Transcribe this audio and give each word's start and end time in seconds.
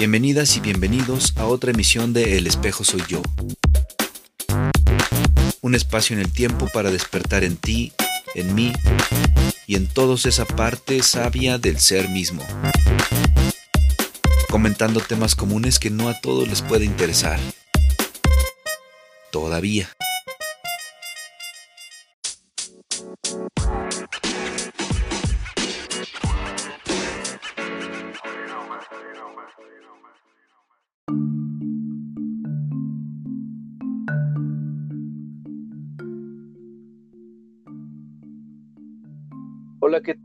Bienvenidas 0.00 0.56
y 0.56 0.60
bienvenidos 0.60 1.34
a 1.36 1.44
otra 1.44 1.72
emisión 1.72 2.14
de 2.14 2.38
El 2.38 2.46
espejo 2.46 2.84
soy 2.84 3.02
yo. 3.06 3.20
Un 5.60 5.74
espacio 5.74 6.16
en 6.16 6.22
el 6.22 6.32
tiempo 6.32 6.68
para 6.72 6.90
despertar 6.90 7.44
en 7.44 7.58
ti, 7.58 7.92
en 8.34 8.54
mí 8.54 8.72
y 9.66 9.76
en 9.76 9.86
todos 9.86 10.24
esa 10.24 10.46
parte 10.46 11.02
sabia 11.02 11.58
del 11.58 11.78
ser 11.78 12.08
mismo. 12.08 12.42
Comentando 14.48 15.00
temas 15.00 15.34
comunes 15.34 15.78
que 15.78 15.90
no 15.90 16.08
a 16.08 16.18
todos 16.18 16.48
les 16.48 16.62
puede 16.62 16.86
interesar. 16.86 17.38
Todavía. 19.30 19.90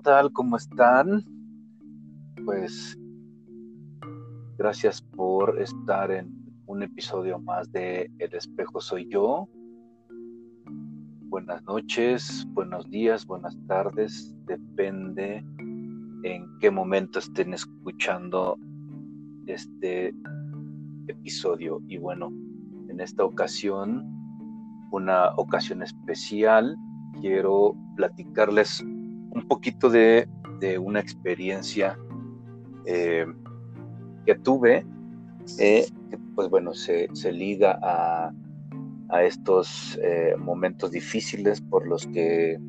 Tal? 0.05 0.32
¿Cómo 0.34 0.55
están? 0.55 1.26
Pues 2.46 2.96
gracias 4.55 5.02
por 5.02 5.59
estar 5.59 6.12
en 6.12 6.32
un 6.68 6.84
episodio 6.84 7.40
más 7.40 7.72
de 7.72 8.12
El 8.20 8.36
espejo 8.36 8.80
soy 8.80 9.10
yo. 9.10 9.49
Buenas 11.23 11.63
noches, 11.63 12.46
buenos 12.49 12.88
días, 12.91 13.26
buenas 13.26 13.58
tardes, 13.66 14.32
depende 14.46 15.44
en 16.24 16.46
qué 16.60 16.70
momento 16.70 17.18
estén 17.18 17.55
escuchando 17.55 18.60
este 19.48 20.13
episodio. 21.08 21.82
Y 21.87 21.98
bueno, 21.98 22.27
en 22.90 22.99
esta 22.99 23.26
ocasión, 23.26 24.05
una 24.91 25.32
ocasión 25.37 25.82
especial, 25.82 26.77
quiero 27.21 27.76
platicarles 27.96 28.85
un 29.36 29.48
poquito 29.48 29.90
de, 29.90 30.28
una 30.80 31.00
experiencia 31.00 32.00
eh, 32.86 33.28
que 34.26 34.34
tuve, 34.36 34.84
eh, 35.60 35.86
que 36.10 36.18
pues 36.34 36.50
bueno, 36.50 36.74
se, 36.74 37.08
liga 37.32 37.77
a, 37.84 38.32
estos 39.22 39.98
eh, 40.02 40.36
momentos 40.38 40.92
difíciles 40.92 41.62
por 41.62 41.88
los 41.88 42.08
que 42.08 42.60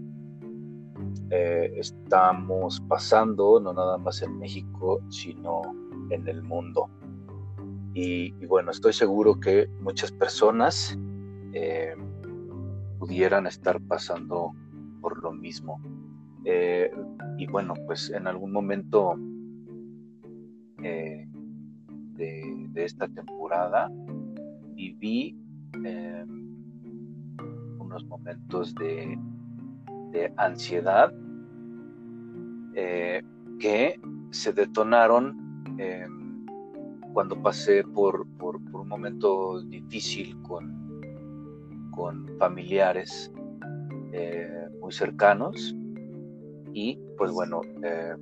estamos 1.31 2.80
pasando, 2.83 3.58
no 3.58 3.73
nada 3.73 3.98
más 3.98 4.23
en 4.23 4.39
México, 4.39 5.01
sino 5.08 5.62
en 6.11 6.28
el 6.28 6.42
mundo. 6.42 6.89
Y 7.95 8.30
bueno, 8.47 8.70
estoy 8.70 8.92
seguro 8.92 9.41
que 9.41 9.69
muchas 9.80 10.12
personas 10.12 10.97
pudieran 12.98 13.47
estar 13.47 13.80
pasando 13.80 14.53
por 15.01 15.23
lo 15.23 15.33
mismo. 15.33 15.80
Eh, 16.48 16.89
y 17.39 17.47
bueno, 17.48 17.75
pues 17.86 18.08
en 18.11 18.28
algún 18.28 18.52
momento 18.52 19.19
eh, 20.80 21.27
de, 22.14 22.84
esta 22.84 23.08
temporada 23.08 23.91
viví 24.77 25.36
em, 25.84 26.56
unos 27.80 28.05
momentos 28.05 28.72
de, 28.77 29.19
ansiedad 30.36 31.12
eh, 32.74 33.22
que 33.58 34.00
se 34.30 34.52
detonaron 34.52 35.36
em, 35.78 36.47
cuando 37.12 37.42
pasé 37.42 37.83
por, 37.83 38.24
un 38.41 38.89
momento 38.89 39.61
difícil 39.63 40.40
con, 40.42 41.01
con 41.90 42.28
familiares 42.39 43.33
muy 44.80 44.92
cercanos 44.92 45.74
y 46.77 46.98
pues 47.17 47.33
bueno, 47.33 47.63
eh, 47.83 48.14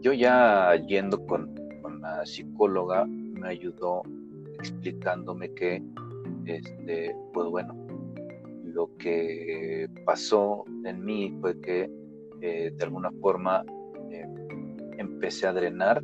yo 0.00 0.12
ya 0.12 0.74
yendo 0.88 1.24
con, 1.24 1.54
la 2.00 2.26
psicóloga 2.26 3.06
me 3.06 3.48
ayudó 3.48 4.02
explicándome 4.58 5.54
que, 5.54 5.80
este, 6.46 7.16
pues 7.32 7.48
bueno, 7.48 7.74
lo 8.64 8.90
que 8.98 9.88
pasó 10.04 10.64
en 10.84 11.02
mí 11.02 11.34
fue 11.40 11.58
que 11.60 11.88
eh, 12.42 12.72
de 12.76 12.84
alguna 12.84 13.10
forma 13.22 13.64
eh, 14.10 14.26
empecé 14.98 15.46
a 15.46 15.52
drenar 15.52 16.02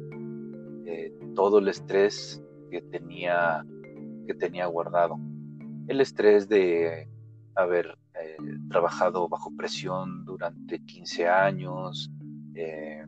todo 1.35 1.59
el 1.59 1.69
estrés 1.69 2.43
que 2.71 2.83
tenía, 2.83 3.65
que 4.27 4.35
tenía 4.35 4.67
guardado. 4.67 5.17
El 5.89 6.01
estrés 6.01 6.49
de 6.49 7.09
haber 7.55 7.97
eh, 8.23 8.37
trabajado 8.69 9.29
bajo 9.29 9.51
presión 9.57 10.25
durante 10.25 10.81
15 10.81 11.29
años, 11.29 12.11
eh, 12.55 13.05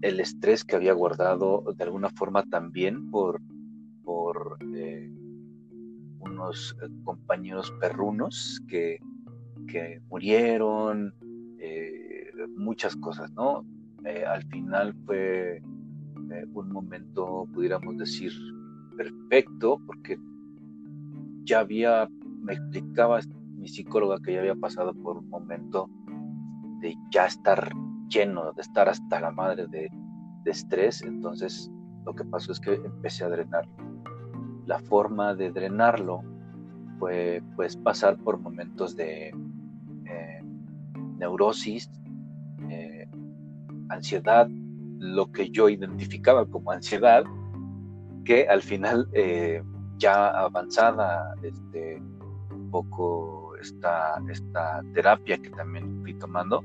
el 0.00 0.20
estrés 0.20 0.64
que 0.64 0.76
había 0.76 0.92
guardado 0.92 1.64
de 1.76 1.84
alguna 1.84 2.10
forma 2.10 2.44
también 2.44 3.10
por, 3.10 3.40
por 4.02 4.58
eh, 4.74 5.10
unos 6.20 6.76
compañeros 7.04 7.72
perrunos 7.80 8.62
que, 8.68 9.00
que 9.66 10.00
murieron, 10.08 11.14
muchas 12.56 12.96
cosas, 12.96 13.30
¿no? 13.32 13.64
al 14.26 14.42
final 14.44 14.94
fue 15.04 15.60
un 16.54 16.72
momento, 16.72 17.46
pudiéramos 17.52 17.96
decir, 17.98 18.32
perfecto, 18.96 19.80
porque 19.86 20.18
ya 21.44 21.60
había 21.60 22.08
me 22.40 22.54
explicaba 22.54 23.20
mi 23.56 23.68
psicóloga 23.68 24.18
que 24.24 24.34
ya 24.34 24.40
había 24.40 24.54
pasado 24.54 24.94
por 24.94 25.18
un 25.18 25.28
momento 25.28 25.90
de 26.80 26.94
ya 27.10 27.26
estar 27.26 27.70
lleno, 28.08 28.52
de 28.52 28.62
estar 28.62 28.88
hasta 28.88 29.20
la 29.20 29.30
madre 29.30 29.66
de, 29.66 29.90
estrés, 30.46 31.02
entonces 31.02 31.70
lo 32.06 32.14
que 32.14 32.24
pasó 32.24 32.52
es 32.52 32.60
que 32.60 32.72
empecé 32.72 33.22
a 33.22 33.28
drenarlo. 33.28 33.70
La 34.64 34.78
forma 34.78 35.34
de 35.34 35.50
drenarlo 35.50 36.22
fue 36.98 37.42
pues 37.54 37.76
pasar 37.76 38.16
por 38.16 38.38
momentos 38.38 38.96
de 38.96 39.28
eh, 40.06 40.42
neurosis, 41.18 41.90
eh, 42.70 43.06
ansiedad, 43.90 44.48
lo 44.98 45.30
que 45.30 45.50
yo 45.50 45.68
identificaba 45.68 46.46
como 46.46 46.70
ansiedad, 46.70 47.24
que 48.24 48.48
al 48.48 48.62
final 48.62 49.06
eh, 49.12 49.62
ya 49.98 50.28
avanzada, 50.28 51.34
este, 51.42 52.00
poco 52.70 53.56
esta, 53.56 54.20
esta 54.30 54.82
terapia 54.94 55.38
que 55.38 55.50
también 55.50 56.00
fui 56.02 56.14
tomando 56.14 56.64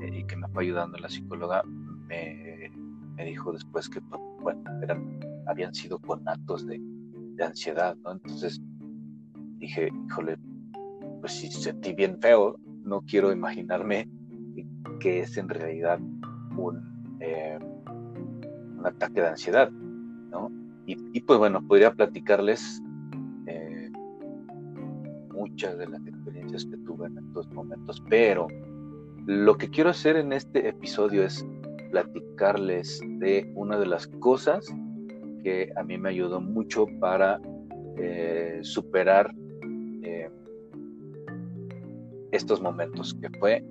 eh, 0.00 0.18
y 0.18 0.24
que 0.24 0.36
me 0.36 0.48
fue 0.48 0.64
ayudando 0.64 0.98
la 0.98 1.08
psicóloga, 1.08 1.62
me, 1.64 2.70
me 3.16 3.24
dijo 3.24 3.52
después 3.52 3.88
que, 3.88 4.00
pues, 4.00 4.20
bueno, 4.40 4.62
eran, 4.82 5.20
habían 5.46 5.74
sido 5.74 5.98
conatos 5.98 6.66
de, 6.66 6.80
de 6.80 7.44
ansiedad, 7.44 7.96
¿no? 8.04 8.12
Entonces 8.12 8.60
dije, 9.58 9.90
híjole, 10.08 10.38
pues 11.20 11.32
si 11.34 11.48
sentí 11.48 11.92
bien 11.94 12.18
feo, 12.20 12.58
no 12.84 13.02
quiero 13.02 13.32
imaginarme 13.32 14.08
que 14.98 15.20
es 15.20 15.36
en 15.36 15.48
realidad 15.48 16.00
un, 16.56 17.16
eh, 17.20 17.58
un 17.60 18.82
ataque 18.84 19.20
de 19.20 19.28
ansiedad, 19.28 19.70
¿no? 19.70 20.50
Y, 20.86 20.96
y, 21.16 21.20
pues 21.20 21.38
bueno, 21.38 21.64
podría 21.66 21.92
platicarles 21.92 22.81
muchas 25.42 25.76
de 25.76 25.88
las 25.88 26.06
experiencias 26.06 26.64
que 26.66 26.76
tuve 26.78 27.06
en 27.08 27.18
estos 27.18 27.50
momentos, 27.52 28.00
pero 28.08 28.46
lo 29.26 29.56
que 29.56 29.68
quiero 29.68 29.90
hacer 29.90 30.14
en 30.16 30.32
este 30.32 30.68
episodio 30.68 31.24
es 31.24 31.44
platicarles 31.90 33.00
de 33.18 33.50
una 33.56 33.76
de 33.76 33.86
las 33.86 34.06
cosas 34.06 34.72
que 35.42 35.72
a 35.74 35.82
mí 35.82 35.98
me 35.98 36.10
ayudó 36.10 36.40
mucho 36.40 36.86
para 37.00 37.40
eh, 37.96 38.60
superar 38.62 39.34
eh, 40.02 40.30
estos 42.30 42.62
momentos, 42.62 43.14
que 43.20 43.28
fue 43.40 43.64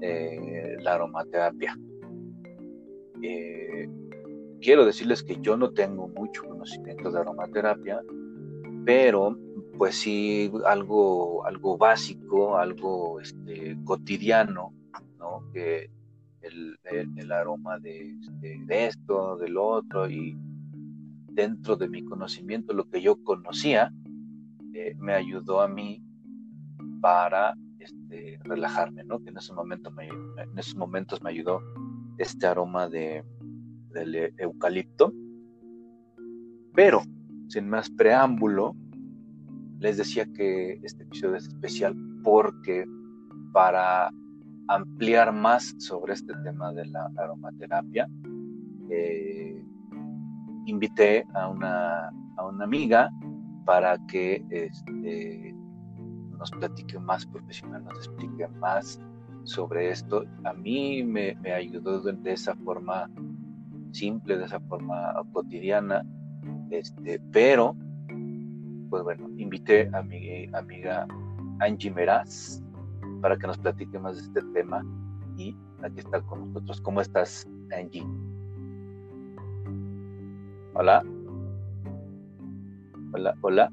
eh, 0.00 0.76
la 0.80 0.94
aromaterapia. 0.94 1.78
quiero 4.60 4.84
decirles 4.84 5.22
que 5.22 5.36
yo 5.40 5.56
no 5.56 5.70
tengo 5.70 6.08
mucho 6.08 6.42
conocimiento 6.48 7.12
de 7.12 7.20
aromaterapia, 7.20 8.02
pero 8.84 9.36
pues 9.82 9.96
sí, 9.96 10.48
algo, 10.64 11.44
algo 11.44 11.76
básico, 11.76 12.56
algo 12.56 13.18
este, 13.18 13.76
cotidiano, 13.82 14.72
¿no? 15.18 15.50
Que 15.52 15.90
el, 16.40 17.32
aroma 17.32 17.78
este, 17.82 18.60
de, 18.64 18.86
esto, 18.86 19.36
del 19.38 19.56
otro, 19.56 20.08
y 20.08 20.38
dentro 21.32 21.74
de 21.74 21.88
mi 21.88 22.04
conocimiento, 22.04 22.72
lo 22.74 22.88
que 22.88 23.02
yo 23.02 23.24
conocía, 23.24 23.92
eh, 24.72 24.94
me 25.00 25.14
ayudó 25.14 25.60
a 25.60 25.66
mí 25.66 26.00
para 27.00 27.56
este, 27.80 28.38
relajarme, 28.44 29.02
¿no? 29.02 29.18
Que 29.18 29.30
en 29.30 29.38
ese 29.38 29.52
momento 29.52 29.90
me, 29.90 30.06
en 30.06 30.56
esos 30.56 30.76
momentos 30.76 31.20
me 31.22 31.30
ayudó 31.30 31.60
este 32.18 32.46
aroma 32.46 32.88
de, 32.88 33.24
del 33.90 34.32
eucalipto. 34.38 35.12
Pero, 36.72 37.02
sin 37.48 37.68
más 37.68 37.90
preámbulo, 37.90 38.76
les 39.82 39.96
decía 39.96 40.24
que 40.32 40.78
este 40.84 41.02
episodio 41.02 41.36
es 41.36 41.48
especial 41.48 41.94
porque 42.22 42.86
para 43.52 44.10
ampliar 44.68 45.32
más 45.32 45.74
sobre 45.78 46.14
este 46.14 46.32
tema 46.44 46.72
de 46.72 46.86
la 46.86 47.10
aromaterapia, 47.16 48.08
eh, 48.88 49.64
invité 50.66 51.26
a 51.34 51.48
una, 51.48 52.08
a 52.36 52.46
una 52.46 52.64
amiga 52.64 53.10
para 53.64 53.98
que 54.06 54.44
este, 54.50 55.52
nos 56.38 56.52
platique 56.52 56.98
más 57.00 57.26
profesional, 57.26 57.84
nos 57.84 57.98
explique 57.98 58.46
más 58.60 59.00
sobre 59.42 59.90
esto. 59.90 60.24
A 60.44 60.52
mí 60.52 61.02
me, 61.02 61.36
ayudó 61.52 62.00
de, 62.00 62.32
esa 62.32 62.54
forma 62.54 63.10
simple, 63.90 64.38
de 64.38 64.44
esa 64.44 64.60
forma 64.60 65.12
cotidiana, 65.32 66.04
este, 66.70 67.20
pero, 67.32 67.76
pues 68.92 69.04
bueno, 69.04 69.26
invité 69.38 69.88
a 69.94 70.02
mi 70.02 70.50
amiga 70.52 71.08
Angie 71.60 71.90
Meraz 71.90 72.62
para 73.22 73.38
que 73.38 73.46
nos 73.46 73.56
platique 73.56 73.98
más 73.98 74.16
de 74.16 74.22
este 74.24 74.42
tema 74.52 74.84
y 75.38 75.56
aquí 75.82 76.00
está 76.00 76.20
con 76.20 76.52
nosotros. 76.52 76.78
¿Cómo 76.82 77.00
estás, 77.00 77.48
Angie? 77.74 78.06
Hola. 80.74 81.02
Hola, 83.14 83.34
hola. 83.40 83.72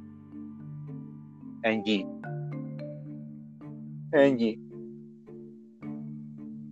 Angie. 1.65 2.07
Angie. 4.13 4.57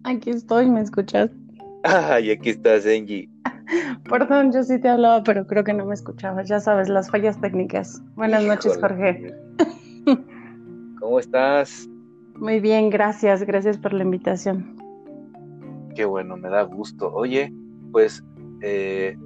Aquí 0.05 0.29
estoy, 0.29 0.69
¿me 0.69 0.79
escuchas? 0.79 1.29
Ay, 1.83 2.31
aquí 2.31 2.51
estás, 2.51 2.85
Angie. 2.85 3.29
Perdón, 4.09 4.51
yo 4.51 4.63
sí 4.63 4.79
te 4.79 4.89
hablaba, 4.89 5.23
pero 5.23 5.45
creo 5.45 5.63
que 5.63 5.73
no 5.73 5.85
me 5.85 5.93
escuchabas. 5.93 6.47
Ya 6.47 6.59
sabes, 6.59 6.89
las 6.89 7.09
fallas 7.09 7.39
técnicas. 7.39 8.01
Buenas 8.15 8.43
noches, 8.43 8.77
Jorge. 8.79 9.33
¿Cómo 10.99 11.19
estás? 11.19 11.87
Muy 12.35 12.59
bien, 12.59 12.89
gracias. 12.89 13.43
Gracias 13.43 13.77
por 13.77 13.93
la 13.93 14.03
invitación. 14.03 14.75
Qué 15.95 16.05
bueno, 16.05 16.37
me 16.37 16.49
da 16.49 16.61
gusto. 16.63 17.11
Oye, 17.13 17.53
pues 17.91 18.23
eh, 18.61 19.17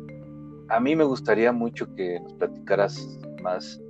a 0.70 0.80
mí 0.80 0.96
me 0.96 1.04
gustaría 1.04 1.52
mucho 1.52 1.94
que 1.96 2.20
nos 2.22 2.34
platicaras 2.36 3.20
más 3.44 3.82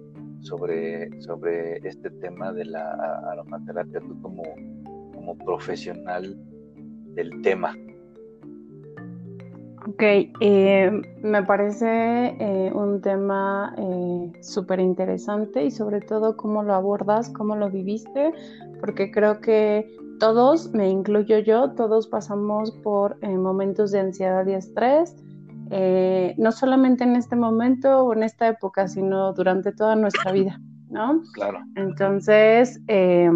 sobre, 0.42 1.10
sobre 1.22 1.78
este 1.88 2.10
tema 2.10 2.52
de 2.52 2.66
la 2.66 3.22
aromaterapia, 3.32 4.00
tú 4.00 4.20
como, 4.22 4.44
como 5.14 5.38
profesional 5.38 6.36
del 7.14 7.42
tema. 7.42 7.76
Ok, 9.88 10.04
eh, 10.42 10.92
me 11.24 11.44
parece 11.44 12.36
eh, 12.40 12.72
un 12.74 13.02
tema 13.02 13.74
eh, 13.78 14.32
súper 14.42 14.80
interesante 14.80 15.66
y 15.66 15.72
sobre 15.72 16.02
todo 16.02 16.38
cómo 16.38 16.62
lo 16.62 16.76
abordas, 16.76 17.30
cómo 17.30 17.56
lo 17.56 17.70
viviste, 17.70 18.32
porque 18.80 19.12
creo 19.12 19.42
que 19.42 19.90
todos, 20.20 20.72
me 20.74 20.88
incluyo 20.88 21.40
yo, 21.40 21.72
todos 21.72 22.08
pasamos 22.08 22.72
por 22.84 23.18
momentos 23.28 23.92
de 23.92 24.02
ansiedad 24.02 24.46
y 24.46 24.54
estrés, 24.54 25.16
eh, 25.74 26.36
no 26.38 26.52
solamente 26.52 27.06
en 27.06 27.16
este 27.16 27.38
momento 27.38 28.04
o 28.04 28.14
en 28.14 28.24
esta 28.24 28.50
época, 28.50 28.90
sino 28.90 29.32
durante 29.32 29.72
toda 29.72 29.96
nuestra 29.96 30.34
vida, 30.34 30.60
¿no? 30.90 31.22
Claro. 31.34 31.60
Entonces, 31.76 32.82
eh, 32.90 33.32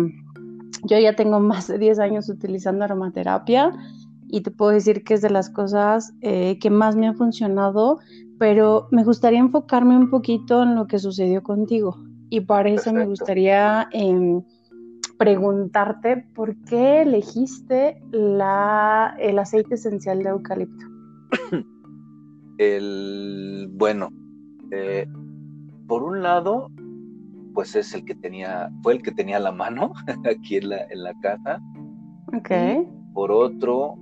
yo 0.83 0.99
ya 0.99 1.15
tengo 1.15 1.39
más 1.39 1.67
de 1.67 1.77
10 1.77 1.97
años 1.97 2.27
utilizando 2.27 2.83
aromaterapia 2.83 3.71
y 4.27 4.41
te 4.41 4.51
puedo 4.51 4.71
decir 4.71 5.03
que 5.03 5.13
es 5.13 5.21
de 5.21 5.29
las 5.29 5.49
cosas 5.49 6.13
eh, 6.21 6.57
que 6.59 6.69
más 6.69 6.95
me 6.95 7.07
ha 7.07 7.13
funcionado, 7.13 7.99
pero 8.37 8.87
me 8.91 9.03
gustaría 9.03 9.39
enfocarme 9.39 9.97
un 9.97 10.09
poquito 10.09 10.63
en 10.63 10.75
lo 10.75 10.87
que 10.87 10.99
sucedió 10.99 11.43
contigo 11.43 11.97
y 12.29 12.41
para 12.41 12.69
eso 12.69 12.91
me 12.91 13.05
gustaría 13.05 13.87
em, 13.91 14.43
preguntarte 15.17 16.25
por 16.33 16.55
qué 16.63 17.03
elegiste 17.03 18.01
la, 18.11 19.15
el 19.19 19.39
aceite 19.39 19.75
esencial 19.75 20.23
de 20.23 20.29
eucalipto. 20.29 20.85
El, 22.57 23.67
bueno, 23.73 24.11
eh, 24.71 25.05
por 25.87 26.03
un 26.03 26.23
lado, 26.23 26.71
pues 27.53 27.75
es 27.75 27.93
el 27.93 28.05
que 28.05 28.15
tenía, 28.15 28.71
fue 28.81 28.93
el 28.93 29.03
que 29.03 29.11
tenía 29.11 29.39
la 29.39 29.51
mano 29.51 29.91
aquí 30.29 30.55
en 30.57 30.69
la, 30.69 30.85
en 30.85 31.03
la 31.03 31.13
casa. 31.19 31.59
Ok. 32.27 32.51
por 33.13 33.31
otro, 33.31 33.97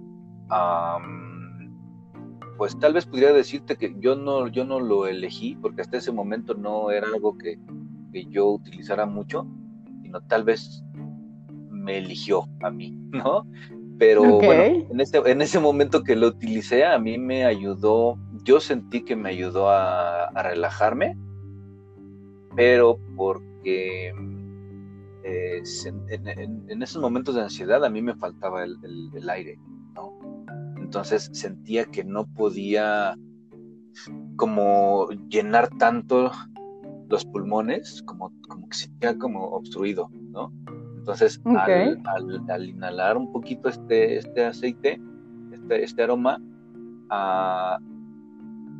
pues 2.57 2.77
tal 2.79 2.93
vez 2.93 3.05
pudiera 3.05 3.33
decirte 3.33 3.75
que 3.75 3.95
yo 3.99 4.15
no, 4.15 4.47
yo 4.47 4.65
no 4.65 4.79
lo 4.79 5.07
elegí, 5.07 5.55
porque 5.61 5.81
hasta 5.81 5.97
ese 5.97 6.11
momento 6.11 6.53
no 6.53 6.91
era 6.91 7.07
algo 7.07 7.37
que, 7.37 7.59
yo 8.29 8.51
utilizara 8.51 9.05
mucho, 9.05 9.47
sino 10.03 10.21
tal 10.21 10.43
vez 10.43 10.83
me 11.71 11.97
eligió 11.97 12.47
a 12.61 12.69
mí, 12.69 12.91
¿no? 13.11 13.47
Pero 13.97 14.23
bueno, 14.23 14.85
en 14.89 14.99
ese, 14.99 15.17
en 15.25 15.41
ese 15.41 15.59
momento 15.59 16.03
que 16.03 16.15
lo 16.15 16.27
utilicé, 16.27 16.83
a 16.85 16.97
mí 16.97 17.17
me 17.17 17.45
ayudó 17.45 18.17
yo 18.43 18.59
sentí 18.59 19.03
que 19.03 19.15
me 19.15 19.29
ayudó 19.29 19.69
a, 19.69 20.29
relajarme, 20.43 21.17
pero 22.55 22.99
porque 23.15 24.13
eh, 25.23 25.63
en, 26.09 26.81
esos 26.81 27.01
momentos 27.01 27.35
de 27.35 27.41
ansiedad 27.41 27.83
a 27.83 27.89
mí 27.89 28.01
me 28.01 28.15
faltaba 28.15 28.63
el, 28.63 29.29
aire, 29.29 29.57
¿no? 29.93 30.19
Entonces 30.93 31.27
sentía 31.33 31.85
que 31.85 32.03
no 32.03 32.27
podía 32.27 33.17
como 34.35 35.09
llenar 35.27 35.67
tanto 35.79 36.29
los 37.09 37.25
pulmones, 37.25 38.03
como, 38.03 38.31
como 38.47 38.69
que 38.69 38.77
se 38.77 38.85
sentía 38.85 39.17
como 39.17 39.43
obstruido, 39.43 40.11
¿no? 40.29 40.53
Entonces, 40.97 41.41
al, 41.45 42.69
inhalar 42.69 43.17
un 43.17 43.31
poquito 43.31 43.69
este, 43.69 44.17
este 44.17 44.45
aceite, 44.45 45.01
este, 45.51 45.83
este 45.83 46.03
aroma, 46.03 46.39
a, 47.09 47.79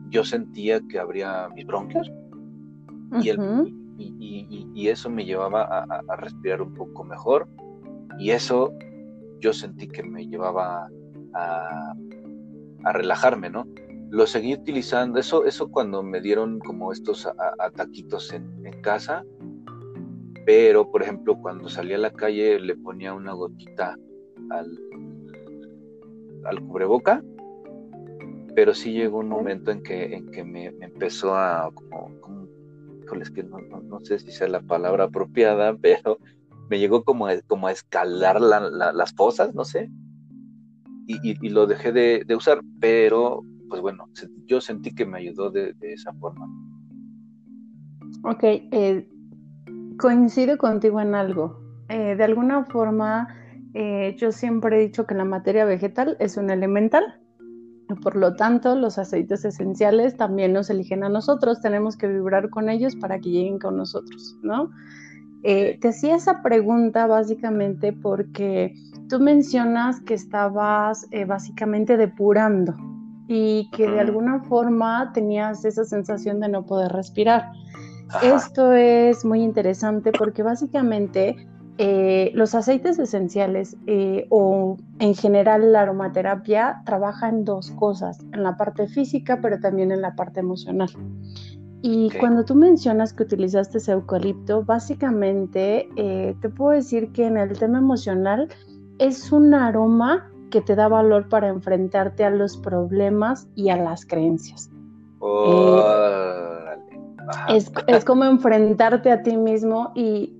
yo 0.09 0.23
sentía 0.23 0.81
que 0.87 0.99
abría 0.99 1.49
mis 1.55 1.65
bronquios. 1.65 2.11
Y, 3.23 3.31
y, 3.97 4.87
eso 4.87 5.09
me 5.09 5.25
llevaba 5.25 5.63
a, 5.63 6.15
respirar 6.17 6.61
un 6.61 6.75
poco 6.75 7.03
mejor. 7.03 7.47
Y 8.19 8.29
eso 8.29 8.71
yo 9.39 9.51
sentí 9.51 9.87
que 9.87 10.03
me 10.03 10.27
llevaba 10.27 10.87
a, 11.33 11.93
relajarme, 12.93 13.49
¿no? 13.49 13.65
Lo 14.09 14.27
seguí 14.27 14.53
utilizando, 14.53 15.19
eso, 15.19 15.45
eso 15.45 15.69
cuando 15.69 16.03
me 16.03 16.21
dieron 16.21 16.59
como 16.59 16.91
estos 16.91 17.27
ataquitos 17.59 18.33
en, 18.33 18.65
en 18.65 18.81
casa, 18.81 19.23
pero 20.45 20.91
por 20.91 21.01
ejemplo 21.01 21.39
cuando 21.41 21.69
salía 21.69 21.95
a 21.95 21.99
la 21.99 22.11
calle 22.11 22.59
le 22.59 22.75
ponía 22.75 23.13
una 23.13 23.31
gotita 23.31 23.97
al, 24.49 24.77
al 26.45 26.61
cubreboca 26.61 27.23
pero 28.55 28.73
sí 28.73 28.93
llegó 28.93 29.19
un 29.19 29.29
momento 29.29 29.71
en 29.71 29.83
que, 29.83 30.15
en 30.15 30.29
que 30.31 30.43
me, 30.43 30.67
empezó 30.81 31.35
a, 31.35 31.71
como, 31.73 32.19
como 32.21 32.47
que 33.33 33.43
no, 33.43 33.59
no, 33.59 33.99
sé 34.01 34.19
si 34.19 34.31
sea 34.31 34.47
la 34.47 34.61
palabra 34.61 35.05
apropiada, 35.05 35.75
pero 35.81 36.19
me 36.69 36.79
llegó 36.79 37.03
como 37.03 37.27
a, 37.27 37.39
como 37.41 37.67
a 37.67 37.71
escalar 37.71 38.41
las 38.41 39.13
fosas, 39.13 39.53
no 39.53 39.65
sé, 39.65 39.89
y, 41.07 41.45
y, 41.45 41.49
lo 41.49 41.67
dejé 41.67 41.91
de, 41.91 42.23
de, 42.25 42.35
usar, 42.35 42.61
pero 42.79 43.43
pues 43.69 43.81
bueno, 43.81 44.09
yo 44.45 44.61
sentí 44.61 44.93
que 44.93 45.05
me 45.05 45.19
ayudó 45.19 45.49
de, 45.51 45.73
de 45.73 45.93
esa 45.93 46.13
forma. 46.13 46.47
Ok, 48.23 48.43
eh, 48.43 49.07
coincido 49.97 50.57
contigo 50.57 51.01
en 51.01 51.15
algo. 51.15 51.59
Eh, 51.89 52.15
de 52.15 52.23
alguna 52.23 52.65
forma, 52.65 53.27
eh, 53.73 54.15
yo 54.17 54.31
siempre 54.31 54.77
he 54.77 54.81
dicho 54.85 55.05
que 55.05 55.15
la 55.15 55.25
materia 55.25 55.65
vegetal 55.65 56.15
es 56.19 56.37
un 56.37 56.49
elemental 56.49 57.19
por 58.01 58.15
lo 58.15 58.35
tanto, 58.35 58.75
los 58.75 58.97
aceites 58.97 59.45
esenciales 59.45 60.15
también 60.15 60.53
nos 60.53 60.69
eligen 60.69 61.03
a 61.03 61.09
nosotros, 61.09 61.61
tenemos 61.61 61.97
que 61.97 62.07
vibrar 62.07 62.49
con 62.49 62.69
ellos 62.69 62.95
para 62.95 63.19
que 63.19 63.29
lleguen 63.29 63.59
con 63.59 63.77
nosotros, 63.77 64.37
¿no? 64.41 64.71
Eh, 65.43 65.77
te 65.81 65.89
hacía 65.89 66.15
esa 66.15 66.41
pregunta 66.41 67.05
básicamente 67.05 67.91
porque 67.91 68.73
tú 69.09 69.19
mencionas 69.19 70.01
que 70.01 70.13
estabas 70.13 71.07
eh, 71.11 71.25
básicamente 71.25 71.97
depurando 71.97 72.75
y 73.27 73.69
que 73.71 73.89
de 73.89 73.99
alguna 73.99 74.43
forma 74.43 75.11
tenías 75.13 75.65
esa 75.65 75.85
sensación 75.85 76.39
de 76.39 76.49
no 76.49 76.65
poder 76.65 76.91
respirar. 76.91 77.51
Esto 78.21 78.73
es 78.73 79.25
muy 79.25 79.41
interesante 79.41 80.11
porque 80.11 80.43
básicamente 80.43 81.35
eh, 81.79 82.31
los 82.35 82.53
aceites 82.53 82.99
esenciales 82.99 83.75
eh, 83.87 84.27
o 84.29 84.77
en 84.99 85.15
general 85.15 85.71
la 85.71 85.81
aromaterapia 85.81 86.83
trabaja 86.85 87.29
en 87.29 87.45
dos 87.45 87.71
cosas, 87.71 88.19
en 88.31 88.43
la 88.43 88.57
parte 88.57 88.87
física 88.87 89.39
pero 89.41 89.59
también 89.59 89.91
en 89.91 90.01
la 90.01 90.15
parte 90.15 90.41
emocional. 90.41 90.91
Y 91.81 92.11
cuando 92.19 92.45
tú 92.45 92.55
mencionas 92.55 93.11
que 93.11 93.23
utilizaste 93.23 93.79
ese 93.79 93.91
eucalipto, 93.91 94.63
básicamente 94.63 95.89
eh, 95.97 96.33
te 96.39 96.47
puedo 96.47 96.71
decir 96.71 97.11
que 97.11 97.25
en 97.25 97.37
el 97.37 97.57
tema 97.57 97.79
emocional 97.79 98.47
es 98.99 99.31
un 99.31 99.53
aroma 99.53 100.29
que 100.51 100.61
te 100.61 100.75
da 100.75 100.87
valor 100.87 101.29
para 101.29 101.47
enfrentarte 101.47 102.23
a 102.23 102.29
los 102.29 102.57
problemas 102.57 103.47
y 103.55 103.69
a 103.69 103.77
las 103.77 104.05
creencias. 104.05 104.69
es, 107.47 107.71
es, 107.87 108.05
como 108.05 108.25
enfrentarte 108.25 109.11
a 109.11 109.23
ti 109.23 109.37
mismo 109.37 109.91
y 109.95 110.35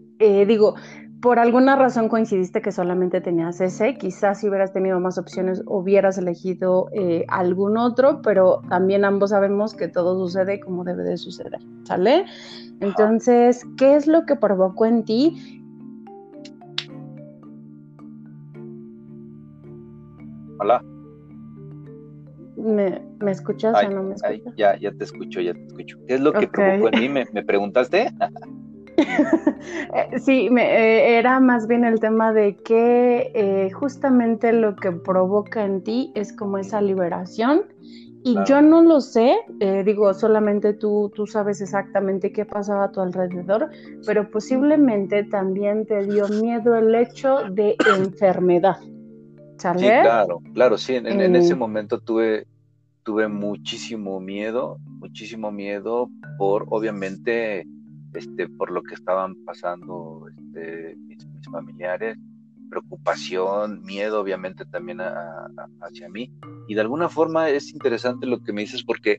digo, 0.45 0.75
por 1.23 1.39
alguna 1.39 1.77
razón 1.77 2.09
coincidiste 2.09 2.61
que 2.61 2.73
solamente 2.73 3.21
tenías 3.21 3.61
ese, 3.61 3.95
quizás 3.97 4.41
si 4.41 4.49
hubieras 4.49 4.73
tenido 4.73 4.99
más 4.99 5.17
opciones 5.17 5.63
hubieras 5.65 6.17
elegido 6.17 6.89
eh, 6.91 7.23
algún 7.29 7.77
otro, 7.77 8.21
pero 8.21 8.61
también 8.67 9.05
ambos 9.05 9.29
sabemos 9.29 9.73
que 9.73 9.87
todo 9.87 10.19
sucede 10.19 10.59
como 10.59 10.83
debe 10.83 11.03
de 11.03 11.15
suceder, 11.15 11.61
¿sale? 11.83 12.25
Entonces, 12.81 13.65
¿qué 13.77 13.95
es 13.95 14.05
lo 14.05 14.25
que 14.25 14.35
provocó 14.35 14.85
en 14.85 15.05
ti? 15.05 15.62
Hola. 20.63 20.81
¿Me, 22.55 23.01
escuchas 23.29 23.75
o 23.83 23.89
no 23.89 24.01
me 24.01 24.15
escuchas? 24.15 24.55
ya, 24.55 24.79
ya 24.79 24.93
te 24.93 25.03
escucho, 25.03 25.41
ya 25.41 25.53
te 25.53 25.65
escucho. 25.65 25.97
¿Qué 26.07 26.13
es 26.13 26.21
lo 26.21 26.31
que 26.31 26.47
provocó 26.47 26.87
en 26.87 27.01
mí? 27.01 27.09
¿Me, 27.09 27.25
me 27.33 27.43
preguntaste? 27.43 28.09
Eh, 29.95 30.19
sí, 30.19 30.49
me, 30.49 30.63
eh, 30.63 31.17
era 31.17 31.39
más 31.39 31.67
bien 31.67 31.85
el 31.85 31.99
tema 31.99 32.33
de 32.33 32.57
que 32.57 33.31
eh, 33.33 33.71
justamente 33.71 34.51
lo 34.51 34.75
que 34.75 34.91
provoca 34.91 35.63
en 35.63 35.81
ti 35.83 36.11
es 36.15 36.33
como 36.33 36.57
esa 36.57 36.81
liberación. 36.81 37.63
Y 38.23 38.37
yo 38.45 38.61
no 38.61 38.81
lo 38.81 39.01
sé, 39.01 39.35
digo, 39.85 40.13
solamente 40.13 40.73
tú, 40.73 41.11
tú 41.15 41.25
sabes 41.27 41.59
exactamente 41.59 42.31
qué 42.31 42.45
pasaba 42.45 42.85
a 42.85 42.91
tu 42.91 43.01
alrededor, 43.01 43.69
pero 44.05 44.29
posiblemente 44.29 45.23
también 45.23 45.85
te 45.85 46.05
dio 46.05 46.27
miedo 46.29 46.75
el 46.75 46.93
hecho 46.93 47.39
de 47.49 47.75
enfermedad. 47.97 48.77
Sí, 49.79 49.85
claro, 49.85 50.41
claro, 50.53 50.77
sí, 50.77 50.95
en, 50.95 51.07
en 51.07 51.35
ese 51.35 51.55
momento 51.55 51.99
tuve, 51.99 52.45
tuve 53.03 53.27
muchísimo 53.27 54.19
miedo, 54.19 54.77
muchísimo 54.99 55.51
miedo 55.51 56.09
por, 56.37 56.65
obviamente, 56.69 57.65
este, 58.13 58.47
por 58.47 58.71
lo 58.71 58.81
que 58.83 58.95
estaban 58.95 59.35
pasando 59.45 60.25
este, 60.29 60.95
mis, 60.97 61.25
familiares, 61.51 62.17
preocupación, 62.69 63.83
miedo 63.83 64.19
obviamente 64.19 64.65
también 64.65 64.99
hacia 65.81 66.09
mí. 66.09 66.33
Y 66.67 66.73
de 66.73 66.81
alguna 66.81 67.09
forma 67.09 67.49
es 67.49 67.71
interesante 67.71 68.25
lo 68.25 68.41
que 68.41 68.53
me 68.53 68.61
dices 68.61 68.83
porque 68.83 69.17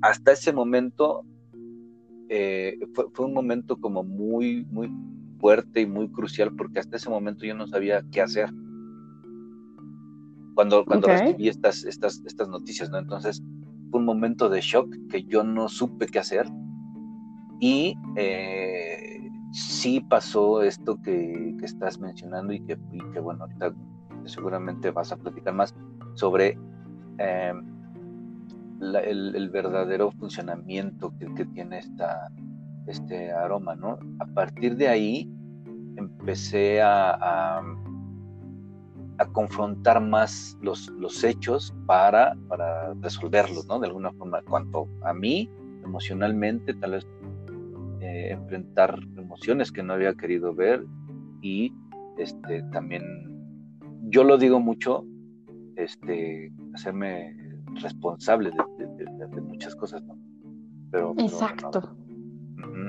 hasta 0.00 0.32
ese 0.32 0.52
momento 0.52 1.24
eh, 2.30 2.78
fue, 2.94 3.26
un 3.26 3.34
momento 3.34 3.76
como 3.76 4.02
muy, 4.02 4.64
muy 4.70 4.90
fuerte 5.38 5.80
y 5.82 5.86
muy 5.86 6.08
crucial 6.10 6.54
porque 6.56 6.78
hasta 6.78 6.96
ese 6.96 7.10
momento 7.10 7.44
yo 7.44 7.54
no 7.54 7.66
sabía 7.66 8.02
qué 8.10 8.22
hacer. 8.22 8.50
Cuando, 10.58 10.84
cuando 10.84 11.06
recibí 11.06 11.46
estas, 11.46 11.84
estas, 11.84 12.20
estas 12.26 12.48
noticias, 12.48 12.90
¿no? 12.90 12.98
Entonces 12.98 13.40
fue 13.92 14.00
un 14.00 14.04
momento 14.04 14.48
de 14.48 14.60
shock 14.60 14.92
que 15.08 15.22
yo 15.22 15.44
no 15.44 15.68
supe 15.68 16.08
qué 16.08 16.18
hacer 16.18 16.48
y 17.60 17.96
eh, 18.16 19.30
sí 19.52 20.00
pasó 20.00 20.62
esto 20.62 21.00
que, 21.00 21.54
estás 21.62 22.00
mencionando 22.00 22.52
y 22.52 22.58
que, 22.58 22.74
bueno, 23.20 23.44
ahorita 23.44 23.72
seguramente 24.24 24.90
vas 24.90 25.12
a 25.12 25.16
platicar 25.16 25.54
más 25.54 25.76
sobre 26.14 26.58
eh, 27.18 27.54
el, 28.80 29.50
verdadero 29.50 30.10
funcionamiento 30.10 31.12
que, 31.36 31.44
tiene 31.44 31.78
esta, 31.78 32.32
este 32.88 33.30
aroma, 33.30 33.76
¿no? 33.76 33.96
A 34.18 34.26
partir 34.26 34.76
de 34.76 34.88
ahí 34.88 35.30
empecé 35.94 36.82
a, 36.82 37.12
a, 37.12 37.62
confrontar 39.26 40.00
más 40.00 40.56
los, 40.62 40.88
los 40.90 41.24
hechos 41.24 41.74
para, 41.86 42.36
para 42.48 42.94
resolverlos, 42.94 43.66
¿no? 43.66 43.78
De 43.78 43.88
alguna 43.88 44.12
forma, 44.12 44.42
cuanto 44.42 44.88
a 45.02 45.12
mí, 45.12 45.50
emocionalmente, 45.84 46.74
tal 46.74 46.92
vez 46.92 47.06
eh, 48.00 48.30
enfrentar 48.30 48.98
emociones 49.16 49.72
que 49.72 49.82
no 49.82 49.94
había 49.94 50.14
querido 50.14 50.54
ver 50.54 50.84
y 51.42 51.72
este, 52.16 52.62
también, 52.72 53.02
yo 54.10 54.24
lo 54.24 54.38
digo 54.38 54.60
mucho, 54.60 55.04
este, 55.76 56.52
hacerme 56.74 57.36
responsable 57.80 58.50
de, 58.50 59.40
muchas 59.40 59.74
cosas, 59.76 60.02
¿no? 60.04 60.16
Pero, 60.90 61.14
Exacto. 61.18 61.96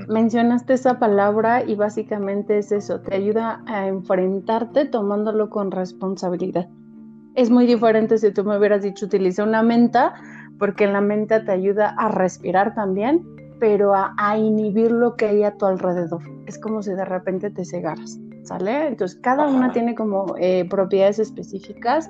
Mencionaste 0.07 0.73
esa 0.73 0.97
palabra 0.97 1.63
y 1.63 1.75
básicamente 1.75 2.57
es 2.57 2.71
eso, 2.71 3.01
te 3.01 3.15
ayuda 3.15 3.61
a 3.67 3.87
enfrentarte 3.87 4.85
tomándolo 4.85 5.49
con 5.49 5.71
responsabilidad. 5.71 6.67
Es 7.35 7.49
muy 7.49 7.67
diferente 7.67 8.17
si 8.17 8.31
tú 8.31 8.43
me 8.43 8.57
hubieras 8.57 8.81
dicho 8.81 9.05
utiliza 9.05 9.43
una 9.43 9.61
menta, 9.61 10.15
porque 10.57 10.87
la 10.87 11.01
menta 11.01 11.45
te 11.45 11.51
ayuda 11.51 11.95
a 11.97 12.09
respirar 12.09 12.73
también, 12.73 13.23
pero 13.59 13.93
a, 13.93 14.37
inhibir 14.37 14.91
lo 14.91 15.15
que 15.15 15.25
hay 15.25 15.43
a 15.43 15.55
tu 15.55 15.65
alrededor. 15.65 16.21
Es 16.47 16.57
como 16.57 16.81
si 16.81 16.91
de 16.91 17.05
repente 17.05 17.51
te 17.51 17.63
cegaras, 17.65 18.19
¿sale? 18.49 18.87
Entonces, 18.87 19.17
cada 19.21 19.47
una 19.47 19.71
tiene 19.71 19.95
como 19.95 20.35
eh, 20.39 20.65
propiedades 20.69 21.19
específicas. 21.19 22.09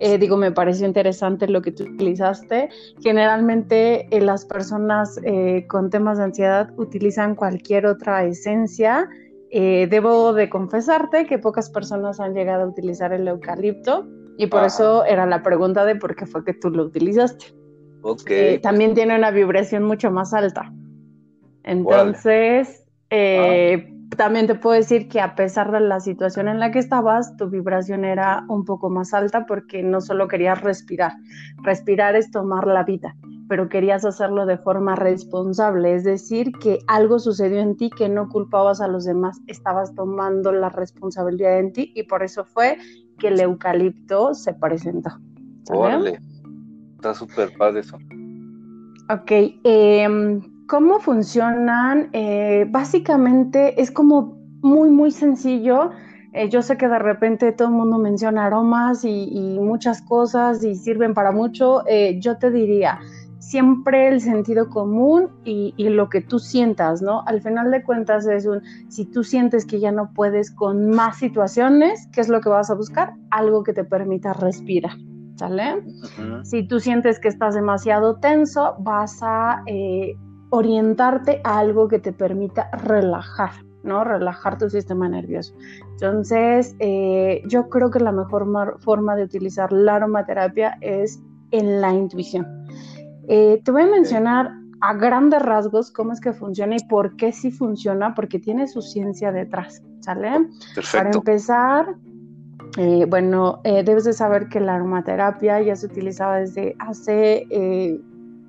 Eh, 0.00 0.18
digo, 0.18 0.36
me 0.36 0.50
pareció 0.50 0.86
interesante 0.86 1.46
lo 1.46 1.62
que 1.62 1.72
tú 1.72 1.84
utilizaste. 1.84 2.68
Generalmente 3.00 4.08
eh, 4.10 4.20
las 4.20 4.44
personas 4.44 5.20
con 5.68 5.90
temas 5.90 6.18
de 6.18 6.24
ansiedad 6.24 6.70
utilizan 6.76 7.34
cualquier 7.34 7.86
otra 7.86 8.24
esencia. 8.24 9.08
debo 9.50 10.32
de 10.32 10.48
confesarte 10.48 11.26
que 11.26 11.38
pocas 11.38 11.70
personas 11.70 12.18
han 12.18 12.34
llegado 12.34 12.64
a 12.64 12.66
utilizar 12.66 13.12
el 13.12 13.28
eucalipto 13.28 14.06
y 14.36 14.48
por 14.48 14.64
eso 14.64 15.04
era 15.04 15.26
la 15.26 15.42
pregunta 15.42 15.84
de 15.84 15.94
por 15.94 16.16
qué 16.16 16.26
fue 16.26 16.44
que 16.44 16.54
tú 16.54 16.70
lo 16.70 16.84
utilizaste. 16.84 17.46
Okay. 18.06 18.58
también 18.58 18.92
tiene 18.92 19.16
una 19.16 19.30
vibración 19.30 19.84
mucho 19.84 20.10
más 20.10 20.34
alta. 20.34 20.70
Entonces, 21.62 22.84
eh, 23.08 23.93
también 24.16 24.46
te 24.46 24.54
puedo 24.54 24.76
decir 24.76 25.08
que 25.08 25.20
a 25.20 25.34
pesar 25.34 25.70
de 25.70 25.80
la 25.80 26.00
situación 26.00 26.48
en 26.48 26.58
la 26.58 26.70
que 26.70 26.78
estabas, 26.78 27.36
tu 27.36 27.48
vibración 27.48 28.04
era 28.04 28.44
un 28.48 28.64
poco 28.64 28.90
más 28.90 29.14
alta 29.14 29.46
porque 29.46 29.82
no 29.82 30.00
solo 30.00 30.28
querías 30.28 30.60
respirar, 30.60 31.12
respirar 31.62 32.16
es 32.16 32.30
tomar 32.30 32.66
la 32.66 32.84
vida, 32.84 33.16
pero 33.48 33.68
querías 33.68 34.04
hacerlo 34.04 34.46
de 34.46 34.58
forma 34.58 34.94
responsable, 34.96 35.94
es 35.94 36.04
decir, 36.04 36.52
que 36.60 36.80
algo 36.86 37.18
sucedió 37.18 37.60
en 37.60 37.76
ti 37.76 37.90
que 37.90 38.08
no 38.08 38.28
culpabas 38.28 38.80
a 38.80 38.88
los 38.88 39.04
demás, 39.04 39.40
estabas 39.46 39.94
tomando 39.94 40.52
la 40.52 40.68
responsabilidad 40.68 41.58
en 41.58 41.72
ti 41.72 41.92
y 41.94 42.02
por 42.04 42.22
eso 42.22 42.44
fue 42.44 42.78
que 43.18 43.28
el 43.28 43.40
eucalipto 43.40 44.34
se 44.34 44.54
presentó. 44.54 45.10
Órale, 45.70 46.18
está 46.96 47.14
súper 47.14 47.56
padre 47.56 47.80
eso. 47.80 47.96
Ok, 49.10 49.30
eh, 49.30 50.40
¿Cómo 50.66 50.98
funcionan? 50.98 52.08
Eh, 52.12 52.66
básicamente 52.70 53.80
es 53.82 53.90
como 53.90 54.38
muy, 54.62 54.88
muy 54.88 55.10
sencillo. 55.10 55.90
Eh, 56.32 56.48
yo 56.48 56.62
sé 56.62 56.78
que 56.78 56.88
de 56.88 56.98
repente 56.98 57.52
todo 57.52 57.68
el 57.68 57.74
mundo 57.74 57.98
menciona 57.98 58.46
aromas 58.46 59.04
y, 59.04 59.58
muchas 59.60 60.00
cosas 60.00 60.64
y 60.64 60.74
sirven 60.74 61.12
para 61.12 61.32
mucho. 61.32 61.86
Eh, 61.86 62.18
yo 62.18 62.38
te 62.38 62.50
diría, 62.50 62.98
siempre 63.40 64.08
el 64.08 64.22
sentido 64.22 64.70
común 64.70 65.28
y, 65.44 65.74
y, 65.76 65.90
lo 65.90 66.08
que 66.08 66.22
tú 66.22 66.38
sientas, 66.38 67.02
¿no? 67.02 67.22
Al 67.26 67.42
final 67.42 67.70
de 67.70 67.82
cuentas 67.82 68.26
es 68.26 68.46
un, 68.46 68.62
si 68.88 69.04
tú 69.04 69.22
sientes 69.22 69.66
que 69.66 69.80
ya 69.80 69.92
no 69.92 70.14
puedes 70.14 70.50
con 70.50 70.88
más 70.90 71.18
situaciones, 71.18 72.08
¿qué 72.10 72.22
es 72.22 72.30
lo 72.30 72.40
que 72.40 72.48
vas 72.48 72.70
a 72.70 72.74
buscar? 72.74 73.12
Algo 73.30 73.64
que 73.64 73.74
te 73.74 73.84
permita 73.84 74.32
respirar. 74.32 74.96
¿Sale? 75.36 75.82
Si 76.44 76.62
tú 76.68 76.78
sientes 76.78 77.18
que 77.18 77.26
estás 77.26 77.56
demasiado 77.56 78.20
tenso, 78.20 78.76
vas 78.78 79.18
a 79.20 79.64
orientarte 80.54 81.40
a 81.42 81.58
algo 81.58 81.88
que 81.88 81.98
te 81.98 82.12
permita 82.12 82.70
relajar, 82.70 83.50
¿no? 83.82 84.04
Relajar 84.04 84.56
tu 84.56 84.70
sistema 84.70 85.08
nervioso. 85.08 85.52
Entonces, 85.94 86.76
eh, 86.78 87.42
yo 87.48 87.68
creo 87.68 87.90
que 87.90 87.98
la 87.98 88.12
mejor 88.12 88.78
forma 88.78 89.16
de 89.16 89.24
utilizar 89.24 89.72
la 89.72 89.96
aromaterapia 89.96 90.78
es 90.80 91.20
en 91.50 91.80
la 91.80 91.92
intuición. 91.92 92.46
Eh, 93.26 93.60
te 93.64 93.72
voy 93.72 93.82
a 93.82 93.86
mencionar 93.86 94.52
a 94.80 94.94
grandes 94.94 95.42
rasgos 95.42 95.90
cómo 95.90 96.12
es 96.12 96.20
que 96.20 96.32
funciona 96.32 96.76
y 96.76 96.84
por 96.88 97.16
qué 97.16 97.32
sí 97.32 97.50
funciona, 97.50 98.14
porque 98.14 98.38
tiene 98.38 98.68
su 98.68 98.80
ciencia 98.80 99.32
detrás, 99.32 99.82
¿sale? 100.00 100.30
Perfecto. 100.72 100.98
Para 100.98 101.10
empezar, 101.10 101.94
eh, 102.76 103.06
bueno, 103.08 103.60
debes 103.64 104.04
de 104.04 104.12
saber 104.12 104.48
que 104.48 104.60
la 104.60 104.76
aromaterapia 104.76 105.60
ya 105.62 105.74
se 105.74 105.86
utilizaba 105.86 106.38
desde 106.38 106.76
hace 106.78 107.44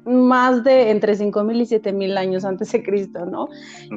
más 0.06 0.64
de 0.64 0.92
entre 0.92 1.14
5.000 1.14 1.62
y 1.62 1.66
7.000 1.66 2.18
años 2.18 2.46
antes 2.46 2.72
de 2.72 2.84
Cristo, 2.84 3.26
¿no? 3.26 3.48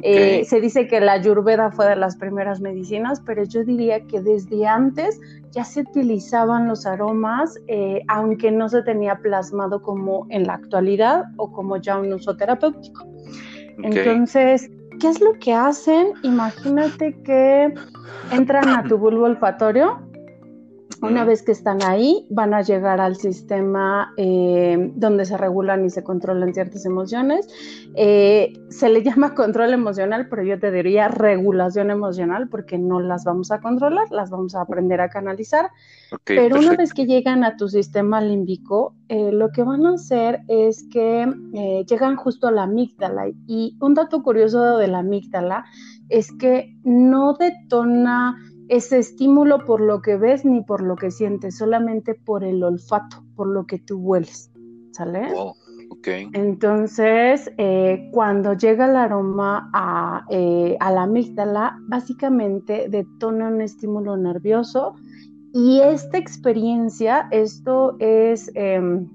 Eh, 0.01 0.43
se 0.45 0.59
dice 0.59 0.87
que 0.87 0.99
la 0.99 1.13
ayurveda 1.13 1.71
fue 1.71 1.87
de 1.87 1.95
las 1.95 2.15
primeras 2.15 2.59
medicinas, 2.61 3.21
pero 3.25 3.43
yo 3.43 3.63
diría 3.63 4.01
que 4.05 4.21
desde 4.21 4.65
antes 4.65 5.19
ya 5.51 5.63
se 5.63 5.81
utilizaban 5.81 6.67
los 6.67 6.85
aromas, 6.85 7.59
eh, 7.67 8.01
aunque 8.07 8.51
no 8.51 8.69
se 8.69 8.81
tenía 8.81 9.15
plasmado 9.17 9.81
como 9.81 10.25
en 10.29 10.47
la 10.47 10.53
actualidad 10.55 11.25
o 11.37 11.51
como 11.51 11.77
ya 11.77 11.99
un 11.99 12.11
uso 12.13 12.35
terapéutico. 12.35 13.05
Entonces, 13.83 14.69
¿qué 14.99 15.09
es 15.09 15.21
lo 15.21 15.33
que 15.39 15.53
hacen? 15.53 16.13
Imagínate 16.23 17.15
que 17.23 17.73
entran 18.31 18.67
a 18.69 18.83
tu 18.83 18.97
bulbo 18.97 19.25
olfatorio 19.25 20.08
Una 21.01 21.23
vez 21.23 21.43
que 21.43 21.53
están 21.53 21.81
ahí, 21.81 22.25
van 22.29 22.53
a 22.53 22.61
llegar 22.61 22.99
al 22.99 23.15
sistema 23.15 24.13
eh, 24.17 24.91
donde 24.95 25.25
se 25.25 25.37
regulan 25.37 25.85
y 25.85 25.89
se 25.89 26.03
controlan 26.03 26.53
ciertas 26.53 26.85
emociones. 26.85 27.47
Eh, 27.95 28.53
se 28.69 28.89
le 28.89 29.01
llama 29.03 29.33
control 29.33 29.73
emocional, 29.73 30.27
pero 30.29 30.43
yo 30.43 30.59
te 30.59 30.71
diría 30.71 31.07
regulación 31.07 31.89
emocional 31.89 32.49
porque 32.49 32.77
no 32.77 32.99
las 32.99 33.23
vamos 33.23 33.51
a 33.51 33.61
controlar, 33.61 34.11
las 34.11 34.29
vamos 34.29 34.55
a 34.55 34.61
aprender 34.61 34.99
a 34.99 35.09
canalizar. 35.09 35.69
pero 36.25 36.59
una 36.59 36.75
vez 36.75 36.93
que 36.93 37.05
llegan 37.05 37.43
a 37.43 37.55
tu 37.55 37.69
sistema 37.69 38.19
límbico, 38.19 38.95
eh, 39.07 39.31
lo 39.31 39.51
que 39.51 39.63
van 39.63 39.85
a 39.85 39.93
hacer 39.93 40.41
es 40.47 40.85
que 40.91 41.25
llegan 41.87 42.17
justo 42.17 42.47
a 42.47 42.51
la 42.51 42.63
amígdala. 42.63 43.27
Y 43.47 43.77
un 43.79 43.93
dato 43.93 44.21
curioso 44.21 44.77
de 44.77 44.87
la 44.87 44.99
amígdala 44.99 45.65
es 46.09 46.31
que 46.33 46.75
no 46.83 47.33
detona 47.33 48.35
ese 48.69 48.99
estímulo 48.99 49.65
por 49.65 49.81
lo 49.81 50.01
que 50.01 50.15
ves 50.15 50.45
ni 50.45 50.61
por 50.61 50.81
lo 50.81 50.95
que 50.95 51.11
sientes, 51.11 51.57
solamente 51.57 52.13
por 52.13 52.43
el 52.43 52.63
olfato, 52.63 53.23
por 53.35 53.47
lo 53.47 53.65
que 53.65 53.79
tú 53.79 53.97
hueles. 53.97 54.51
¿Sale? 54.91 55.33
Wow. 55.33 55.53
Okay. 55.91 56.29
Entonces, 56.33 57.51
eh, 57.57 58.09
cuando 58.13 58.53
llega 58.53 58.85
el 58.85 58.95
aroma 58.95 59.69
a, 59.73 60.23
eh, 60.29 60.77
a, 60.79 60.91
la 60.91 61.03
amígdala, 61.03 61.77
básicamente 61.87 62.87
detona 62.89 63.47
un 63.47 63.59
estímulo 63.59 64.15
nervioso 64.15 64.95
y 65.51 65.81
esta 65.81 66.17
experiencia, 66.19 67.27
esto 67.31 67.97
es 67.99 68.51
em, 68.53 69.09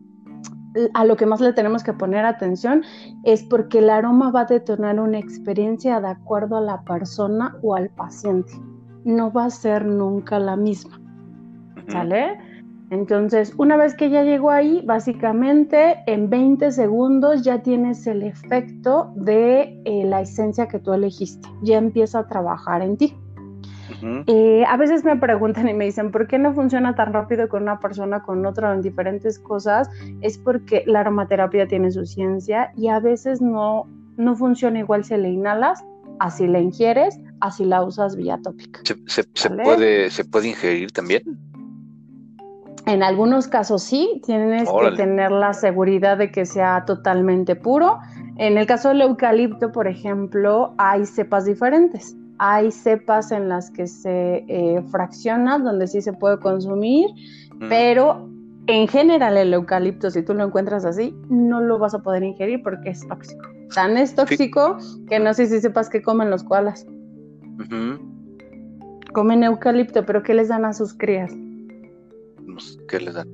a 0.94 1.04
lo 1.04 1.16
que 1.16 1.26
más 1.26 1.40
le 1.40 1.52
tenemos 1.52 1.84
que 1.84 1.92
poner 1.92 2.24
atención, 2.24 2.82
es 3.22 3.44
porque 3.44 3.78
el 3.78 3.88
aroma 3.88 4.32
va 4.32 4.40
a 4.40 4.46
detonar 4.46 4.98
una 4.98 5.20
experiencia 5.20 6.00
de 6.00 6.08
acuerdo 6.08 6.56
a 6.56 6.60
la 6.60 6.82
persona 6.82 7.56
o 7.62 7.76
al 7.76 7.88
paciente 7.90 8.52
no 9.04 9.32
va 9.32 9.46
a 9.46 9.50
ser 9.50 9.84
nunca 9.84 10.38
la 10.38 10.56
misma. 10.56 11.00
¿Sale? 11.88 12.38
Entonces, 12.90 13.54
una 13.56 13.76
vez 13.76 13.94
que 13.94 14.10
ya 14.10 14.22
llegó 14.22 14.50
ahí, 14.50 14.82
básicamente 14.84 15.96
en 16.06 16.30
20 16.30 16.70
segundos 16.70 17.42
ya 17.42 17.62
tienes 17.62 18.06
el 18.06 18.22
efecto 18.22 19.12
de 19.16 19.80
eh, 19.84 20.04
la 20.04 20.20
esencia 20.20 20.68
que 20.68 20.78
tú 20.78 20.92
elegiste. 20.92 21.48
Ya 21.62 21.78
empieza 21.78 22.20
a 22.20 22.28
trabajar 22.28 22.82
en 22.82 22.96
ti. 22.96 23.16
Eh, 24.26 24.64
a 24.68 24.76
veces 24.76 25.04
me 25.04 25.16
preguntan 25.16 25.68
y 25.68 25.74
me 25.74 25.86
dicen, 25.86 26.10
¿por 26.10 26.26
qué 26.26 26.38
no 26.38 26.52
funciona 26.52 26.94
tan 26.94 27.12
rápido 27.12 27.48
con 27.48 27.62
una 27.62 27.80
persona, 27.80 28.22
con 28.22 28.44
otra, 28.44 28.74
en 28.74 28.82
diferentes 28.82 29.38
cosas? 29.38 29.90
Es 30.20 30.36
porque 30.38 30.84
la 30.86 31.00
aromaterapia 31.00 31.66
tiene 31.66 31.90
su 31.90 32.04
ciencia 32.04 32.72
y 32.76 32.88
a 32.88 33.00
veces 33.00 33.40
no, 33.40 33.86
no 34.16 34.36
funciona 34.36 34.78
igual 34.78 35.04
si 35.04 35.16
le 35.16 35.30
inhalas, 35.30 35.84
así 36.18 36.46
la 36.46 36.60
ingieres, 36.60 37.18
así 37.40 37.64
la 37.64 37.82
usas 37.82 38.16
vía 38.16 38.38
tópica. 38.42 38.80
¿Se, 39.06 39.24
puede, 39.50 40.10
¿Se 40.10 40.24
puede 40.24 40.48
ingerir 40.48 40.92
también? 40.92 41.22
En 42.86 43.02
algunos 43.02 43.48
casos 43.48 43.82
sí, 43.82 44.20
tienes 44.26 44.68
que 44.68 44.96
tener 44.96 45.32
la 45.32 45.54
seguridad 45.54 46.18
de 46.18 46.30
que 46.30 46.44
sea 46.44 46.84
totalmente 46.84 47.56
puro. 47.56 47.98
En 48.36 48.58
el 48.58 48.66
caso 48.66 48.90
del 48.90 49.00
eucalipto, 49.00 49.72
por 49.72 49.88
ejemplo, 49.88 50.74
hay 50.76 51.06
cepas 51.06 51.46
diferentes. 51.46 52.14
Hay 52.38 52.70
cepas 52.70 53.32
en 53.32 53.48
las 53.48 53.70
que 53.70 53.86
se 53.86 54.44
eh, 54.48 54.82
fracciona, 54.90 55.58
donde 55.58 55.86
sí 55.86 56.02
se 56.02 56.12
puede 56.12 56.38
consumir, 56.40 57.08
mm. 57.54 57.68
pero 57.68 58.28
en 58.66 58.88
general 58.88 59.36
el 59.36 59.54
eucalipto, 59.54 60.10
si 60.10 60.22
tú 60.22 60.34
lo 60.34 60.44
encuentras 60.44 60.84
así, 60.84 61.14
no 61.28 61.60
lo 61.60 61.78
vas 61.78 61.94
a 61.94 62.00
poder 62.00 62.22
ingerir 62.22 62.62
porque 62.62 62.90
es 62.90 63.06
tóxico. 63.06 63.53
Tan 63.74 63.96
es 63.96 64.14
tóxico 64.14 64.78
que 65.08 65.18
no 65.18 65.34
sé 65.34 65.46
si 65.46 65.60
sepas 65.60 65.88
qué 65.88 66.02
comen 66.02 66.30
los 66.30 66.42
koalas. 66.44 66.86
Comen 69.12 69.44
eucalipto, 69.44 70.04
pero 70.04 70.22
¿qué 70.22 70.34
les 70.34 70.48
dan 70.48 70.64
a 70.64 70.72
sus 70.72 70.94
crías? 70.94 71.32
Pues, 72.46 72.78
¿Qué 72.88 73.00
les 73.00 73.14
dan? 73.14 73.32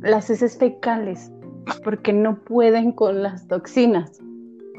Las 0.00 0.28
heces 0.28 0.58
fecales, 0.58 1.30
porque 1.82 2.12
no 2.12 2.42
pueden 2.44 2.92
con 2.92 3.22
las 3.22 3.46
toxinas. 3.48 4.20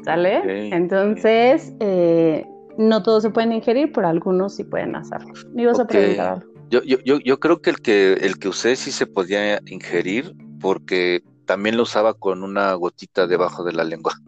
¿Sale? 0.04 0.68
Entonces, 0.72 1.72
eh, 1.80 2.46
no 2.78 3.02
todos 3.02 3.22
se 3.24 3.30
pueden 3.30 3.52
ingerir, 3.52 3.90
pero 3.92 4.06
algunos 4.06 4.54
sí 4.54 4.64
pueden 4.64 4.94
hacerlo. 4.94 5.32
Me 5.52 5.62
ibas 5.62 5.80
a 5.80 5.86
preguntar 5.86 6.34
algo. 6.34 6.52
Yo, 6.70 6.82
yo, 6.82 6.98
yo, 7.04 7.18
yo 7.20 7.40
creo 7.40 7.60
que 7.60 7.70
el 7.70 7.80
que 7.80 8.12
el 8.14 8.38
que 8.38 8.48
usé 8.48 8.76
sí 8.76 8.90
se 8.90 9.06
podía 9.06 9.60
ingerir 9.66 10.32
porque 10.60 11.22
también 11.46 11.76
lo 11.76 11.84
usaba 11.84 12.14
con 12.14 12.42
una 12.42 12.74
gotita 12.74 13.26
debajo 13.26 13.64
de 13.64 13.72
la 13.72 13.84
lengua. 13.84 14.20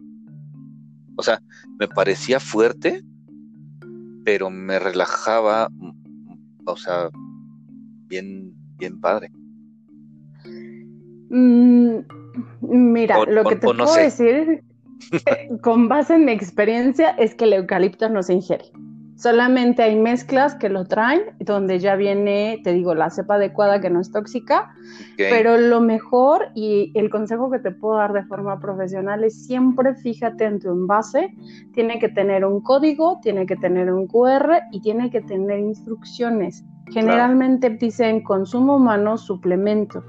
O 1.15 1.21
sea, 1.21 1.41
me 1.77 1.87
parecía 1.87 2.39
fuerte, 2.39 3.03
pero 4.23 4.49
me 4.49 4.79
relajaba, 4.79 5.69
o 6.65 6.77
sea, 6.77 7.09
bien, 8.07 8.53
bien 8.77 8.99
padre. 8.99 9.31
Mm, 11.29 11.99
mira, 12.61 13.25
lo 13.25 13.43
que 13.43 13.57
te 13.57 13.67
puedo 13.67 13.93
decir 13.93 14.63
eh, 15.11 15.49
con 15.61 15.87
base 15.87 16.15
en 16.15 16.25
mi 16.25 16.31
experiencia 16.31 17.09
es 17.11 17.35
que 17.35 17.45
el 17.45 17.53
eucalipto 17.53 18.09
no 18.09 18.23
se 18.23 18.33
ingiere. 18.33 18.65
Solamente 19.19 19.83
hay 19.83 19.97
mezclas 19.97 20.55
que 20.55 20.69
lo 20.69 20.85
traen, 20.85 21.19
donde 21.39 21.79
ya 21.79 21.97
viene, 21.97 22.61
te 22.63 22.71
digo, 22.71 22.95
la 22.95 23.09
cepa 23.09 23.35
adecuada 23.35 23.81
que 23.81 23.89
no 23.89 23.99
es 23.99 24.13
tóxica, 24.13 24.73
pero 25.17 25.57
lo 25.57 25.81
mejor 25.81 26.47
y 26.55 26.93
el 26.95 27.09
consejo 27.09 27.51
que 27.51 27.59
te 27.59 27.71
puedo 27.71 27.97
dar 27.97 28.13
de 28.13 28.23
forma 28.23 28.61
profesional 28.61 29.25
es 29.25 29.45
siempre 29.45 29.93
fíjate 29.93 30.45
en 30.45 30.59
tu 30.59 30.69
envase, 30.69 31.35
tiene 31.73 31.99
que 31.99 32.07
tener 32.07 32.45
un 32.45 32.61
código, 32.61 33.19
tiene 33.21 33.45
que 33.45 33.57
tener 33.57 33.91
un 33.91 34.07
QR 34.07 34.61
y 34.71 34.79
tiene 34.79 35.09
que 35.09 35.19
tener 35.19 35.59
instrucciones. 35.59 36.63
Generalmente 36.89 37.71
dicen 37.71 38.23
consumo 38.23 38.77
humano, 38.77 39.17
suplemento 39.17 40.01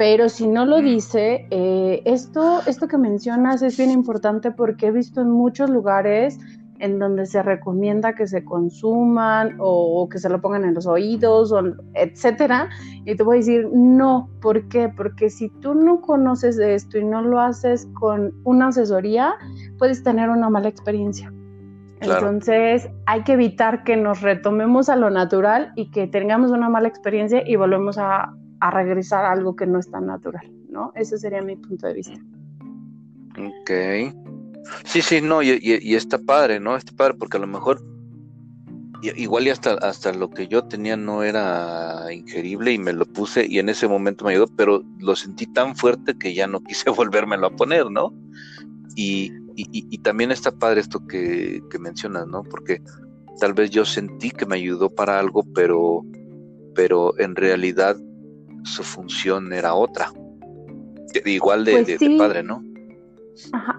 pero 0.00 0.30
si 0.30 0.46
no 0.46 0.64
lo 0.64 0.80
dice, 0.80 1.46
eh, 1.50 2.00
esto, 2.06 2.62
esto 2.66 2.88
que 2.88 2.96
mencionas 2.96 3.60
es 3.60 3.76
bien 3.76 3.90
importante 3.90 4.50
porque 4.50 4.86
he 4.86 4.90
visto 4.92 5.20
en 5.20 5.28
muchos 5.28 5.68
lugares 5.68 6.38
en 6.80 6.98
donde 6.98 7.26
se 7.26 7.42
recomienda 7.42 8.14
que 8.14 8.26
se 8.26 8.44
consuman 8.44 9.56
o, 9.58 10.08
que 10.08 10.18
se 10.18 10.28
lo 10.28 10.40
pongan 10.40 10.64
en 10.64 10.74
los 10.74 10.86
oídos, 10.86 11.52
o 11.52 11.62
etcétera. 11.94 12.68
Y 13.04 13.14
te 13.14 13.22
voy 13.22 13.36
a 13.36 13.38
decir, 13.38 13.68
no, 13.72 14.28
¿por 14.40 14.68
qué? 14.68 14.88
Porque 14.88 15.30
si 15.30 15.48
tú 15.60 15.74
no 15.74 16.00
conoces 16.00 16.56
de 16.56 16.74
esto 16.74 16.98
y 16.98 17.04
no 17.04 17.22
lo 17.22 17.40
haces 17.40 17.88
con 17.94 18.34
una 18.44 18.68
asesoría, 18.68 19.34
puedes 19.78 20.02
tener 20.02 20.30
una 20.30 20.48
mala 20.50 20.68
experiencia. 20.68 21.32
Entonces 22.00 22.88
hay 23.04 23.22
que 23.24 23.34
evitar 23.34 23.84
que 23.84 23.96
nos 23.96 24.22
retomemos 24.22 24.88
a 24.88 24.96
lo 24.96 25.10
natural 25.10 25.72
y 25.76 25.90
que 25.90 26.06
tengamos 26.06 26.50
una 26.50 26.70
mala 26.70 26.88
experiencia 26.88 27.42
y 27.46 27.56
volvemos 27.56 27.98
a, 27.98 28.34
a 28.60 28.70
regresar 28.70 29.26
a 29.26 29.32
algo 29.32 29.54
que 29.54 29.66
no 29.66 29.78
es 29.78 29.90
tan 29.90 30.06
natural, 30.06 30.50
¿no? 30.70 30.92
Ese 30.94 31.18
sería 31.18 31.42
mi 31.42 31.56
punto 31.56 31.86
de 31.88 31.94
vista. 31.94 32.18
Ok. 33.36 34.29
Sí, 34.84 35.02
sí, 35.02 35.20
no, 35.20 35.42
y, 35.42 35.58
y, 35.62 35.94
está 35.94 36.18
padre, 36.18 36.60
¿no? 36.60 36.76
Está 36.76 36.92
padre 36.92 37.14
porque 37.14 37.36
a 37.36 37.40
lo 37.40 37.46
mejor 37.46 37.82
igual 39.16 39.46
y 39.46 39.50
hasta, 39.50 39.74
hasta 39.74 40.12
lo 40.12 40.30
que 40.30 40.46
yo 40.46 40.64
tenía 40.64 40.96
no 40.96 41.22
era 41.22 42.12
ingerible 42.12 42.72
y 42.72 42.78
me 42.78 42.92
lo 42.92 43.06
puse 43.06 43.46
y 43.46 43.58
en 43.58 43.68
ese 43.68 43.88
momento 43.88 44.24
me 44.24 44.32
ayudó, 44.32 44.46
pero 44.56 44.82
lo 44.98 45.16
sentí 45.16 45.46
tan 45.46 45.74
fuerte 45.74 46.18
que 46.18 46.34
ya 46.34 46.46
no 46.46 46.60
quise 46.64 46.90
volvérmelo 46.90 47.46
a 47.46 47.56
poner, 47.56 47.90
¿no? 47.90 48.12
Y, 48.96 49.32
y 49.56 49.98
también 49.98 50.30
está 50.30 50.52
padre 50.52 50.80
esto 50.80 51.06
que, 51.06 51.60
que, 51.70 51.78
mencionas, 51.78 52.26
¿no? 52.26 52.42
Porque 52.42 52.80
tal 53.40 53.52
vez 53.52 53.70
yo 53.70 53.84
sentí 53.84 54.30
que 54.30 54.46
me 54.46 54.56
ayudó 54.56 54.94
para 54.94 55.18
algo, 55.18 55.44
pero, 55.54 56.04
pero 56.74 57.18
en 57.18 57.36
realidad 57.36 57.96
su 58.64 58.82
función 58.82 59.52
era 59.52 59.74
otra. 59.74 60.12
Igual 61.24 61.64
de, 61.64 61.72
pues 61.72 61.98
de 61.98 62.16
padre, 62.16 62.42
¿no? 62.42 62.62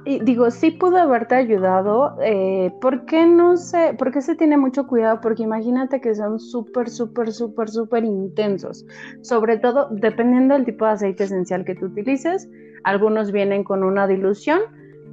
Y 0.06 0.20
digo, 0.24 0.50
sí 0.50 0.72
pudo 0.72 0.98
haberte 0.98 1.36
ayudado. 1.36 2.18
Eh, 2.22 2.72
¿Por 2.82 3.06
qué 3.06 3.26
no 3.26 3.58
sé? 3.58 3.94
¿Por 3.98 4.12
qué 4.12 4.22
se 4.22 4.36
tiene 4.36 4.58
mucho 4.58 4.88
cuidado? 4.88 5.22
Porque 5.22 5.44
imagínate 5.44 6.02
que 6.02 6.16
son 6.16 6.40
súper, 6.40 6.90
súper, 6.90 7.32
súper, 7.32 7.70
súper 7.70 8.04
intensos. 8.04 8.86
Sobre 9.22 9.58
todo, 9.58 9.90
dependiendo 9.92 10.56
del 10.56 10.66
tipo 10.66 10.86
de 10.86 10.92
aceite 10.92 11.26
esencial 11.26 11.66
que 11.66 11.76
tú 11.76 11.86
utilices, 11.88 12.50
algunos 12.84 13.32
vienen 13.32 13.64
con 13.64 13.84
una 13.84 14.08
dilución, 14.08 14.62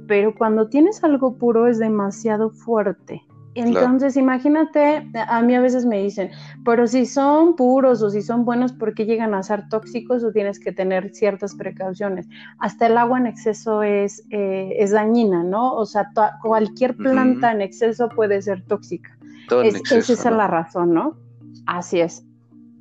pero 0.07 0.33
cuando 0.35 0.69
tienes 0.69 1.03
algo 1.03 1.37
puro 1.37 1.67
es 1.67 1.77
demasiado 1.77 2.49
fuerte. 2.49 3.23
Entonces, 3.55 4.15
imagínate, 4.15 5.09
a 5.15 5.41
mí 5.41 5.55
a 5.55 5.61
veces 5.61 5.85
me 5.85 6.01
dicen, 6.01 6.29
pero 6.63 6.87
si 6.87 7.05
son 7.05 7.55
puros 7.55 8.01
o 8.01 8.09
si 8.09 8.21
son 8.21 8.45
buenos, 8.45 8.73
¿por 8.73 8.93
qué 8.93 9.05
llegan 9.05 9.33
a 9.33 9.43
ser 9.43 9.67
tóxicos 9.69 10.23
o 10.23 10.31
tienes 10.31 10.59
que 10.59 10.71
tener 10.71 11.13
ciertas 11.13 11.55
precauciones? 11.55 12.27
Hasta 12.59 12.87
el 12.87 12.97
agua 12.97 13.17
en 13.17 13.27
exceso 13.27 13.83
es, 13.83 14.23
eh, 14.29 14.75
es 14.77 14.91
dañina, 14.91 15.43
¿no? 15.43 15.73
O 15.73 15.85
sea, 15.85 16.09
cualquier 16.41 16.95
planta 16.95 17.51
en 17.51 17.61
exceso 17.61 18.09
puede 18.09 18.41
ser 18.41 18.63
tóxica. 18.65 19.17
esa 19.63 19.97
es 19.97 20.25
la 20.25 20.47
razón, 20.47 20.93
¿no? 20.93 21.17
Así 21.65 21.99
es. 21.99 22.23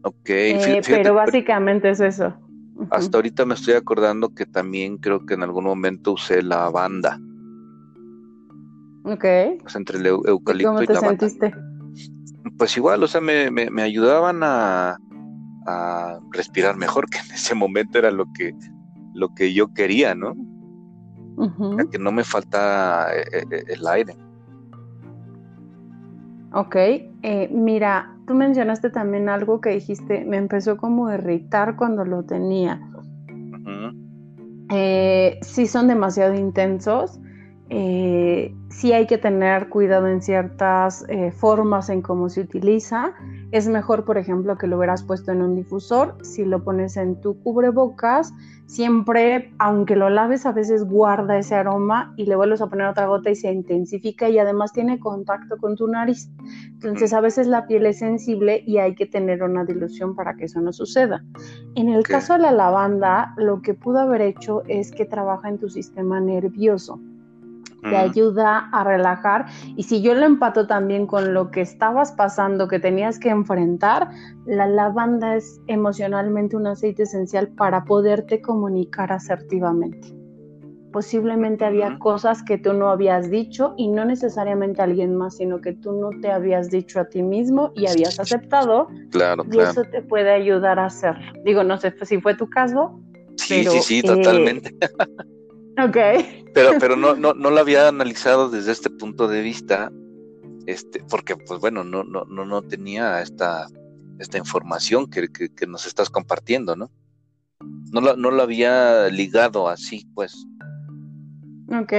Ok. 0.03 0.29
Eh, 0.29 0.83
pero 0.87 1.15
básicamente 1.15 1.91
es 1.91 2.01
eso. 2.01 2.35
Hasta 2.91 3.19
ahorita 3.19 3.45
me 3.45 3.55
estoy 3.55 3.75
acordando 3.75 4.29
que 4.35 4.47
también 4.47 4.99
creo 4.99 5.27
que 5.27 5.35
en 5.35 5.43
algún 5.43 5.65
momento 5.65 6.13
usé 6.13 6.43
la 6.43 6.71
banda. 6.71 7.19
Ok. 9.09 9.25
Pues 9.63 9.77
entre 9.77 9.99
el 9.99 10.07
eucalipto 10.07 10.75
¿Cómo 10.75 10.87
te 10.87 10.95
sentiste? 10.95 11.55
Pues 12.59 12.77
igual, 12.77 13.03
o 13.03 13.07
sea, 13.07 13.21
me, 13.21 13.51
me, 13.51 13.83
ayudaban 13.83 14.41
a, 14.43 14.99
a 15.67 16.19
respirar 16.33 16.77
mejor, 16.77 17.09
que 17.09 17.19
en 17.19 17.33
ese 17.33 17.55
momento 17.55 17.99
era 17.99 18.11
lo 18.11 18.27
que, 18.35 18.53
lo 19.15 19.35
que 19.35 19.55
yo 19.55 19.73
quería, 19.73 20.15
¿no? 20.15 20.35
que 21.93 21.99
no 21.99 22.11
me 22.11 22.25
falta 22.25 23.07
eh, 23.15 23.45
eh, 23.51 23.65
el 23.69 23.87
aire. 23.87 24.17
Ok, 26.53 26.77
eh, 26.77 27.49
mira, 27.53 28.17
tú 28.27 28.35
mencionaste 28.35 28.91
también 28.91 29.29
algo 29.29 29.61
que 29.61 29.71
dijiste, 29.71 30.25
me 30.25 30.37
empezó 30.37 30.77
como 30.77 31.07
a 31.07 31.15
irritar 31.15 31.77
cuando 31.77 32.05
lo 32.05 32.25
tenía. 32.25 32.81
si 35.43 35.67
son 35.67 35.87
demasiado 35.89 36.35
intensos, 36.35 37.21
eh, 37.71 38.55
sí 38.71 38.93
hay 38.93 39.07
que 39.07 39.19
tener 39.19 39.69
cuidado 39.69 40.07
en 40.09 40.23
ciertas 40.23 41.05
eh, 41.09 41.33
formas 41.33 41.91
en 41.91 42.01
cómo 42.01 42.29
se 42.31 42.41
utiliza. 42.41 43.13
Es 43.51 43.69
mejor, 43.69 44.05
por 44.05 44.17
ejemplo, 44.17 44.57
que 44.57 44.67
lo 44.67 44.79
hubieras 44.79 45.03
puesto 45.03 45.33
en 45.33 45.43
un 45.43 45.55
difusor. 45.55 46.17
Si 46.23 46.45
lo 46.45 46.65
pones 46.65 46.97
en 46.97 47.21
tu 47.21 47.39
cubrebocas, 47.43 48.33
siempre, 48.67 49.53
aunque 49.59 49.97
lo 49.97 50.09
laves, 50.09 50.47
a 50.47 50.53
veces 50.53 50.85
guarda 50.85 51.37
ese 51.37 51.57
aroma 51.57 52.15
y 52.17 52.25
le 52.25 52.37
vuelves 52.37 52.63
a 52.63 52.69
poner 52.69 52.87
otra 52.87 53.07
gota 53.07 53.31
y 53.31 53.37
se 53.37 53.53
intensifica 53.53 54.31
y 54.31 54.39
además 54.39 54.73
tiene 54.73 54.99
contacto 54.99 55.59
con 55.59 55.77
tu 55.77 55.89
nariz. 55.89 56.31
Entonces, 56.73 57.13
a 57.13 57.21
veces 57.21 57.47
la 57.49 57.67
piel 57.67 57.85
es 57.85 57.99
sensible 57.99 58.63
y 58.67 58.79
hay 58.79 58.95
que 58.95 59.07
tener 59.07 59.43
una 59.43 59.65
dilución 59.65 60.15
para 60.15 60.37
que 60.37 60.47
eso 60.47 60.61
no 60.63 60.73
suceda. 60.73 61.23
En 61.75 61.91
el 61.91 62.03
caso 62.05 62.33
de 62.35 62.41
la 62.41 62.53
lavanda, 62.53 63.35
lo 63.37 63.61
que 63.61 63.75
pudo 63.75 63.99
haber 63.99 64.23
hecho 64.23 64.63
es 64.69 64.91
que 64.91 65.05
trabaja 65.05 65.51
en 65.51 65.59
tu 65.59 65.69
sistema 65.69 66.19
nervioso 66.21 66.99
te 67.89 67.97
ayuda 67.97 68.69
a 68.73 68.85
relajar. 68.85 69.47
Y 69.77 69.85
si 69.85 70.03
yo 70.03 70.15
lo 70.15 70.27
empato 70.27 70.67
también 70.67 71.07
con 71.07 71.35
lo 71.35 71.51
que 71.51 71.61
estabas 71.61 72.13
pasando, 72.13 72.69
que 72.69 72.79
tenías 72.79 73.19
que 73.19 73.31
enfrentar, 73.31 74.11
la 74.47 74.67
lavanda 74.67 75.37
es 75.37 75.61
emocionalmente 75.67 76.57
un 76.57 76.67
aceite 76.67 77.05
esencial 77.05 77.49
para 77.49 77.85
poderte 77.85 78.41
comunicar 78.41 79.13
asertivamente. 79.13 80.15
Posiblemente 80.93 81.67
había 81.67 81.99
cosas 81.99 82.43
que 82.43 82.57
tú 82.57 82.73
no 82.73 82.89
habías 82.89 83.31
dicho 83.31 83.75
y 83.77 83.89
no 83.89 84.07
necesariamente 84.07 84.81
a 84.81 84.85
alguien 84.85 85.15
más, 85.17 85.37
sino 85.37 85.61
que 85.61 85.75
tú 85.75 85.93
no 85.93 86.11
te 86.23 86.31
habías 86.31 86.71
dicho 86.71 86.99
a 86.99 87.05
ti 87.05 87.23
mismo 87.23 87.73
y 87.75 87.87
habías 87.87 88.19
aceptado. 88.19 88.89
Claro, 89.11 89.45
y 89.53 89.59
eso 89.59 89.83
te 89.85 90.01
puede 90.01 90.31
ayudar 90.31 90.79
a 90.79 90.87
hacerlo. 90.87 91.33
Digo, 91.45 91.63
no 91.63 91.77
sé 91.77 91.93
si 92.03 92.21
fue 92.21 92.35
tu 92.35 92.49
caso. 92.49 92.99
Sí, 93.37 93.65
sí, 93.65 93.81
sí, 93.83 94.03
totalmente. 94.03 94.75
Ok. 95.79 95.97
Pero, 96.55 96.73
pero 96.81 96.97
no, 96.97 97.15
no, 97.15 97.35
no 97.35 97.51
lo 97.51 97.61
había 97.61 97.89
analizado 97.89 98.51
desde 98.51 98.73
este 98.73 98.91
punto 98.91 99.29
de 99.29 99.43
vista, 99.43 99.93
este, 100.67 101.05
porque 101.09 101.37
pues 101.37 101.61
bueno, 101.61 101.85
no, 101.85 102.03
no, 102.03 102.25
no, 102.25 102.45
no 102.45 102.63
tenía 102.63 103.23
esta, 103.23 103.69
esta 104.19 104.39
información 104.39 105.09
que, 105.09 105.29
que, 105.29 105.67
nos 105.67 105.87
estás 105.87 106.11
compartiendo, 106.11 106.75
¿no? 106.75 106.91
No 107.93 108.01
lo, 108.01 108.17
no 108.17 108.31
lo 108.31 108.43
había 108.43 109.09
ligado 109.09 109.69
así, 109.69 110.05
pues. 110.15 110.47
Ok. 111.71 111.93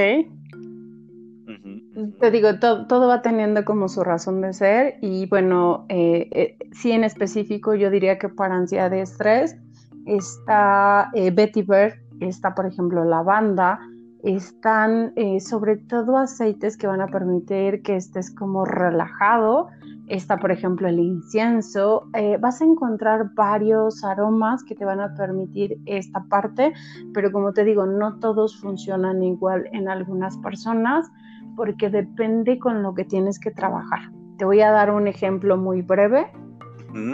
Te 2.19 2.31
digo, 2.31 2.59
todo 2.59 3.07
va 3.07 3.21
teniendo 3.21 3.65
como 3.65 3.89
su 3.89 4.03
razón 4.03 4.41
de 4.41 4.53
ser 4.53 4.97
y 5.01 5.25
bueno, 5.27 5.85
eh, 5.89 6.29
eh, 6.31 6.57
sí 6.71 6.91
en 6.91 7.03
específico 7.03 7.75
yo 7.75 7.89
diría 7.89 8.17
que 8.17 8.29
para 8.29 8.55
ansiedad 8.55 8.89
de 8.89 9.01
estrés 9.01 9.57
está 10.05 11.09
eh, 11.13 11.31
Betty 11.31 11.61
Bird 11.61 12.08
está 12.19 12.55
por 12.55 12.65
ejemplo 12.65 13.03
lavanda, 13.05 13.79
están 14.23 15.13
eh, 15.15 15.39
sobre 15.39 15.77
todo 15.77 16.17
aceites 16.17 16.75
que 16.77 16.87
van 16.87 17.01
a 17.01 17.07
permitir 17.07 17.81
que 17.81 17.95
estés 17.95 18.33
como 18.33 18.65
relajado. 18.65 19.67
Está, 20.07 20.37
por 20.37 20.51
ejemplo, 20.51 20.87
el 20.87 20.99
incienso. 20.99 22.09
Eh, 22.13 22.37
vas 22.39 22.61
a 22.61 22.65
encontrar 22.65 23.33
varios 23.35 24.03
aromas 24.03 24.63
que 24.63 24.75
te 24.75 24.83
van 24.83 24.99
a 24.99 25.13
permitir 25.13 25.77
esta 25.85 26.23
parte, 26.25 26.73
pero 27.13 27.31
como 27.31 27.53
te 27.53 27.63
digo, 27.63 27.85
no 27.85 28.17
todos 28.19 28.59
funcionan 28.59 29.21
igual 29.23 29.65
en 29.71 29.87
algunas 29.87 30.35
personas 30.39 31.09
porque 31.55 31.89
depende 31.89 32.57
con 32.57 32.81
lo 32.81 32.93
que 32.93 33.05
tienes 33.05 33.39
que 33.39 33.51
trabajar. 33.51 34.11
Te 34.37 34.45
voy 34.45 34.61
a 34.61 34.71
dar 34.71 34.91
un 34.91 35.07
ejemplo 35.07 35.57
muy 35.57 35.81
breve. 35.81 36.31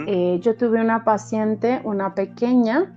Eh, 0.06 0.38
yo 0.40 0.56
tuve 0.56 0.80
una 0.80 1.04
paciente, 1.04 1.82
una 1.84 2.14
pequeña, 2.14 2.95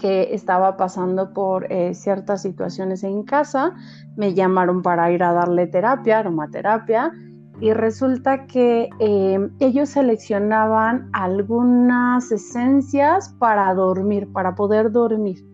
que 0.00 0.34
estaba 0.34 0.76
pasando 0.76 1.32
por 1.32 1.70
eh, 1.70 1.94
ciertas 1.94 2.42
situaciones 2.42 3.04
en 3.04 3.22
casa, 3.22 3.74
me 4.16 4.34
llamaron 4.34 4.82
para 4.82 5.10
ir 5.12 5.22
a 5.22 5.32
darle 5.32 5.66
terapia, 5.66 6.20
aromaterapia, 6.20 7.12
y 7.60 7.74
resulta 7.74 8.46
que 8.46 8.88
em, 8.98 9.50
ellos 9.60 9.90
seleccionaban 9.90 11.10
algunas 11.12 12.32
esencias 12.32 13.34
para 13.38 13.72
dormir, 13.74 14.32
para 14.32 14.54
poder 14.54 14.90
dormir, 14.90 15.44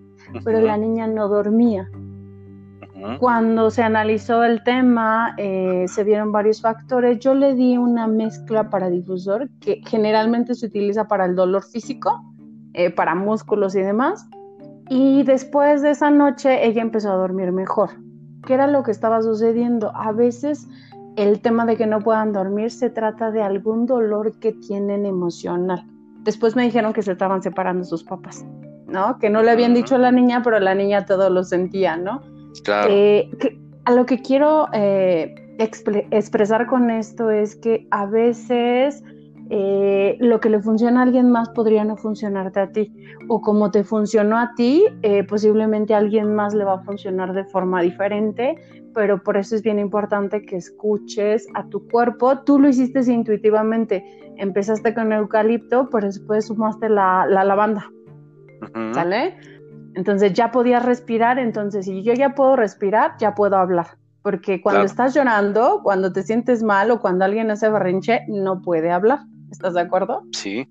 pero 0.44 0.60
la 0.60 0.76
niña 0.76 1.08
no 1.08 1.28
dormía. 1.28 1.88
Cuando 3.18 3.70
se 3.70 3.82
analizó 3.82 4.42
el 4.42 4.62
tema, 4.64 5.34
eh, 5.36 5.84
se 5.86 6.02
vieron 6.02 6.32
varios 6.32 6.62
factores. 6.62 7.18
Yo 7.18 7.34
le 7.34 7.54
di 7.54 7.76
una 7.76 8.06
mezcla 8.06 8.70
para 8.70 8.88
difusor 8.88 9.50
que 9.60 9.82
generalmente 9.86 10.54
se 10.54 10.66
utiliza 10.66 11.06
para 11.06 11.26
el 11.26 11.34
dolor 11.36 11.62
físico, 11.62 12.22
eh, 12.72 12.90
para 12.90 13.14
músculos 13.14 13.74
y 13.74 13.82
demás. 13.82 14.26
Y 14.88 15.22
después 15.24 15.82
de 15.82 15.90
esa 15.90 16.10
noche 16.10 16.66
ella 16.66 16.82
empezó 16.82 17.12
a 17.12 17.16
dormir 17.16 17.52
mejor. 17.52 17.90
¿Qué 18.46 18.54
era 18.54 18.66
lo 18.66 18.82
que 18.82 18.92
estaba 18.92 19.22
sucediendo? 19.22 19.90
A 19.94 20.12
veces 20.12 20.68
el 21.16 21.40
tema 21.40 21.66
de 21.66 21.76
que 21.76 21.86
no 21.86 22.00
puedan 22.00 22.32
dormir 22.32 22.70
se 22.70 22.90
trata 22.90 23.30
de 23.30 23.42
algún 23.42 23.86
dolor 23.86 24.38
que 24.38 24.52
tienen 24.52 25.06
emocional. 25.06 25.84
Después 26.22 26.54
me 26.54 26.64
dijeron 26.64 26.92
que 26.92 27.02
se 27.02 27.12
estaban 27.12 27.42
separando 27.42 27.84
sus 27.84 28.04
papás, 28.04 28.44
¿no? 28.86 29.18
Que 29.18 29.30
no 29.30 29.42
le 29.42 29.50
habían 29.50 29.74
dicho 29.74 29.94
a 29.94 29.98
la 29.98 30.12
niña, 30.12 30.42
pero 30.42 30.60
la 30.60 30.74
niña 30.74 31.06
todo 31.06 31.30
lo 31.30 31.42
sentía, 31.42 31.96
¿no? 31.96 32.22
Claro. 32.64 32.90
Eh, 32.92 33.30
a 33.84 33.92
lo 33.92 34.06
que 34.06 34.20
quiero 34.20 34.68
eh, 34.72 35.34
expresar 35.58 36.66
con 36.66 36.90
esto 36.90 37.30
es 37.30 37.56
que 37.56 37.86
a 37.90 38.06
veces 38.06 39.02
eh, 39.48 40.16
lo 40.18 40.40
que 40.40 40.50
le 40.50 40.60
funciona 40.60 41.00
a 41.00 41.02
alguien 41.04 41.30
más 41.30 41.48
podría 41.50 41.84
no 41.84 41.96
funcionarte 41.96 42.60
a 42.60 42.72
ti. 42.72 42.92
O 43.28 43.40
como 43.40 43.70
te 43.70 43.84
funcionó 43.84 44.38
a 44.38 44.54
ti, 44.56 44.84
eh, 45.02 45.24
posiblemente 45.24 45.94
a 45.94 45.98
alguien 45.98 46.34
más 46.34 46.54
le 46.54 46.64
va 46.64 46.74
a 46.74 46.82
funcionar 46.82 47.32
de 47.32 47.44
forma 47.44 47.80
diferente, 47.82 48.56
pero 48.92 49.22
por 49.22 49.36
eso 49.36 49.54
es 49.54 49.62
bien 49.62 49.78
importante 49.78 50.42
que 50.42 50.56
escuches 50.56 51.46
a 51.54 51.68
tu 51.68 51.86
cuerpo. 51.88 52.40
Tú 52.40 52.58
lo 52.58 52.68
hiciste 52.68 53.00
intuitivamente, 53.12 54.04
empezaste 54.36 54.94
con 54.94 55.12
eucalipto, 55.12 55.88
pero 55.90 56.06
después 56.06 56.46
sumaste 56.46 56.88
la, 56.88 57.26
lavanda. 57.26 57.90
¿Sale? 58.92 59.36
Entonces 59.94 60.32
ya 60.32 60.50
podías 60.50 60.84
respirar, 60.84 61.38
entonces 61.38 61.84
si 61.84 62.02
yo 62.02 62.14
ya 62.14 62.34
puedo 62.34 62.56
respirar, 62.56 63.12
ya 63.18 63.34
puedo 63.34 63.56
hablar. 63.56 63.86
Porque 64.22 64.60
cuando 64.60 64.82
estás 64.82 65.14
llorando, 65.14 65.80
cuando 65.84 66.12
te 66.12 66.24
sientes 66.24 66.62
mal 66.64 66.90
o 66.90 67.00
cuando 67.00 67.24
alguien 67.24 67.50
hace 67.50 67.68
berrinche, 67.68 68.22
no 68.26 68.60
puede 68.60 68.90
hablar. 68.90 69.20
¿Estás 69.50 69.74
de 69.74 69.80
acuerdo? 69.80 70.22
Sí. 70.32 70.68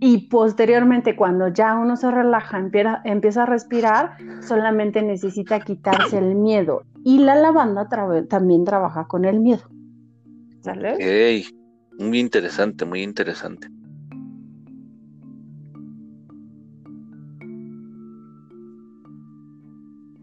Y 0.00 0.28
posteriormente, 0.28 1.14
cuando 1.14 1.48
ya 1.48 1.76
uno 1.76 1.96
se 1.96 2.10
relaja, 2.10 2.58
empieza, 3.04 3.42
a 3.44 3.46
respirar, 3.46 4.16
solamente 4.40 5.00
necesita 5.00 5.60
quitarse 5.60 6.18
el 6.18 6.34
miedo. 6.34 6.82
Y 7.04 7.18
la 7.18 7.36
lavanda 7.36 7.88
también 8.28 8.64
trabaja 8.64 9.06
con 9.06 9.24
el 9.24 9.38
miedo. 9.38 9.62
¿Sale? 10.60 11.44
Muy 11.98 12.18
interesante, 12.18 12.84
muy 12.84 13.02
interesante. 13.02 13.68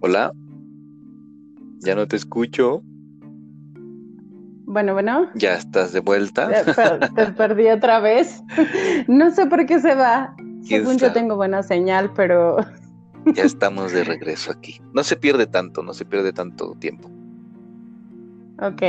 Hola. 0.02 0.34
Ya 1.82 1.96
no 1.96 2.08
te 2.08 2.18
escucho. 2.18 2.84
Bueno, 4.70 4.94
bueno. 4.94 5.28
Ya 5.34 5.56
estás 5.56 5.94
de 5.94 6.00
vuelta. 6.00 6.48
Te, 7.16 7.26
perdí 7.32 7.70
otra 7.70 8.00
vez. 8.00 8.44
No 9.08 9.32
sé 9.32 9.48
por 9.48 9.66
qué 9.66 9.80
se 9.80 9.96
va. 9.96 10.36
Según 10.62 11.00
yo 11.00 11.12
tengo 11.12 11.36
buena 11.36 11.64
señal, 11.64 12.14
pero... 12.14 12.58
Ya 13.34 13.44
estamos 13.44 13.92
de 13.92 14.04
regreso 14.06 14.52
aquí. 14.52 14.80
No 14.94 15.04
se 15.04 15.16
pierde 15.18 15.46
tanto, 15.46 15.84
no 15.84 15.94
se 15.94 16.06
pierde 16.06 16.32
tanto 16.32 16.74
tiempo. 16.76 17.12
Ok. 18.62 18.82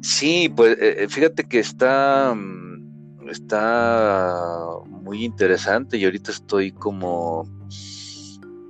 Sí, 0.00 0.52
pues 0.54 0.76
eh, 0.78 1.04
eh, 1.04 1.08
fíjate 1.08 1.44
que 1.44 1.60
está, 1.60 2.34
mm, 2.34 3.28
está 3.30 4.64
muy 4.88 5.24
interesante 5.24 5.96
y 5.96 6.04
ahorita 6.06 6.32
estoy 6.32 6.72
como 6.72 7.48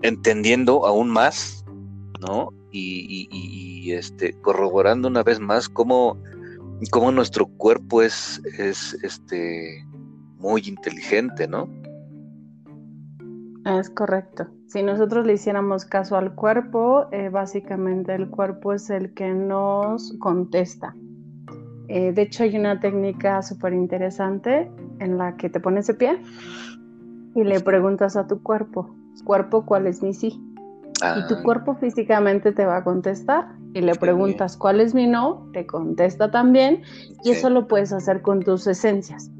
entendiendo 0.02 0.86
aún 0.86 1.08
más, 1.08 1.64
¿no? 2.20 2.50
Y, 2.72 3.92
este, 3.92 4.34
corroborando 4.40 5.08
una 5.08 5.22
vez 5.22 5.40
más 5.40 5.68
cómo, 5.68 6.16
cómo 6.90 7.12
nuestro 7.12 7.46
cuerpo 7.46 8.02
es, 8.02 8.40
es 8.58 8.94
este, 9.02 9.84
muy 10.38 10.62
inteligente, 10.66 11.48
¿no? 11.48 11.68
Es 13.64 13.90
correcto. 13.90 14.48
Si 14.68 14.82
nosotros 14.82 15.26
le 15.26 15.34
hiciéramos 15.34 15.84
caso 15.84 16.16
al 16.16 16.34
cuerpo, 16.34 17.06
eh, 17.12 17.28
básicamente 17.28 18.14
el 18.14 18.30
cuerpo 18.30 18.72
es 18.72 18.88
el 18.88 19.12
que 19.12 19.32
nos 19.32 20.16
contesta. 20.18 20.94
Eh, 21.88 22.12
de 22.12 22.22
hecho, 22.22 22.44
hay 22.44 22.56
una 22.56 22.80
técnica 22.80 23.42
súper 23.42 23.74
interesante 23.74 24.70
en 25.00 25.18
la 25.18 25.36
que 25.36 25.50
te 25.50 25.60
pones 25.60 25.88
de 25.88 25.94
pie 25.94 26.22
y 27.34 27.44
le 27.44 27.60
preguntas 27.60 28.16
a 28.16 28.26
tu 28.26 28.42
cuerpo, 28.42 28.94
cuerpo, 29.24 29.66
¿cuál 29.66 29.86
es 29.86 30.02
mi 30.02 30.14
sí? 30.14 30.40
Y 31.02 31.26
tu 31.28 31.42
cuerpo 31.42 31.74
físicamente 31.74 32.52
te 32.52 32.66
va 32.66 32.78
a 32.78 32.84
contestar 32.84 33.48
y 33.72 33.80
le 33.80 33.94
preguntas 33.94 34.56
cuál 34.56 34.80
es 34.80 34.94
mi 34.94 35.06
no, 35.06 35.48
te 35.52 35.66
contesta 35.66 36.30
también 36.30 36.82
y 37.24 37.30
eso 37.30 37.50
lo 37.50 37.66
puedes 37.66 37.92
hacer 37.92 38.22
con 38.22 38.42
tus 38.42 38.66
esencias. 38.66 39.30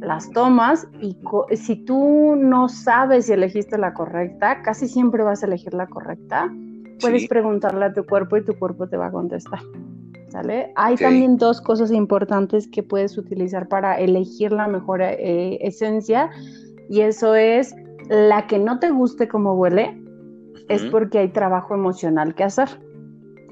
Las 0.00 0.30
tomas 0.30 0.86
y 1.00 1.16
si 1.56 1.76
tú 1.84 2.36
no 2.36 2.68
sabes 2.68 3.26
si 3.26 3.32
elegiste 3.32 3.78
la 3.78 3.94
correcta, 3.94 4.62
casi 4.62 4.86
siempre 4.86 5.24
vas 5.24 5.42
a 5.42 5.46
elegir 5.46 5.74
la 5.74 5.86
correcta, 5.86 6.52
puedes 7.00 7.26
preguntarle 7.26 7.86
a 7.86 7.92
tu 7.92 8.04
cuerpo 8.04 8.36
y 8.36 8.44
tu 8.44 8.56
cuerpo 8.58 8.88
te 8.88 8.96
va 8.96 9.06
a 9.06 9.10
contestar. 9.10 9.60
¿Sale? 10.28 10.72
Hay 10.76 10.96
también 10.96 11.38
dos 11.38 11.62
cosas 11.62 11.90
importantes 11.90 12.68
que 12.68 12.82
puedes 12.82 13.16
utilizar 13.16 13.66
para 13.66 13.98
elegir 13.98 14.52
la 14.52 14.68
mejor 14.68 15.00
eh, 15.00 15.58
esencia 15.62 16.30
y 16.90 17.00
eso 17.00 17.34
es 17.34 17.74
la 18.10 18.46
que 18.46 18.58
no 18.58 18.78
te 18.78 18.90
guste 18.90 19.26
como 19.26 19.54
huele, 19.54 19.98
es 20.68 20.84
porque 20.84 21.18
hay 21.18 21.28
trabajo 21.28 21.74
emocional 21.74 22.34
que 22.34 22.44
hacer. 22.44 22.68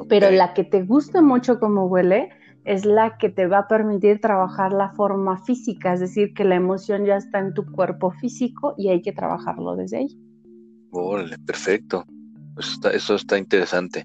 Pero 0.08 0.30
la 0.30 0.54
que 0.54 0.64
te 0.64 0.82
gusta 0.82 1.22
mucho 1.22 1.58
como 1.58 1.86
huele 1.86 2.30
es 2.64 2.84
la 2.84 3.16
que 3.16 3.28
te 3.28 3.46
va 3.46 3.58
a 3.58 3.68
permitir 3.68 4.20
trabajar 4.20 4.72
la 4.72 4.90
forma 4.90 5.38
física, 5.38 5.94
es 5.94 6.00
decir, 6.00 6.34
que 6.34 6.44
la 6.44 6.56
emoción 6.56 7.04
ya 7.04 7.16
está 7.16 7.38
en 7.38 7.54
tu 7.54 7.64
cuerpo 7.64 8.10
físico 8.10 8.74
y 8.76 8.88
hay 8.88 9.02
que 9.02 9.12
trabajarlo 9.12 9.76
desde 9.76 9.98
ahí. 9.98 10.20
Órale, 10.90 11.38
perfecto. 11.38 12.04
Eso 12.92 13.14
está, 13.14 13.38
interesante. 13.38 14.04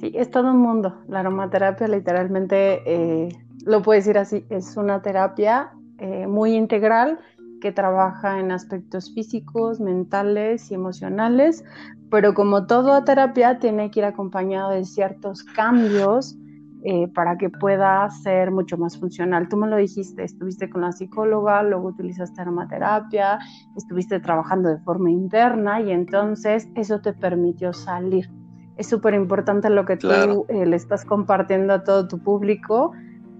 Sí, 0.00 0.12
es 0.14 0.30
todo 0.30 0.52
un 0.52 0.58
mundo. 0.58 1.02
La 1.08 1.20
aromaterapia 1.20 1.88
literalmente, 1.88 2.82
eh, 2.86 3.28
lo 3.64 3.82
puedo 3.82 3.98
decir 3.98 4.16
así, 4.16 4.44
es 4.48 4.76
una 4.76 5.02
terapia 5.02 5.72
eh, 5.98 6.28
muy 6.28 6.54
integral 6.54 7.18
que 7.60 7.72
trabaja 7.72 8.38
en 8.40 8.52
aspectos 8.52 9.12
físicos, 9.14 9.80
mentales 9.80 10.70
y 10.70 10.74
emocionales, 10.74 11.64
pero 12.10 12.34
como 12.34 12.66
toda 12.66 13.04
terapia 13.04 13.58
tiene 13.58 13.90
que 13.90 14.00
ir 14.00 14.06
acompañado 14.06 14.70
de 14.70 14.84
ciertos 14.84 15.44
cambios 15.44 16.36
eh, 16.84 17.08
para 17.08 17.36
que 17.36 17.50
pueda 17.50 18.08
ser 18.10 18.52
mucho 18.52 18.78
más 18.78 18.96
funcional. 18.98 19.48
Tú 19.48 19.56
me 19.56 19.66
lo 19.66 19.76
dijiste, 19.76 20.22
estuviste 20.22 20.70
con 20.70 20.82
la 20.82 20.92
psicóloga, 20.92 21.62
luego 21.64 21.88
utilizaste 21.88 22.40
aromaterapia, 22.40 23.40
estuviste 23.76 24.20
trabajando 24.20 24.68
de 24.68 24.78
forma 24.78 25.10
interna 25.10 25.80
y 25.80 25.90
entonces 25.90 26.68
eso 26.76 27.00
te 27.00 27.12
permitió 27.12 27.72
salir. 27.72 28.30
Es 28.76 28.88
súper 28.88 29.14
importante 29.14 29.70
lo 29.70 29.84
que 29.84 29.96
tú 29.96 30.08
eh, 30.48 30.66
le 30.66 30.76
estás 30.76 31.04
compartiendo 31.04 31.72
a 31.72 31.82
todo 31.82 32.06
tu 32.06 32.20
público 32.20 32.92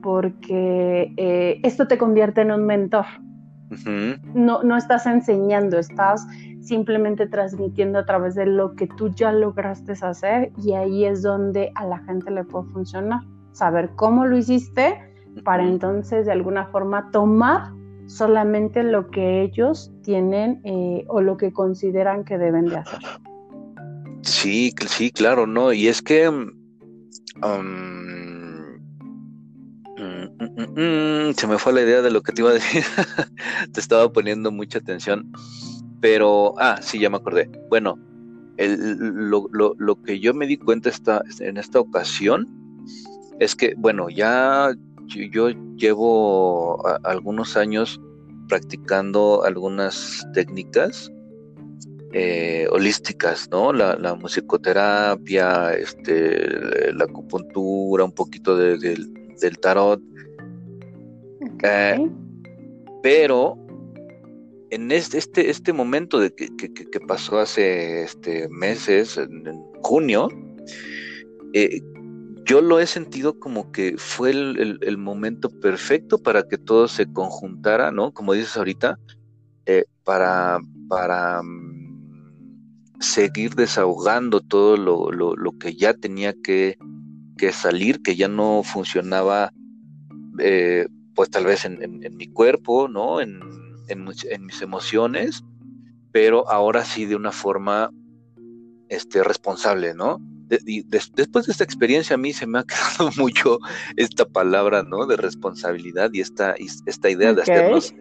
porque 0.02 1.14
eh, 1.16 1.60
esto 1.62 1.86
te 1.86 1.96
convierte 1.96 2.40
en 2.40 2.50
un 2.50 2.66
mentor 2.66 3.06
no, 4.34 4.62
no 4.62 4.76
estás 4.76 5.06
enseñando, 5.06 5.78
estás 5.78 6.26
simplemente 6.60 7.26
transmitiendo 7.26 7.98
a 7.98 8.04
través 8.04 8.34
de 8.34 8.46
lo 8.46 8.74
que 8.74 8.86
tú 8.86 9.14
ya 9.14 9.32
lograste 9.32 9.92
hacer 9.92 10.52
y 10.62 10.72
ahí 10.72 11.04
es 11.04 11.22
donde 11.22 11.72
a 11.74 11.86
la 11.86 11.98
gente 12.00 12.30
le 12.30 12.44
puede 12.44 12.66
funcionar. 12.72 13.20
Saber 13.52 13.90
cómo 13.96 14.26
lo 14.26 14.36
hiciste 14.36 14.98
para 15.44 15.64
entonces 15.64 16.26
de 16.26 16.32
alguna 16.32 16.66
forma 16.66 17.10
tomar 17.10 17.72
solamente 18.06 18.82
lo 18.82 19.10
que 19.10 19.42
ellos 19.42 19.92
tienen 20.02 20.60
eh, 20.64 21.04
o 21.08 21.20
lo 21.20 21.36
que 21.36 21.52
consideran 21.52 22.24
que 22.24 22.38
deben 22.38 22.66
de 22.66 22.76
hacer. 22.76 23.00
Sí, 24.22 24.74
sí, 24.86 25.10
claro, 25.10 25.46
no. 25.46 25.72
Y 25.72 25.88
es 25.88 26.02
que 26.02 26.28
um, 26.28 26.50
Mm, 30.58 31.34
se 31.36 31.46
me 31.46 31.56
fue 31.56 31.72
la 31.72 31.82
idea 31.82 32.02
de 32.02 32.10
lo 32.10 32.20
que 32.22 32.32
te 32.32 32.42
iba 32.42 32.50
a 32.50 32.54
decir. 32.54 32.82
te 33.72 33.80
estaba 33.80 34.12
poniendo 34.12 34.50
mucha 34.50 34.78
atención. 34.78 35.30
Pero, 36.00 36.54
ah, 36.58 36.80
sí, 36.82 36.98
ya 36.98 37.10
me 37.10 37.18
acordé. 37.18 37.48
Bueno, 37.68 37.96
lo, 38.56 40.02
que 40.02 40.18
yo 40.18 40.34
me 40.34 40.46
di 40.46 40.56
cuenta 40.56 40.90
esta, 40.90 41.22
en 41.38 41.58
esta 41.58 41.78
ocasión 41.78 42.48
es 43.38 43.54
que, 43.54 43.74
bueno, 43.76 44.08
ya 44.10 44.72
yo, 45.06 45.50
llevo 45.76 46.84
algunos 47.04 47.56
años 47.56 48.00
practicando 48.48 49.44
algunas 49.44 50.26
técnicas 50.34 51.12
eh, 52.12 52.66
holísticas, 52.72 53.48
¿no? 53.50 53.72
La, 53.72 54.14
musicoterapia, 54.16 55.74
este, 55.74 56.92
la 56.94 57.04
acupuntura, 57.04 58.02
un 58.02 58.12
poquito 58.12 58.56
del 58.56 59.58
tarot 59.60 60.00
pero 63.02 63.56
en 64.70 64.90
este, 64.92 65.18
este, 65.18 65.50
este 65.50 65.72
momento 65.72 66.18
de 66.20 66.34
que, 66.34 67.00
pasó 67.06 67.38
hace 67.38 68.02
este, 68.02 68.48
meses, 68.48 69.16
en, 69.16 69.44
junio, 69.82 70.28
eh, 71.54 71.80
yo 72.44 72.60
lo 72.60 72.80
he 72.80 72.86
sentido 72.86 73.38
como 73.38 73.72
que 73.72 73.96
fue 73.96 74.30
el, 74.30 74.98
momento 74.98 75.50
perfecto 75.50 76.18
para 76.18 76.42
que 76.48 76.58
todo 76.58 76.88
se 76.88 77.10
conjuntara, 77.12 77.92
¿no? 77.92 78.12
Como 78.12 78.32
dices 78.32 78.56
ahorita, 78.56 78.98
eh, 79.66 79.84
para, 80.04 80.58
para 80.88 81.42
mm, 81.42 83.00
seguir 83.00 83.54
desahogando 83.54 84.40
todo 84.40 84.76
lo, 84.76 85.58
que 85.58 85.76
ya 85.76 85.94
tenía 85.94 86.34
que, 86.42 86.76
salir, 87.52 88.02
que 88.02 88.16
ya 88.16 88.28
no 88.28 88.62
funcionaba 88.64 89.52
eh, 90.38 90.86
pues 91.18 91.30
tal 91.30 91.46
vez 91.46 91.64
en, 91.64 91.98
mi 92.16 92.28
cuerpo, 92.28 92.86
¿no? 92.86 93.20
En, 93.20 93.40
mis 94.38 94.62
emociones, 94.62 95.42
pero 96.12 96.48
ahora 96.48 96.84
sí 96.84 97.06
de 97.06 97.16
una 97.16 97.32
forma 97.32 97.90
este, 98.88 99.24
responsable, 99.24 99.94
¿no? 99.94 100.20
y 100.64 100.82
después 100.82 101.46
de 101.46 101.52
esta 101.52 101.64
experiencia 101.64 102.14
a 102.14 102.18
mí 102.18 102.32
se 102.32 102.46
me 102.46 102.60
ha 102.60 102.64
quedado 102.98 103.10
mucho 103.16 103.58
esta 103.96 104.26
palabra, 104.26 104.84
¿no? 104.84 105.06
De 105.06 105.16
responsabilidad 105.16 106.10
y 106.12 106.20
esta, 106.20 106.54
esta 106.86 107.10
idea 107.10 107.34
de, 107.34 107.42
hacernos, 107.42 107.92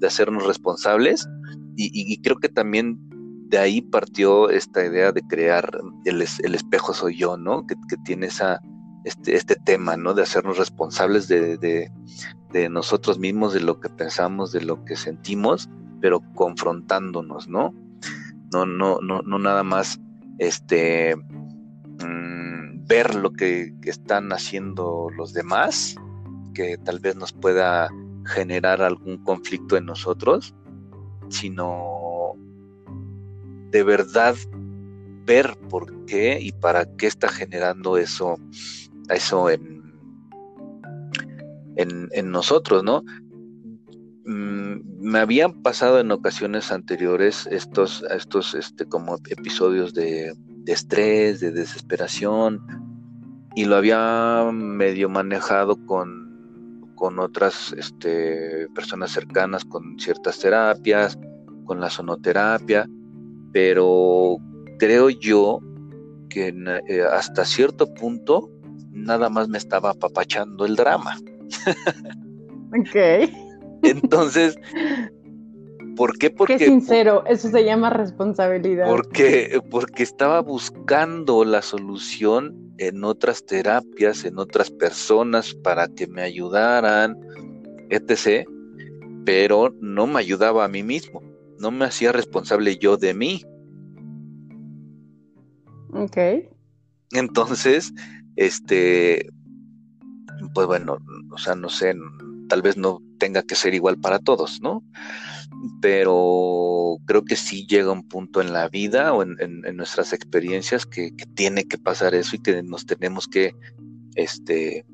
de 0.00 0.06
hacernos 0.08 0.44
responsables. 0.44 1.28
Y, 1.76 2.20
creo 2.22 2.38
que 2.38 2.48
también 2.48 2.98
de 3.50 3.58
ahí 3.58 3.82
partió 3.82 4.50
esta 4.50 4.84
idea 4.84 5.12
de 5.12 5.22
crear 5.22 5.80
el, 6.06 6.22
espejo 6.22 6.92
soy 6.92 7.16
yo, 7.16 7.36
¿no? 7.36 7.68
Que, 7.68 7.76
tiene 8.04 8.26
esa, 8.26 8.60
este, 9.04 9.36
este 9.36 9.54
tema, 9.54 9.96
¿no? 9.96 10.12
De 10.12 10.22
hacernos 10.22 10.58
responsables 10.58 11.28
de, 11.28 11.56
de 11.56 11.88
nosotros 12.70 13.18
mismos, 13.18 13.52
de 13.52 13.60
lo 13.60 13.80
que 13.80 13.88
pensamos, 13.88 14.52
de 14.52 14.62
lo 14.62 14.84
que 14.84 14.96
sentimos, 14.96 15.68
pero 16.00 16.20
confrontándonos, 16.34 17.48
¿no? 17.48 17.74
No, 18.52 18.64
no, 18.64 19.00
no, 19.00 19.22
no 19.22 19.38
nada 19.38 19.64
más 19.64 20.00
este 20.38 21.16
mm, 21.16 22.86
ver 22.86 23.14
lo 23.14 23.32
que, 23.32 23.74
están 23.82 24.32
haciendo 24.32 25.08
los 25.16 25.32
demás, 25.32 25.96
que 26.54 26.78
tal 26.78 27.00
vez 27.00 27.16
nos 27.16 27.32
pueda 27.32 27.88
generar 28.24 28.82
algún 28.82 29.18
conflicto 29.18 29.76
en 29.76 29.86
nosotros, 29.86 30.54
sino 31.28 32.32
de 33.70 33.82
verdad 33.82 34.36
ver 35.26 35.56
por 35.68 36.04
qué 36.06 36.38
y 36.40 36.52
para 36.52 36.84
qué 36.96 37.06
está 37.06 37.28
generando 37.28 37.96
eso, 37.96 38.38
eso 39.08 39.50
en, 39.50 39.73
en, 41.76 42.30
nosotros, 42.30 42.82
¿no? 42.84 43.02
Mm, 44.26 44.80
me 45.00 45.18
habían 45.18 45.62
pasado 45.62 46.00
en 46.00 46.10
ocasiones 46.10 46.72
anteriores 46.72 47.46
estos, 47.50 48.04
estos 48.10 48.54
este, 48.54 48.86
como 48.86 49.16
episodios 49.28 49.92
de, 49.94 50.34
estrés, 50.66 51.40
de 51.40 51.50
desesperación, 51.50 52.60
y 53.54 53.66
lo 53.66 53.76
había 53.76 54.50
medio 54.52 55.08
manejado 55.08 55.76
con, 55.86 56.92
con 56.94 57.18
otras 57.18 57.74
este, 57.76 58.66
personas 58.74 59.12
cercanas, 59.12 59.64
con 59.64 59.98
ciertas 59.98 60.38
terapias, 60.40 61.18
con 61.64 61.80
la 61.80 61.90
sonoterapia, 61.90 62.88
pero 63.52 64.38
creo 64.78 65.10
yo 65.10 65.60
que 66.28 66.48
eh, 66.88 67.02
hasta 67.02 67.44
cierto 67.44 67.92
punto 67.94 68.50
nada 68.90 69.28
más 69.28 69.48
me 69.48 69.58
estaba 69.58 69.90
apapachando 69.90 70.64
el 70.64 70.76
drama. 70.76 71.16
Ok. 72.78 73.30
Entonces, 73.82 74.56
¿por 75.96 76.18
qué? 76.18 76.30
Porque, 76.30 76.56
qué 76.56 76.66
sincero, 76.66 77.24
eso 77.26 77.48
se 77.50 77.64
llama 77.64 77.90
responsabilidad. 77.90 78.86
Porque, 78.86 79.60
porque 79.70 80.02
estaba 80.02 80.40
buscando 80.40 81.44
la 81.44 81.62
solución 81.62 82.74
en 82.78 83.04
otras 83.04 83.44
terapias, 83.44 84.24
en 84.24 84.38
otras 84.38 84.70
personas 84.70 85.54
para 85.54 85.88
que 85.88 86.06
me 86.06 86.22
ayudaran, 86.22 87.18
etc. 87.90 88.48
Pero 89.24 89.74
no 89.80 90.06
me 90.06 90.20
ayudaba 90.20 90.64
a 90.64 90.68
mí 90.68 90.82
mismo, 90.82 91.22
no 91.58 91.70
me 91.70 91.84
hacía 91.84 92.12
responsable 92.12 92.76
yo 92.78 92.96
de 92.96 93.14
mí. 93.14 93.44
Ok. 95.92 96.16
Entonces, 97.12 97.92
este, 98.36 99.28
pues 100.54 100.66
bueno, 100.66 100.98
o 101.30 101.38
sea, 101.38 101.54
no 101.54 101.68
sé, 101.68 101.94
tal 102.48 102.62
vez 102.62 102.76
no 102.76 103.02
tenga 103.18 103.42
que 103.42 103.56
ser 103.56 103.74
igual 103.74 103.98
para 103.98 104.18
todos, 104.18 104.60
¿no? 104.62 104.82
Pero 105.80 106.96
creo 107.06 107.24
que 107.24 107.36
sí 107.36 107.66
llega 107.66 107.90
un 107.90 108.06
punto 108.06 108.40
en 108.40 108.52
la 108.52 108.68
vida 108.68 109.12
o 109.12 109.22
en, 109.22 109.36
nuestras 109.76 110.12
experiencias 110.12 110.86
que, 110.86 111.10
tiene 111.34 111.64
que 111.64 111.78
pasar 111.78 112.14
eso 112.14 112.36
y 112.36 112.38
que 112.38 112.62
nos 112.62 112.86
tenemos 112.86 113.26
que, 113.26 113.54
este, 114.14 114.86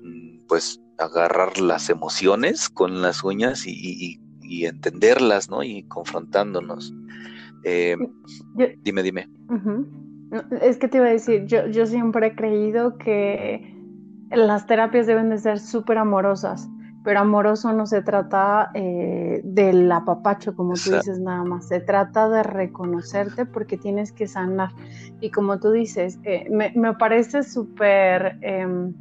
mm, 0.00 0.46
pues, 0.46 0.80
agarrar 0.98 1.58
las 1.58 1.90
emociones 1.90 2.68
con 2.68 3.02
las 3.02 3.24
uñas 3.24 3.66
y, 3.66 4.20
entenderlas, 4.62 5.48
¿no? 5.48 5.62
Y 5.62 5.84
confrontándonos. 5.84 6.92
Eh, 7.62 7.96
dime, 8.82 9.02
dime. 9.04 9.28
Es 10.60 10.76
que 10.78 10.88
te 10.88 10.98
iba 10.98 11.06
a 11.06 11.10
decir, 11.10 11.46
yo, 11.46 11.68
yo 11.68 11.86
siempre 11.86 12.26
he 12.26 12.34
creído 12.34 12.98
que 12.98 13.79
las 14.30 14.66
terapias 14.66 15.06
deben 15.06 15.30
de 15.30 15.38
ser 15.38 15.58
súper 15.58 15.98
amorosas, 15.98 16.68
pero 17.02 17.20
amoroso 17.20 17.72
no 17.72 17.86
se 17.86 18.02
trata 18.02 18.70
eh, 18.74 19.40
del 19.42 19.90
apapacho, 19.90 20.54
como 20.54 20.74
tú 20.74 20.92
dices 20.92 21.18
nada 21.18 21.42
más, 21.44 21.68
se 21.68 21.80
trata 21.80 22.28
de 22.28 22.42
reconocerte 22.42 23.46
porque 23.46 23.76
tienes 23.76 24.12
que 24.12 24.26
sanar. 24.26 24.70
Y 25.20 25.30
como 25.30 25.58
tú 25.58 25.70
dices, 25.70 26.18
eh, 26.24 26.46
me, 26.50 26.94
parece 26.94 27.42
súper, 27.42 28.38
em, 28.42 28.92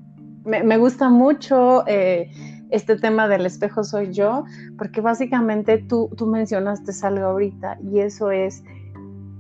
me, 0.46 0.78
gusta 0.78 1.10
mucho 1.10 1.84
eh, 1.88 2.32
este 2.70 2.96
tema 2.96 3.28
del 3.28 3.46
espejo 3.46 3.84
soy 3.84 4.14
yo, 4.14 4.46
porque 4.78 5.02
básicamente 5.02 5.78
tú, 5.78 6.10
tú 6.16 6.26
mencionaste 6.26 6.92
algo 7.06 7.26
ahorita 7.26 7.78
y 7.84 8.00
eso 8.00 8.32
es 8.32 8.64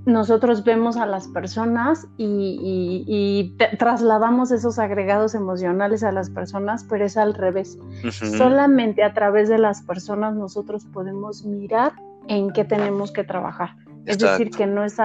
nosotros 0.05 0.63
vemos 0.63 0.97
a 0.97 1.05
las 1.05 1.27
personas 1.27 2.07
y, 2.17 3.55
trasladamos 3.77 4.51
esos 4.51 4.79
agregados 4.79 5.35
emocionales 5.35 6.03
a 6.03 6.11
las 6.11 6.29
personas, 6.29 6.85
pero 6.89 7.05
es 7.05 7.17
al 7.17 7.33
revés. 7.33 7.77
Solamente 8.11 9.03
a 9.03 9.13
través 9.13 9.49
de 9.49 9.57
las 9.57 9.81
personas 9.81 10.35
nosotros 10.35 10.85
podemos 10.85 11.43
mirar 11.45 11.93
en 12.27 12.51
qué 12.51 12.63
tenemos 12.63 13.11
que 13.11 13.23
trabajar. 13.23 13.75
Es 14.05 14.17
decir, 14.17 14.49
que 14.49 14.65
no 14.65 14.83
es 14.83 14.95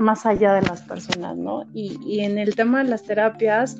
más 0.00 0.24
allá 0.24 0.54
de 0.54 0.62
las 0.62 0.82
personas, 0.82 1.36
¿no? 1.36 1.64
Y, 1.74 2.20
en 2.20 2.38
el 2.38 2.54
tema 2.54 2.82
de 2.82 2.90
las 2.90 3.02
terapias, 3.02 3.78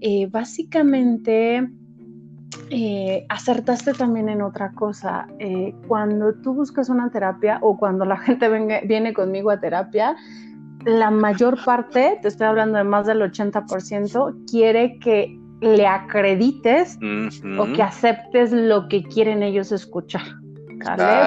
eh, 0.00 0.26
básicamente 0.26 1.68
eh, 2.70 3.26
acertaste 3.28 3.92
también 3.92 4.28
en 4.28 4.42
otra 4.42 4.72
cosa. 4.72 5.26
Eh, 5.38 5.74
cuando 5.86 6.34
tú 6.34 6.54
buscas 6.54 6.88
una 6.88 7.10
terapia 7.10 7.58
o 7.62 7.76
cuando 7.76 8.04
la 8.04 8.16
gente 8.18 8.48
viene 8.86 9.12
conmigo 9.12 9.50
a 9.50 9.60
terapia, 9.60 10.16
la 10.84 11.10
mayor 11.10 11.62
parte, 11.64 12.18
te 12.20 12.28
estoy 12.28 12.46
hablando 12.46 12.78
de 12.78 12.84
más 12.84 13.06
del 13.06 13.22
80%, 13.22 14.50
quiere 14.50 14.98
que 14.98 15.38
le 15.60 15.86
acredites 15.86 16.98
o 17.58 17.72
que 17.72 17.82
aceptes 17.82 18.52
lo 18.52 18.88
que 18.88 19.02
quieren 19.02 19.42
ellos 19.42 19.72
escuchar. 19.72 20.22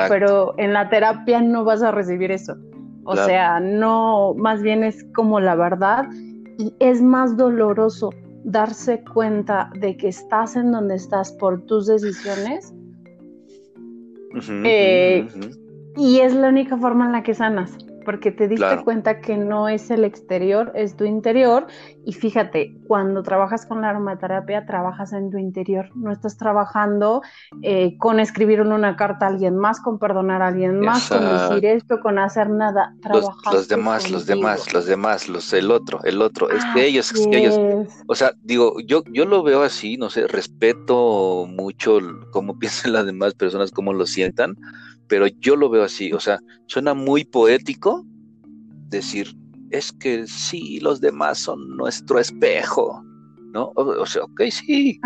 Pero 0.10 0.54
en 0.58 0.74
la 0.74 0.90
terapia 0.90 1.42
no 1.42 1.64
vas 1.64 1.82
a 1.82 1.92
recibir 1.92 2.32
eso. 2.32 2.56
O 3.06 3.16
sea, 3.16 3.60
no, 3.60 4.36
más 4.36 4.62
bien 4.62 4.84
es 4.84 5.06
como 5.16 5.40
la 5.40 5.56
verdad 5.56 6.06
y 6.60 6.74
es 6.80 7.02
más 7.02 7.38
doloroso 7.38 8.10
darse 8.48 9.04
cuenta 9.04 9.70
de 9.78 9.98
que 9.98 10.08
estás 10.08 10.56
en 10.56 10.72
donde 10.72 10.96
estás 10.96 11.34
por 11.34 11.66
tus 11.66 11.86
decisiones. 11.86 12.74
Eh, 14.64 15.28
y 15.98 16.20
es 16.20 16.34
la 16.34 16.48
única 16.48 16.78
forma 16.78 17.08
en 17.08 17.12
la 17.12 17.24
que 17.24 17.34
sanas 17.34 17.78
porque 18.08 18.32
te 18.32 18.48
diste 18.48 18.86
cuenta 18.86 19.20
que 19.20 19.36
no 19.36 19.68
es 19.68 19.92
el 19.92 20.06
exterior, 20.06 20.72
es 20.76 20.96
tu 20.96 21.04
interior. 21.04 21.68
Y 22.06 22.14
fíjate, 22.14 22.74
cuando 22.88 23.22
trabajas 23.22 23.66
con 23.66 23.82
la 23.82 23.90
aromaterapia, 23.90 24.66
trabajas 24.66 25.12
en 25.12 25.30
tu 25.30 25.38
interior. 25.38 25.90
No 25.94 26.14
estás 26.14 26.38
trabajando 26.38 27.22
eh, 27.64 27.98
con 27.98 28.22
escribir 28.22 28.62
una 28.62 28.96
carta 28.96 29.26
a 29.26 29.28
alguien 29.28 29.58
más, 29.58 29.82
con 29.82 30.00
perdonar 30.00 30.42
a 30.42 30.48
alguien 30.48 30.80
más, 30.80 31.10
con 31.10 31.20
decir 31.20 31.66
esto, 31.66 32.00
con 32.00 32.18
hacer 32.18 32.50
nada. 32.50 32.96
Los, 33.12 33.26
los, 33.52 33.68
demás, 33.68 34.10
los 34.10 34.26
demás, 34.26 34.72
los 34.72 34.86
demás, 34.86 35.28
los 35.28 35.52
el 35.52 35.70
otro, 35.70 36.00
el 36.06 36.22
otro. 36.22 36.50
Es 36.50 36.64
que 36.74 36.86
ellos, 36.86 37.12
es 37.12 37.28
que 37.28 37.40
ellos. 37.40 37.60
O 38.08 38.16
sea, 38.16 38.32
digo, 38.42 38.80
yo, 38.86 39.04
yo 39.12 39.26
lo 39.26 39.44
veo 39.44 39.64
así, 39.64 39.98
no 39.98 40.10
sé, 40.10 40.28
respeto 40.28 41.46
mucho 41.46 42.00
cómo 42.32 42.58
piensan 42.60 42.94
las 42.94 43.06
demás 43.06 43.34
personas, 43.34 43.72
cómo 43.72 43.92
lo 43.92 44.06
sientan 44.06 44.56
pero 45.08 45.28
yo 45.28 45.56
lo 45.56 45.70
veo 45.70 45.84
así, 45.84 46.14
o 46.14 46.20
sea, 46.20 46.40
suena 46.68 46.94
muy 46.94 47.24
poético 47.24 48.06
decir, 48.90 49.36
es 49.70 49.92
que 49.92 50.28
sí, 50.28 50.80
los 50.80 51.02
demás 51.02 51.40
son 51.40 51.76
nuestro 51.78 52.20
espejo, 52.20 53.04
¿no? 53.54 53.72
O, 53.76 54.06
sea, 54.06 54.24
ok, 54.24 54.44
sí, 54.52 55.00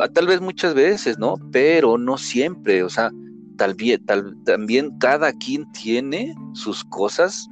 ah, 0.00 0.08
tal 0.12 0.26
vez 0.26 0.40
muchas 0.40 0.74
veces, 0.74 1.18
¿no? 1.18 1.34
Pero 1.52 1.98
no 1.98 2.18
siempre, 2.18 2.82
o 2.82 2.88
sea, 2.88 3.10
tal, 3.56 3.76
tal, 4.06 4.36
también 4.44 4.96
cada 4.98 5.32
quien 5.32 5.70
tiene 5.72 6.34
sus 6.52 6.84
cosas 6.84 7.48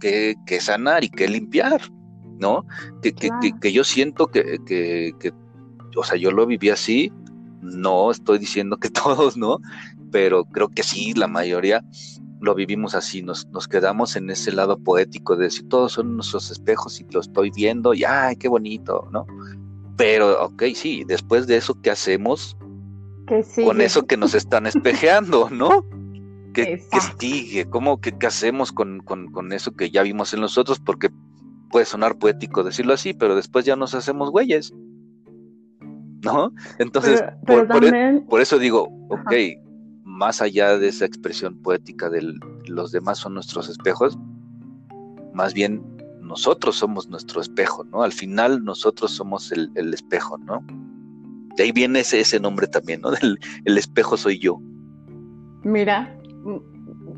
que, 0.00 0.34
que 0.46 0.60
sanar 0.60 1.04
y 1.04 1.08
que 1.08 1.28
limpiar, 1.28 1.80
¿no? 2.38 2.64
Que, 3.02 3.12
que, 3.12 3.30
que 3.60 3.72
yo 3.72 3.84
siento 3.84 4.26
que, 4.26 4.58
que, 4.66 5.32
o 5.96 6.04
sea, 6.04 6.16
yo 6.16 6.30
lo 6.30 6.46
viví 6.46 6.70
así, 6.70 7.12
no 7.62 8.10
estoy 8.10 8.38
diciendo 8.38 8.76
que 8.76 8.90
todos, 8.90 9.36
¿no? 9.36 9.58
Pero 10.12 10.44
creo 10.44 10.68
que 10.68 10.84
sí, 10.84 11.14
la 11.14 11.26
mayoría 11.26 11.82
lo 12.40 12.54
vivimos 12.54 12.94
así, 12.94 13.22
nos, 13.22 13.46
nos 13.48 13.66
quedamos 13.66 14.14
en 14.16 14.28
ese 14.30 14.52
lado 14.52 14.76
poético 14.76 15.36
de 15.36 15.44
decir 15.44 15.68
todos 15.68 15.92
son 15.92 16.16
nuestros 16.16 16.50
espejos 16.50 17.00
y 17.00 17.06
lo 17.10 17.20
estoy 17.20 17.50
viendo 17.50 17.94
y 17.94 18.04
¡ay, 18.04 18.36
qué 18.36 18.48
bonito! 18.48 19.08
¿no? 19.12 19.26
Pero, 19.96 20.44
ok, 20.44 20.64
sí, 20.74 21.04
después 21.06 21.46
de 21.46 21.56
eso, 21.56 21.80
¿qué 21.80 21.90
hacemos 21.90 22.56
con 23.64 23.80
eso 23.80 24.06
que 24.06 24.16
nos 24.16 24.34
están 24.34 24.66
espejeando, 24.66 25.48
¿no? 25.52 25.84
¿Qué, 26.52 26.82
sigue? 27.18 27.64
¿Cómo 27.66 28.00
que 28.00 28.12
qué 28.12 28.26
hacemos 28.26 28.72
con, 28.72 29.00
con, 29.00 29.52
eso 29.52 29.72
que 29.72 29.90
ya 29.90 30.02
vimos 30.02 30.34
en 30.34 30.40
nosotros? 30.40 30.80
Porque 30.80 31.10
puede 31.70 31.86
sonar 31.86 32.18
poético 32.18 32.62
decirlo 32.62 32.92
así, 32.92 33.14
pero 33.14 33.34
después 33.34 33.64
ya 33.64 33.76
nos 33.76 33.94
hacemos 33.94 34.30
güeyes. 34.30 34.74
¿No? 36.24 36.52
Entonces, 36.78 37.24
por, 37.46 37.84
e, 37.84 38.20
por, 38.28 38.40
eso 38.40 38.58
digo, 38.58 38.88
ok, 39.08 39.32
más 40.22 40.40
allá 40.40 40.78
de 40.78 40.86
esa 40.86 41.04
expresión 41.04 41.56
poética 41.56 42.08
de 42.08 42.34
los 42.68 42.92
demás 42.92 43.18
son 43.18 43.34
nuestros 43.34 43.68
espejos, 43.68 44.16
más 45.34 45.52
bien 45.52 45.82
nosotros 46.20 46.76
somos 46.76 47.08
nuestro 47.08 47.40
espejo, 47.40 47.82
¿no? 47.82 48.04
Al 48.04 48.12
final 48.12 48.62
nosotros 48.62 49.10
somos 49.10 49.50
el, 49.50 49.92
espejo, 49.92 50.38
¿no? 50.38 50.64
De 51.56 51.64
ahí 51.64 51.72
viene 51.72 51.98
ese, 51.98 52.20
ese 52.20 52.38
nombre 52.38 52.68
también, 52.68 53.00
¿no? 53.00 53.10
el 53.64 53.76
espejo 53.76 54.16
soy 54.16 54.38
yo. 54.38 54.60
Mira, 55.64 56.16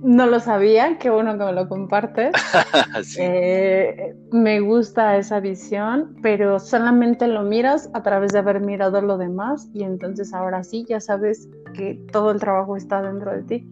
no 0.04 0.26
lo 0.26 0.38
sabía, 0.38 0.98
qué 0.98 1.08
bueno 1.08 1.38
que 1.38 1.44
me 1.44 1.52
lo 1.52 1.68
compartes. 1.68 2.32
Eh, 3.18 4.14
me 4.30 4.60
gusta 4.60 5.16
esa 5.16 5.40
visión, 5.40 6.16
pero 6.22 6.58
solamente 6.58 7.26
lo 7.26 7.42
miras 7.42 7.90
a 7.92 8.02
través 8.02 8.32
de 8.32 8.38
haber 8.38 8.60
mirado 8.60 9.00
lo 9.00 9.18
demás 9.18 9.68
y 9.72 9.82
entonces 9.82 10.32
ahora 10.32 10.62
sí 10.64 10.84
ya 10.88 11.00
sabes 11.00 11.48
que 11.74 12.00
todo 12.12 12.30
el 12.30 12.40
trabajo 12.40 12.76
está 12.76 13.02
dentro 13.02 13.32
de 13.32 13.42
ti. 13.42 13.68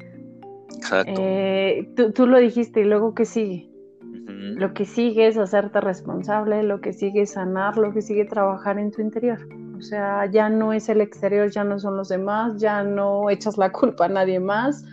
Exacto. 0.76 1.12
Eh, 1.16 1.88
tú, 2.14 2.26
lo 2.26 2.38
dijiste 2.38 2.80
y 2.80 2.84
luego 2.84 3.14
qué 3.14 3.24
sigue. 3.24 3.70
Lo 4.02 4.74
que 4.74 4.84
sigue 4.84 5.28
es 5.28 5.38
hacerte 5.38 5.80
responsable, 5.80 6.62
lo 6.62 6.80
que 6.80 6.92
sigue 6.92 7.22
es 7.22 7.32
sanar, 7.32 7.76
lo 7.76 7.92
que 7.92 8.02
sigue 8.02 8.22
es 8.22 8.28
trabajar 8.28 8.78
en 8.78 8.90
tu 8.90 9.02
interior. 9.02 9.38
O 9.76 9.82
sea, 9.82 10.26
ya 10.26 10.48
no 10.48 10.72
es 10.72 10.88
el 10.88 11.00
exterior, 11.00 11.50
ya 11.50 11.64
no 11.64 11.78
son 11.78 11.96
los 11.96 12.08
demás, 12.08 12.60
ya 12.60 12.82
no 12.82 13.30
echas 13.30 13.56
la 13.56 13.70
culpa 13.72 14.06
a 14.06 14.08
nadie 14.08 14.40
más, 14.40 14.84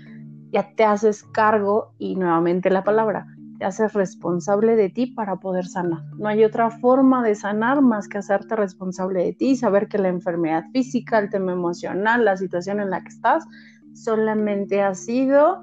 ya 0.51 0.73
te 0.75 0.83
haces 0.83 1.23
cargo 1.23 1.93
y 1.97 2.15
nuevamente 2.15 2.69
la 2.69 2.83
palabra, 2.83 3.25
te 3.59 3.65
haces 3.65 3.93
responsable 3.93 4.75
de 4.75 4.89
ti 4.89 5.07
para 5.07 5.35
poder 5.35 5.65
sanar. 5.67 6.01
No 6.17 6.29
hay 6.29 6.43
otra 6.43 6.71
forma 6.71 7.23
de 7.23 7.35
sanar 7.35 7.81
más 7.81 8.07
que 8.07 8.17
hacerte 8.17 8.55
responsable 8.55 9.23
de 9.23 9.33
ti, 9.33 9.55
saber 9.55 9.87
que 9.87 9.97
la 9.97 10.07
enfermedad 10.07 10.63
física, 10.71 11.19
el 11.19 11.29
tema 11.29 11.51
emocional, 11.51 12.25
la 12.25 12.37
situación 12.37 12.79
en 12.79 12.89
la 12.89 13.01
que 13.01 13.09
estás, 13.09 13.45
solamente 13.93 14.81
ha 14.81 14.95
sido 14.95 15.61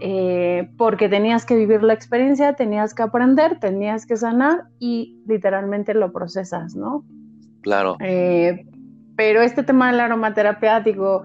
eh, 0.00 0.68
porque 0.76 1.08
tenías 1.08 1.46
que 1.46 1.56
vivir 1.56 1.82
la 1.82 1.94
experiencia, 1.94 2.54
tenías 2.54 2.94
que 2.94 3.02
aprender, 3.02 3.58
tenías 3.60 4.06
que 4.06 4.16
sanar 4.16 4.64
y 4.78 5.22
literalmente 5.26 5.94
lo 5.94 6.12
procesas, 6.12 6.74
¿no? 6.74 7.04
Claro. 7.62 7.96
Eh, 8.00 8.66
pero 9.16 9.40
este 9.40 9.62
tema 9.62 9.90
del 9.90 10.00
aromaterapia, 10.00 10.80
digo, 10.80 11.22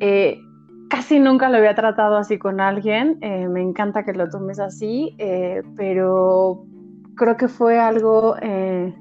eh, 0.00 0.40
casi 0.88 1.18
nunca 1.18 1.48
lo 1.48 1.58
había 1.58 1.74
tratado 1.74 2.16
así 2.16 2.38
con 2.38 2.60
alguien. 2.60 3.18
Eh, 3.20 3.48
me 3.48 3.62
encanta 3.62 4.04
que 4.04 4.12
lo 4.12 4.28
tomes 4.28 4.58
así, 4.58 5.14
eh, 5.18 5.62
pero 5.76 6.64
creo 7.14 7.36
que 7.36 7.48
fue 7.48 7.78
algo, 7.78 8.36
eh, 8.40 8.94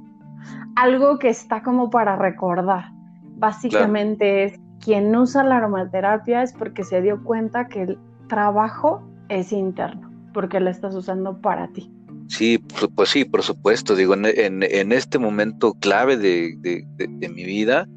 algo 0.76 1.20
que 1.20 1.30
está 1.30 1.64
como 1.64 1.90
para 1.90 2.16
recordar. 2.16 2.92
Básicamente 3.38 4.46
es 4.46 4.60
quien 4.84 5.16
usa 5.16 5.44
la 5.44 5.58
aromaterapia 5.58 6.44
es 6.44 6.54
porque 6.54 6.84
se 6.84 7.02
dio 7.02 7.24
cuenta 7.24 7.68
que 7.68 7.84
el 7.84 8.00
trabajo 8.28 9.04
es 9.30 9.52
interno, 9.52 10.12
porque 10.34 10.60
la 10.60 10.72
estás 10.72 10.96
usando 10.96 11.40
para 11.42 11.68
ti. 11.70 11.92
Sí, 12.28 12.58
pues 12.96 13.10
sí, 13.10 13.24
por 13.24 13.42
supuesto. 13.42 13.96
Digo, 13.96 14.14
en, 14.16 14.92
este 14.92 15.18
momento 15.18 15.76
clave 15.80 16.18
de, 16.18 16.58
de 16.98 17.30
mi 17.30 17.46
vida, 17.46 17.88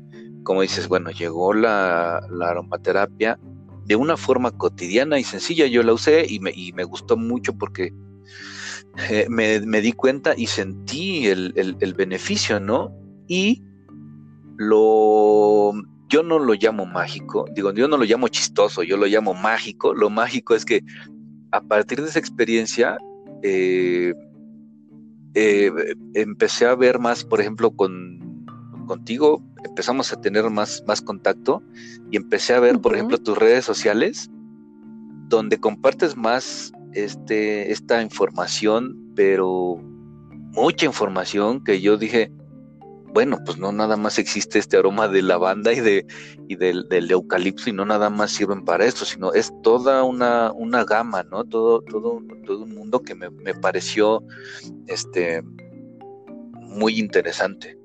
como 0.42 0.62
dices, 0.62 0.88
bueno, 0.88 1.10
llegó 1.10 1.52
la, 1.52 2.18
aromaterapia 2.40 3.38
de 3.84 3.96
una 3.96 4.16
forma 4.16 4.50
cotidiana 4.52 5.18
y 5.18 5.24
sencilla. 5.24 5.66
Yo 5.66 5.82
la 5.82 5.92
usé 5.92 6.26
y 6.28 6.40
me, 6.40 6.52
y 6.54 6.72
me 6.72 6.84
gustó 6.84 7.16
mucho 7.16 7.56
porque 7.56 7.92
eh, 9.08 9.26
me, 9.28 9.80
di 9.80 9.92
cuenta 9.92 10.34
y 10.36 10.46
sentí 10.46 11.26
el, 11.26 11.52
el, 11.56 11.94
beneficio, 11.94 12.60
¿no? 12.60 12.92
Y 13.28 13.62
lo, 14.56 15.72
yo 16.08 16.22
no 16.22 16.38
lo 16.38 16.54
llamo 16.54 16.86
mágico, 16.86 17.46
digo, 17.54 17.72
yo 17.72 17.88
no 17.88 17.96
lo 17.96 18.04
llamo 18.04 18.28
chistoso, 18.28 18.82
yo 18.82 18.96
lo 18.96 19.06
llamo 19.06 19.32
mágico. 19.32 19.94
Lo 19.94 20.10
mágico 20.10 20.54
es 20.54 20.64
que 20.64 20.82
a 21.52 21.60
partir 21.60 22.02
de 22.02 22.08
esa 22.08 22.18
experiencia, 22.18 22.98
eh, 23.42 24.12
eh, 25.34 25.70
empecé 26.14 26.66
a 26.66 26.74
ver 26.74 26.98
más, 26.98 27.24
por 27.24 27.40
ejemplo, 27.40 27.70
con, 27.70 28.44
contigo, 28.86 29.42
empezamos 29.64 30.12
a 30.12 30.20
tener 30.20 30.48
más, 30.50 30.82
más 30.86 31.02
contacto 31.02 31.62
y 32.10 32.16
empecé 32.16 32.54
a 32.54 32.60
ver, 32.60 32.80
por 32.80 32.94
ejemplo, 32.94 33.18
tus 33.18 33.36
redes 33.36 33.64
sociales, 33.64 34.30
donde 35.28 35.58
compartes 35.58 36.16
más 36.16 36.72
este, 36.92 37.70
esta 37.72 38.02
información, 38.02 39.12
pero 39.14 39.76
mucha 40.52 40.86
información 40.86 41.62
que 41.62 41.80
yo 41.80 41.96
dije, 41.96 42.32
bueno, 43.12 43.38
pues 43.44 43.58
no 43.58 43.72
nada 43.72 43.96
más 43.96 44.18
existe 44.18 44.58
este 44.58 44.76
aroma 44.76 45.08
de 45.08 45.22
lavanda 45.22 45.72
y 45.72 45.80
de 45.80 46.06
y 46.48 46.56
del, 46.56 46.86
eucalipto 47.10 47.68
y 47.68 47.72
no 47.72 47.84
nada 47.84 48.10
más 48.10 48.32
sirven 48.32 48.64
para 48.64 48.84
esto, 48.84 49.04
sino 49.04 49.32
es 49.32 49.52
toda 49.62 50.04
una, 50.04 50.52
una 50.52 50.84
gama, 50.84 51.22
¿no? 51.24 51.44
Todo, 51.44 51.80
todo, 51.82 52.20
todo 52.44 52.64
un 52.64 52.74
mundo 52.74 53.00
que 53.02 53.14
me, 53.14 53.30
me 53.30 53.54
pareció 53.54 54.22
este 54.86 55.42
muy 56.54 56.98
interesante. 56.98 57.79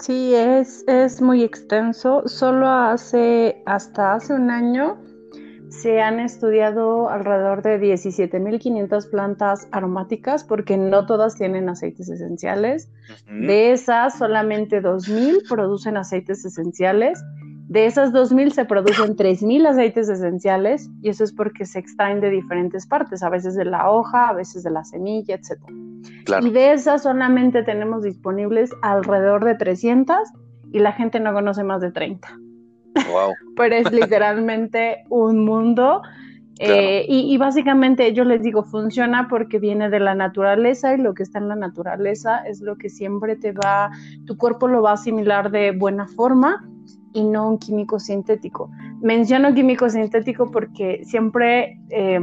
Sí, 0.00 0.34
es, 0.34 0.84
es 0.86 1.20
muy 1.20 1.42
extenso. 1.42 2.22
Solo 2.26 2.68
hace, 2.68 3.62
hasta 3.66 4.14
hace 4.14 4.32
un 4.32 4.50
año, 4.50 4.96
se 5.68 6.00
han 6.00 6.20
estudiado 6.20 7.10
alrededor 7.10 7.62
de 7.62 7.80
17.500 7.80 9.10
plantas 9.10 9.68
aromáticas 9.70 10.44
porque 10.44 10.76
no 10.76 11.06
todas 11.06 11.36
tienen 11.36 11.68
aceites 11.68 12.08
esenciales. 12.08 12.90
De 13.26 13.72
esas, 13.72 14.16
solamente 14.18 14.82
2.000 14.82 15.48
producen 15.48 15.96
aceites 15.96 16.44
esenciales. 16.44 17.22
De 17.68 17.84
esas 17.84 18.14
2.000 18.14 18.50
se 18.52 18.64
producen 18.64 19.14
3.000 19.14 19.66
aceites 19.66 20.08
esenciales 20.08 20.88
y 21.02 21.10
eso 21.10 21.22
es 21.22 21.34
porque 21.34 21.66
se 21.66 21.78
extraen 21.78 22.22
de 22.22 22.30
diferentes 22.30 22.86
partes, 22.86 23.22
a 23.22 23.28
veces 23.28 23.56
de 23.56 23.66
la 23.66 23.90
hoja, 23.90 24.30
a 24.30 24.32
veces 24.32 24.62
de 24.62 24.70
la 24.70 24.84
semilla, 24.84 25.34
etc. 25.34 25.60
Y 26.40 26.50
de 26.50 26.72
esas 26.72 27.02
solamente 27.02 27.62
tenemos 27.62 28.04
disponibles 28.04 28.70
alrededor 28.80 29.44
de 29.44 29.54
300 29.54 30.16
y 30.72 30.78
la 30.78 30.92
gente 30.92 31.20
no 31.20 31.34
conoce 31.34 31.62
más 31.62 31.82
de 31.82 31.92
30. 31.92 32.26
Pero 33.56 33.74
es 33.74 33.92
literalmente 33.92 35.04
un 35.10 35.44
mundo. 35.44 36.00
Eh, 36.60 37.04
y, 37.06 37.36
básicamente 37.36 38.12
yo 38.14 38.24
les 38.24 38.42
digo, 38.42 38.64
funciona 38.64 39.28
porque 39.28 39.60
viene 39.60 39.90
de 39.90 40.00
la 40.00 40.14
naturaleza 40.14 40.94
y 40.94 40.96
lo 40.96 41.14
que 41.14 41.22
está 41.22 41.38
en 41.38 41.48
la 41.48 41.54
naturaleza 41.54 42.38
es 42.38 42.62
lo 42.62 42.76
que 42.76 42.88
siempre 42.88 43.36
te 43.36 43.52
va, 43.52 43.90
tu 44.26 44.36
cuerpo 44.36 44.66
lo 44.66 44.82
va 44.82 44.90
a 44.90 44.94
asimilar 44.94 45.52
de 45.52 45.70
buena 45.70 46.08
forma 46.08 46.66
y 47.12 47.22
no 47.24 47.48
un 47.48 47.58
químico 47.58 47.98
sintético. 47.98 48.70
Menciono 49.00 49.54
químico 49.54 49.88
sintético 49.88 50.50
porque 50.50 51.02
siempre 51.04 51.78
eh, 51.90 52.20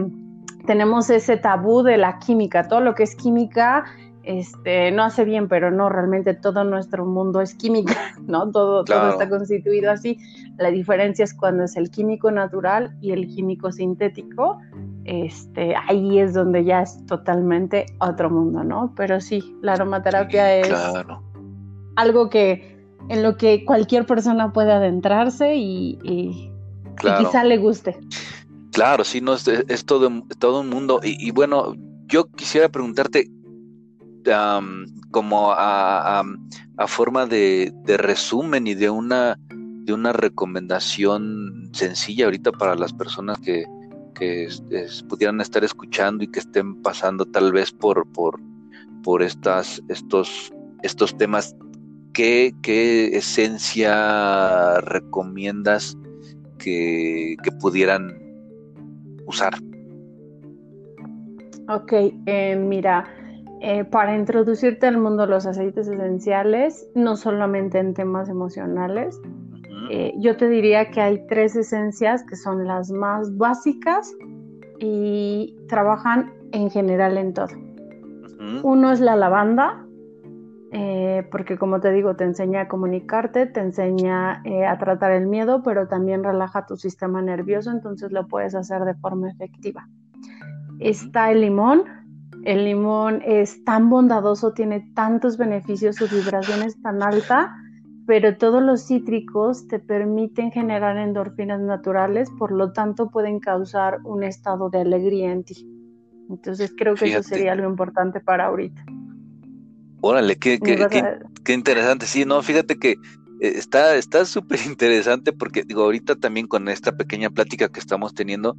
tenemos 0.65 1.09
ese 1.09 1.38
tabú 1.38 1.83
de 1.83 1.97
la 1.97 2.19
química, 2.19 2.67
todo 2.67 2.81
lo 2.81 2.95
que 2.95 3.03
es 3.03 3.15
química 3.15 3.86
este, 4.25 4.91
no 4.91 5.03
hace 5.03 5.23
bien, 5.23 5.47
pero 5.47 5.69
no, 5.69 5.88
realmente 5.88 6.33
todo 6.33 6.63
nuestro 6.63 7.05
mundo 7.05 7.41
es 7.41 7.53
química, 7.53 7.95
¿no? 8.25 8.51
Todo, 8.51 8.83
todo 8.83 9.11
está 9.11 9.29
constituido 9.29 9.91
así. 9.91 10.17
La 10.57 10.71
diferencia 10.71 11.23
es 11.23 11.33
cuando 11.33 11.63
es 11.63 11.77
el 11.77 11.91
químico 11.91 12.31
natural 12.31 12.95
y 13.01 13.11
el 13.11 13.27
químico 13.27 13.71
sintético, 13.71 14.59
este, 15.03 15.75
ahí 15.88 16.19
es 16.19 16.33
donde 16.33 16.65
ya 16.65 16.81
es 16.81 17.05
totalmente 17.05 17.86
otro 17.99 18.31
mundo, 18.31 18.63
¿no? 18.63 18.93
Pero 18.95 19.21
sí, 19.21 19.55
la 19.61 19.73
aromaterapia 19.73 20.57
es 20.57 20.73
algo 21.95 22.29
que 22.29 22.74
en 23.10 23.24
lo 23.24 23.38
que 23.38 23.66
cualquier 23.66 24.06
persona 24.06 24.51
puede 24.53 24.72
adentrarse 24.72 25.56
y, 25.56 26.51
quizá 26.99 27.43
le 27.43 27.58
guste. 27.58 27.97
Claro, 28.72 29.03
sí, 29.03 29.22
no, 29.22 29.34
es, 29.34 29.86
todo, 29.86 30.10
todo 30.39 30.62
un 30.62 30.70
mundo. 30.70 30.99
y 31.03 31.32
bueno, 31.32 31.76
yo 32.08 32.26
quisiera 32.32 32.70
preguntarte, 32.70 33.30
como 35.12 35.51
a, 35.51 36.24
forma 36.88 37.26
de, 37.26 37.74
resumen 37.86 38.68
y 38.68 38.74
de 38.74 38.89
una, 38.89 39.38
de 39.49 39.93
una 39.93 40.14
recomendación 40.14 41.70
sencilla 41.74 42.26
ahorita 42.26 42.51
para 42.51 42.76
las 42.76 42.93
personas 42.93 43.39
que, 43.39 43.66
pudieran 45.10 45.41
estar 45.41 45.64
escuchando 45.66 46.24
y 46.24 46.28
que 46.28 46.39
estén 46.39 46.82
pasando 46.82 47.26
tal 47.26 47.51
vez 47.51 47.74
por, 47.74 48.08
por, 48.14 48.39
por 49.03 49.22
estas, 49.22 49.82
estos, 49.89 50.53
estos 50.84 51.18
temas, 51.18 51.53
¿qué, 52.16 53.09
esencia 53.13 54.80
recomiendas 54.82 55.97
que, 56.57 57.36
pudieran 57.59 58.18
usar? 59.28 59.53
Ok, 61.68 61.93
eh, 62.26 62.55
mira, 62.55 63.05
eh, 63.61 63.84
para 63.84 64.16
introducirte 64.16 64.88
al 64.88 64.97
mundo 64.97 65.24
de 65.24 65.30
los 65.30 65.45
aceites 65.45 65.88
esenciales, 65.88 66.88
no 66.95 67.16
solamente 67.16 67.80
en 67.80 67.93
temas 67.93 68.30
emocionales. 68.30 69.20
Eh, 69.91 70.13
yo 70.18 70.36
te 70.36 70.49
diría 70.49 70.89
que 70.89 71.01
hay 71.01 71.28
tres 71.28 71.55
esencias 71.55 72.24
que 72.24 72.36
son 72.36 72.66
las 72.66 72.89
más 72.91 73.36
básicas 73.38 74.11
y 74.80 75.55
trabajan 75.68 76.34
en 76.53 76.72
general 76.72 77.18
en 77.18 77.34
todo. 77.34 77.49
Uno 78.63 78.91
es 78.91 78.99
la 78.99 79.16
lavanda, 79.16 79.84
eh, 81.18 81.24
porque 81.24 81.57
como 81.57 81.80
te 81.80 81.91
digo, 81.91 82.16
te 82.16 82.24
enseña 82.24 82.61
a 82.61 82.68
comunicarte, 82.68 83.45
te 83.45 83.59
enseña 83.59 84.41
a 84.70 84.78
tratar 84.78 85.11
el 85.11 85.28
miedo, 85.28 85.61
pero 85.63 85.88
también 85.88 86.24
relaja 86.24 86.66
tu 86.66 86.78
sistema 86.78 87.22
nervioso, 87.22 87.72
entonces 87.72 88.11
lo 88.11 88.28
puedes 88.28 88.55
hacer 88.55 88.84
de 88.84 88.95
forma 88.95 89.30
efectiva. 89.30 89.88
Está 90.80 91.32
el 91.32 91.41
limón, 91.41 91.84
el 92.45 92.63
limón 92.63 93.22
es 93.26 93.63
tan 93.63 93.89
bondadoso, 93.89 94.53
tiene 94.53 94.91
tantos 94.93 95.38
beneficios, 95.38 95.95
su 95.95 96.07
vibración 96.07 96.61
es 96.61 96.80
tan 96.82 97.01
alta, 97.01 97.55
pero 98.05 98.38
todos 98.38 98.61
los 98.61 98.86
cítricos 98.86 99.68
te 99.68 99.80
permiten 99.80 100.51
generar 100.51 100.95
endorfinas 100.97 101.59
naturales, 101.59 102.30
por 102.38 102.51
lo 102.51 102.72
tanto 102.72 103.09
pueden 103.09 103.39
causar 103.39 103.99
un 104.03 104.24
estado 104.24 104.70
de 104.70 104.82
alegría 104.82 105.32
en 105.32 105.43
ti. 105.43 105.68
Entonces 106.30 106.72
creo 106.78 106.95
que 106.95 107.05
eso 107.05 107.24
sería 107.24 107.55
lo 107.55 107.68
importante 107.68 108.20
para 108.20 108.45
ahorita. 108.45 108.84
Órale, 110.02 110.36
qué, 110.36 110.60
qué, 110.60 111.54
interesante. 111.54 112.06
Sí, 112.06 112.26
no, 112.26 112.41
fíjate 112.41 112.78
que 112.78 112.91
eh, 112.91 112.98
está 113.41 113.96
está 113.96 114.26
súper 114.26 114.60
interesante 114.66 115.34
porque 115.34 115.64
digo 115.64 115.84
ahorita 115.84 116.16
también 116.16 116.48
con 116.48 116.68
esta 116.70 116.96
pequeña 116.96 117.30
plática 117.30 117.70
que 117.70 117.80
estamos 117.80 118.14
teniendo 118.14 118.56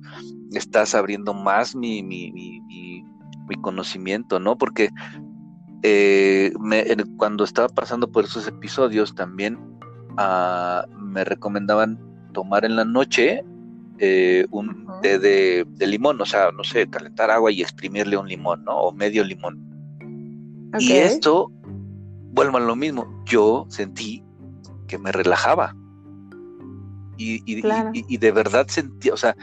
estás 0.52 0.94
abriendo 0.94 1.34
más 1.34 1.74
mi, 1.74 2.02
mi, 2.02 2.32
mi, 2.32 2.60
mi 3.48 3.56
conocimiento, 3.62 4.40
¿no? 4.40 4.58
Porque 4.58 4.90
eh, 5.82 6.52
cuando 7.16 7.44
estaba 7.44 7.68
pasando 7.68 8.10
por 8.10 8.24
esos 8.24 8.48
episodios 8.48 9.14
también 9.14 9.58
ah, 10.16 10.84
me 10.98 11.24
recomendaban 11.24 12.00
tomar 12.32 12.64
en 12.64 12.76
la 12.76 12.84
noche 12.84 13.44
eh, 13.98 14.46
un 14.50 14.86
té 15.00 15.18
de, 15.18 15.66
limón, 15.86 16.20
o 16.20 16.26
sea, 16.26 16.50
no 16.52 16.64
sé, 16.64 16.88
calentar 16.88 17.30
agua 17.30 17.50
y 17.52 17.62
exprimirle 17.62 18.16
un 18.16 18.28
limón, 18.28 18.64
¿no? 18.64 18.76
O 18.76 18.92
medio 18.92 19.24
limón. 19.24 19.75
Y 20.78 20.92
esto, 20.92 21.50
vuelvo 22.32 22.58
a 22.58 22.60
lo 22.60 22.76
mismo, 22.76 23.22
yo 23.24 23.66
sentí 23.68 24.24
que 24.86 24.98
me 24.98 25.12
relajaba. 25.12 25.74
Y, 27.18 27.42
y, 27.46 28.16
de 28.18 28.32
verdad 28.32 28.66
sentí, 28.68 29.08
o 29.08 29.16
sea, 29.16 29.34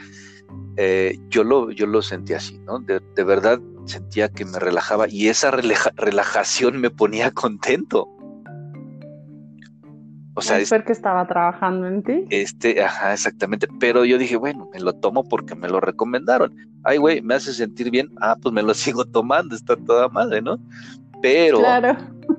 eh, 0.76 1.18
yo, 1.28 1.42
lo, 1.42 1.72
yo 1.72 1.86
lo 1.86 2.02
sentí 2.02 2.32
así, 2.32 2.58
¿no? 2.60 2.78
De, 2.78 3.00
de 3.00 3.24
verdad 3.24 3.60
sentía 3.84 4.28
que 4.28 4.44
me 4.44 4.58
relajaba 4.58 5.08
y 5.08 5.28
esa 5.28 5.50
relajación 5.50 6.80
me 6.80 6.90
ponía 6.90 7.30
contento. 7.32 8.08
O 10.36 10.42
sea, 10.42 10.58
es 10.58 10.70
que 10.70 10.92
estaba 10.92 11.26
trabajando 11.28 11.86
en 11.86 12.02
ti. 12.02 12.24
Este, 12.28 12.82
ajá, 12.82 13.12
exactamente. 13.12 13.68
Pero 13.78 14.04
yo 14.04 14.18
dije, 14.18 14.36
bueno, 14.36 14.68
me 14.72 14.80
lo 14.80 14.92
tomo 14.94 15.22
porque 15.22 15.54
me 15.54 15.68
lo 15.68 15.80
recomendaron. 15.80 16.52
Ay, 16.82 16.98
güey, 16.98 17.22
me 17.22 17.34
hace 17.34 17.52
sentir 17.54 17.90
bien. 17.90 18.08
Ah, 18.20 18.36
pues 18.40 18.52
me 18.52 18.62
lo 18.62 18.74
sigo 18.74 19.04
tomando, 19.04 19.54
está 19.54 19.76
toda 19.76 20.08
madre, 20.08 20.42
¿no? 20.42 20.58
Pero, 21.24 21.62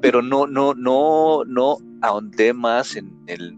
pero 0.01 0.21
no, 0.21 0.45
no, 0.45 0.73
no, 0.75 1.43
no 1.45 1.77
ahondé 2.01 2.53
más 2.53 2.95
en 2.95 3.11
el, 3.25 3.57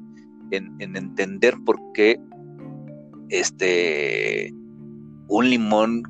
en, 0.52 0.74
en 0.80 0.96
entender 0.96 1.56
por 1.66 1.78
qué 1.94 2.18
este 3.30 4.54
un 5.28 5.50
limón 5.50 6.04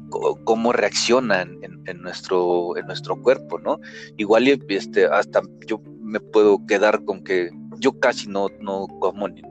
cómo 0.44 0.72
reacciona 0.72 1.42
en, 1.42 2.02
nuestro 2.02 2.78
en 2.78 2.86
nuestro 2.86 3.20
cuerpo 3.20 3.58
no 3.58 3.80
igual 4.18 4.48
este 4.48 5.08
hasta 5.08 5.42
yo 5.66 5.82
me 6.04 6.20
puedo 6.20 6.64
quedar 6.68 7.04
con 7.04 7.24
que 7.24 7.50
yo 7.80 8.00
casi 8.00 8.28
no, 8.28 8.48
no 8.62 8.88
como 9.00 9.28
ni, 9.28 9.42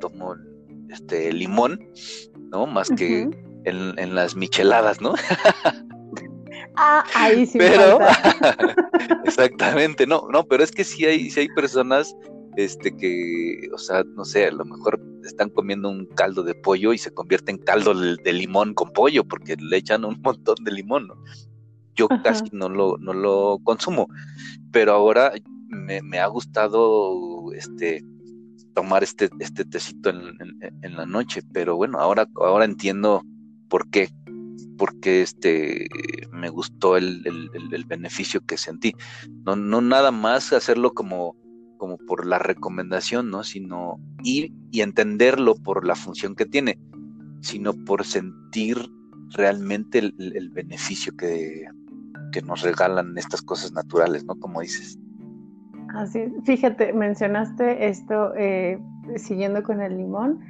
tomo 0.00 0.34
este 0.90 1.32
limón, 1.32 1.80
¿no? 2.50 2.66
Más 2.66 2.90
que 2.90 3.28
en, 3.64 4.14
las 4.14 4.36
micheladas, 4.36 5.00
¿no? 5.00 5.14
ah, 6.76 7.04
ahí 7.14 7.46
sí. 7.46 7.58
Pero, 7.58 7.98
exactamente, 9.24 10.06
no, 10.06 10.28
no, 10.30 10.44
pero 10.44 10.62
es 10.62 10.70
que 10.70 10.84
sí 10.84 11.04
hay, 11.04 11.30
sí 11.30 11.40
hay 11.40 11.48
personas 11.48 12.14
este 12.56 12.96
que, 12.96 13.68
o 13.72 13.78
sea, 13.78 14.02
no 14.04 14.24
sé, 14.24 14.46
a 14.46 14.50
lo 14.50 14.64
mejor 14.64 15.00
están 15.24 15.50
comiendo 15.50 15.88
un 15.88 16.06
caldo 16.06 16.42
de 16.42 16.54
pollo 16.54 16.92
y 16.92 16.98
se 16.98 17.12
convierte 17.12 17.52
en 17.52 17.58
caldo 17.58 17.94
de, 17.94 18.32
limón 18.32 18.74
con 18.74 18.92
pollo 18.92 19.24
porque 19.24 19.56
le 19.56 19.76
echan 19.76 20.04
un 20.04 20.20
montón 20.22 20.56
de 20.64 20.72
limón, 20.72 21.08
¿no? 21.08 21.14
Yo 21.94 22.08
casi 22.22 22.44
no 22.52 22.68
lo, 22.68 22.98
no 22.98 23.12
lo 23.14 23.58
consumo, 23.64 24.08
pero 24.70 24.92
ahora 24.92 25.32
me, 25.68 26.18
ha 26.18 26.26
gustado 26.26 27.52
este 27.54 28.04
tomar 28.74 29.02
este, 29.02 29.30
este 29.38 29.64
tecito 29.64 30.10
en, 30.10 30.96
la 30.96 31.06
noche, 31.06 31.40
pero 31.52 31.76
bueno, 31.76 31.98
ahora, 31.98 32.28
ahora 32.36 32.66
entiendo 32.66 33.22
por 33.68 33.88
qué, 33.88 34.10
porque 34.76 35.22
este 35.22 35.88
me 36.32 36.48
gustó 36.48 36.96
el, 36.96 37.22
el, 37.26 37.84
beneficio 37.84 38.40
que 38.40 38.56
sentí. 38.56 38.94
No, 39.44 39.56
no 39.56 39.80
nada 39.80 40.10
más 40.10 40.52
hacerlo 40.52 40.92
como 40.92 41.36
como 41.76 41.98
por 41.98 42.26
la 42.26 42.38
recomendación, 42.38 43.30
¿no? 43.30 43.44
Sino 43.44 44.00
ir 44.22 44.52
y 44.70 44.80
entenderlo 44.80 45.54
por 45.54 45.86
la 45.86 45.94
función 45.94 46.34
que 46.34 46.46
tiene, 46.46 46.78
sino 47.40 47.72
por 47.72 48.04
sentir 48.04 48.78
realmente 49.30 49.98
el, 49.98 50.50
beneficio 50.50 51.14
que, 51.16 51.66
que, 52.32 52.42
nos 52.42 52.62
regalan 52.62 53.16
estas 53.18 53.42
cosas 53.42 53.72
naturales, 53.72 54.24
¿no? 54.24 54.36
Como 54.36 54.60
dices. 54.60 54.98
Así, 55.94 56.32
fíjate, 56.44 56.92
mencionaste 56.92 57.88
esto 57.88 58.34
eh, 58.36 58.78
siguiendo 59.16 59.62
con 59.62 59.80
el 59.80 59.96
limón. 59.96 60.40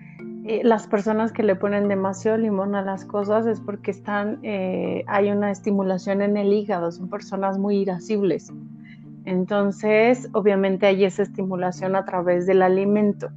Eh, 0.48 0.60
las 0.62 0.86
personas 0.86 1.32
que 1.32 1.42
le 1.42 1.56
ponen 1.56 1.88
demasiado 1.88 2.38
limón 2.38 2.76
a 2.76 2.82
las 2.82 3.04
cosas 3.04 3.46
es 3.46 3.60
porque 3.60 3.90
están, 3.90 4.38
eh, 4.44 5.02
hay 5.08 5.30
una 5.32 5.50
estimulación 5.50 6.22
en 6.22 6.36
el 6.36 6.52
hígado, 6.52 6.92
son 6.92 7.10
personas 7.10 7.58
muy 7.58 7.78
irascibles. 7.78 8.52
Entonces, 9.24 10.28
obviamente 10.34 10.86
hay 10.86 11.04
esa 11.04 11.24
estimulación 11.24 11.96
a 11.96 12.04
través 12.04 12.46
del 12.46 12.62
alimento. 12.62 13.28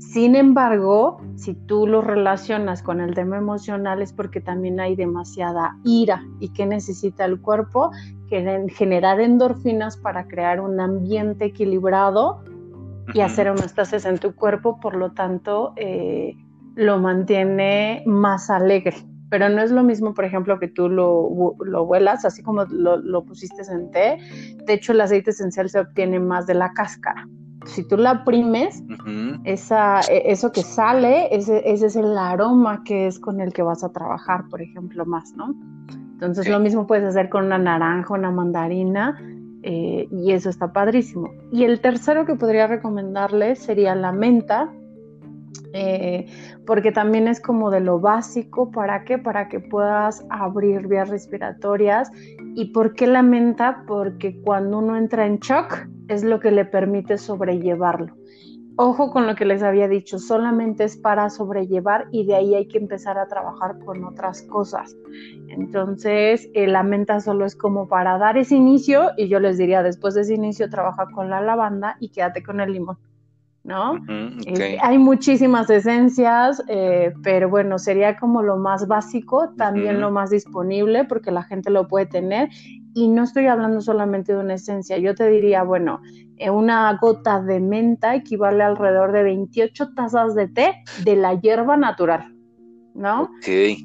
Sin 0.00 0.36
embargo, 0.36 1.22
si 1.36 1.54
tú 1.54 1.86
lo 1.86 2.02
relacionas 2.02 2.82
con 2.82 3.00
el 3.00 3.14
tema 3.14 3.38
emocional 3.38 4.02
es 4.02 4.12
porque 4.12 4.42
también 4.42 4.80
hay 4.80 4.96
demasiada 4.96 5.78
ira 5.84 6.22
y 6.40 6.50
que 6.50 6.66
necesita 6.66 7.24
el 7.24 7.40
cuerpo 7.40 7.90
generar 8.28 9.18
endorfinas 9.18 9.96
para 9.96 10.28
crear 10.28 10.60
un 10.60 10.78
ambiente 10.78 11.46
equilibrado 11.46 12.44
y 13.14 13.20
hacer 13.20 13.48
homeostasis 13.48 14.04
en 14.04 14.18
tu 14.18 14.34
cuerpo, 14.34 14.78
por 14.78 14.94
lo 14.94 15.12
tanto, 15.12 15.72
eh, 15.76 16.36
lo 16.76 16.98
mantiene 16.98 18.02
más 18.06 18.50
alegre 18.50 18.94
pero 19.30 19.48
no 19.48 19.62
es 19.62 19.70
lo 19.70 19.82
mismo, 19.84 20.12
por 20.12 20.24
ejemplo, 20.24 20.58
que 20.58 20.68
tú 20.68 20.88
lo, 20.88 21.54
lo 21.64 21.86
vuelas, 21.86 22.24
así 22.24 22.42
como 22.42 22.64
lo, 22.64 23.24
pusiste 23.24 23.62
en 23.72 23.90
té. 23.92 24.18
De 24.66 24.74
hecho, 24.74 24.92
el 24.92 25.00
aceite 25.00 25.30
esencial 25.30 25.70
se 25.70 25.78
obtiene 25.78 26.18
más 26.18 26.46
de 26.46 26.54
la 26.54 26.72
cáscara. 26.72 27.28
Si 27.64 27.86
tú 27.86 27.96
la 27.96 28.24
primes, 28.24 28.82
esa, 29.44 30.00
e, 30.10 30.32
eso 30.32 30.50
que 30.50 30.62
sale, 30.62 31.34
ese, 31.34 31.62
ese, 31.64 31.86
es 31.86 31.96
el 31.96 32.18
aroma 32.18 32.82
que 32.84 33.06
es 33.06 33.20
con 33.20 33.40
el 33.40 33.52
que 33.52 33.62
vas 33.62 33.84
a 33.84 33.92
trabajar, 33.92 34.48
por 34.50 34.60
ejemplo, 34.62 35.06
más, 35.06 35.32
¿no? 35.36 35.54
Entonces, 36.14 36.48
lo 36.48 36.58
mismo 36.58 36.86
puedes 36.86 37.04
hacer 37.04 37.28
con 37.28 37.46
una 37.46 37.58
naranja, 37.58 38.12
una 38.12 38.32
mandarina, 38.32 39.16
eh, 39.62 40.08
y 40.10 40.32
eso 40.32 40.50
está 40.50 40.72
padrísimo. 40.72 41.30
Y 41.52 41.64
el 41.64 41.80
tercero 41.80 42.26
que 42.26 42.34
podría 42.34 42.66
recomendarles 42.66 43.60
sería 43.60 43.94
la 43.94 44.10
menta, 44.10 44.72
eh, 45.72 46.26
porque 46.66 46.92
también 46.92 47.28
es 47.28 47.40
como 47.40 47.70
de 47.70 47.80
lo 47.80 48.00
básico, 48.00 48.70
¿para 48.70 49.04
qué? 49.04 49.18
Para 49.18 49.48
que 49.48 49.60
puedas 49.60 50.24
abrir 50.30 50.86
vías 50.88 51.08
respiratorias. 51.08 52.10
¿Y 52.54 52.72
por 52.72 52.94
qué 52.94 53.06
la 53.06 53.22
menta? 53.22 53.84
Porque 53.86 54.40
cuando 54.42 54.78
uno 54.78 54.96
entra 54.96 55.26
en 55.26 55.38
shock 55.38 55.88
es 56.08 56.24
lo 56.24 56.40
que 56.40 56.50
le 56.50 56.64
permite 56.64 57.18
sobrellevarlo. 57.18 58.14
Ojo 58.76 59.10
con 59.10 59.26
lo 59.26 59.34
que 59.34 59.44
les 59.44 59.62
había 59.62 59.88
dicho, 59.88 60.18
solamente 60.18 60.84
es 60.84 60.96
para 60.96 61.28
sobrellevar 61.28 62.06
y 62.12 62.24
de 62.24 62.34
ahí 62.34 62.54
hay 62.54 62.66
que 62.66 62.78
empezar 62.78 63.18
a 63.18 63.28
trabajar 63.28 63.78
con 63.84 64.04
otras 64.04 64.42
cosas. 64.42 64.96
Entonces, 65.48 66.48
eh, 66.54 66.66
la 66.66 66.82
menta 66.82 67.20
solo 67.20 67.44
es 67.44 67.56
como 67.56 67.88
para 67.88 68.16
dar 68.16 68.38
ese 68.38 68.56
inicio 68.56 69.10
y 69.18 69.28
yo 69.28 69.38
les 69.38 69.58
diría, 69.58 69.82
después 69.82 70.14
de 70.14 70.22
ese 70.22 70.34
inicio, 70.34 70.70
trabaja 70.70 71.06
con 71.14 71.28
la 71.28 71.42
lavanda 71.42 71.96
y 72.00 72.08
quédate 72.08 72.42
con 72.42 72.60
el 72.60 72.72
limón. 72.72 72.96
¿No? 73.62 74.00
hay 74.82 74.98
muchísimas 74.98 75.68
esencias, 75.68 76.62
eh, 76.68 77.12
pero 77.22 77.48
bueno, 77.48 77.78
sería 77.78 78.16
como 78.16 78.42
lo 78.42 78.56
más 78.56 78.86
básico, 78.86 79.50
también 79.56 80.00
lo 80.00 80.10
más 80.10 80.30
disponible, 80.30 81.04
porque 81.04 81.30
la 81.30 81.42
gente 81.42 81.70
lo 81.70 81.86
puede 81.86 82.06
tener. 82.06 82.48
Y 82.94 83.08
no 83.08 83.22
estoy 83.22 83.46
hablando 83.46 83.80
solamente 83.80 84.32
de 84.32 84.40
una 84.40 84.54
esencia, 84.54 84.98
yo 84.98 85.14
te 85.14 85.28
diría, 85.28 85.62
bueno, 85.62 86.00
eh, 86.36 86.50
una 86.50 86.96
gota 87.00 87.40
de 87.40 87.60
menta 87.60 88.14
equivale 88.14 88.64
alrededor 88.64 89.12
de 89.12 89.22
28 89.22 89.94
tazas 89.94 90.34
de 90.34 90.48
té 90.48 90.74
de 91.04 91.16
la 91.16 91.34
hierba 91.34 91.76
natural. 91.76 92.34
¿no? 92.94 93.30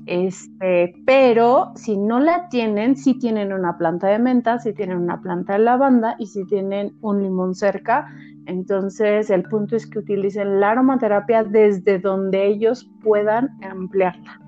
Este, 0.07 0.93
pero 1.05 1.71
si 1.76 1.95
no 1.95 2.19
la 2.19 2.49
tienen, 2.49 2.95
si 2.95 3.17
tienen 3.17 3.53
una 3.53 3.78
planta 3.78 4.07
de 4.07 4.19
menta, 4.19 4.59
si 4.59 4.73
tienen 4.73 4.97
una 4.97 5.21
planta 5.21 5.53
de 5.53 5.59
lavanda 5.59 6.15
y 6.17 6.28
si 6.28 6.45
tienen 6.45 6.97
un 7.01 7.21
limón 7.21 7.55
cerca, 7.55 8.07
entonces, 8.47 9.29
el 9.29 9.43
punto 9.43 9.75
es 9.75 9.87
que 9.87 9.99
utilicen 9.99 10.59
la 10.59 10.71
aromaterapia 10.71 11.43
desde 11.43 11.99
donde 11.99 12.45
ellos 12.47 12.89
puedan 13.01 13.49
ampliarla. 13.63 14.39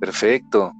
Perfecto. 0.00 0.72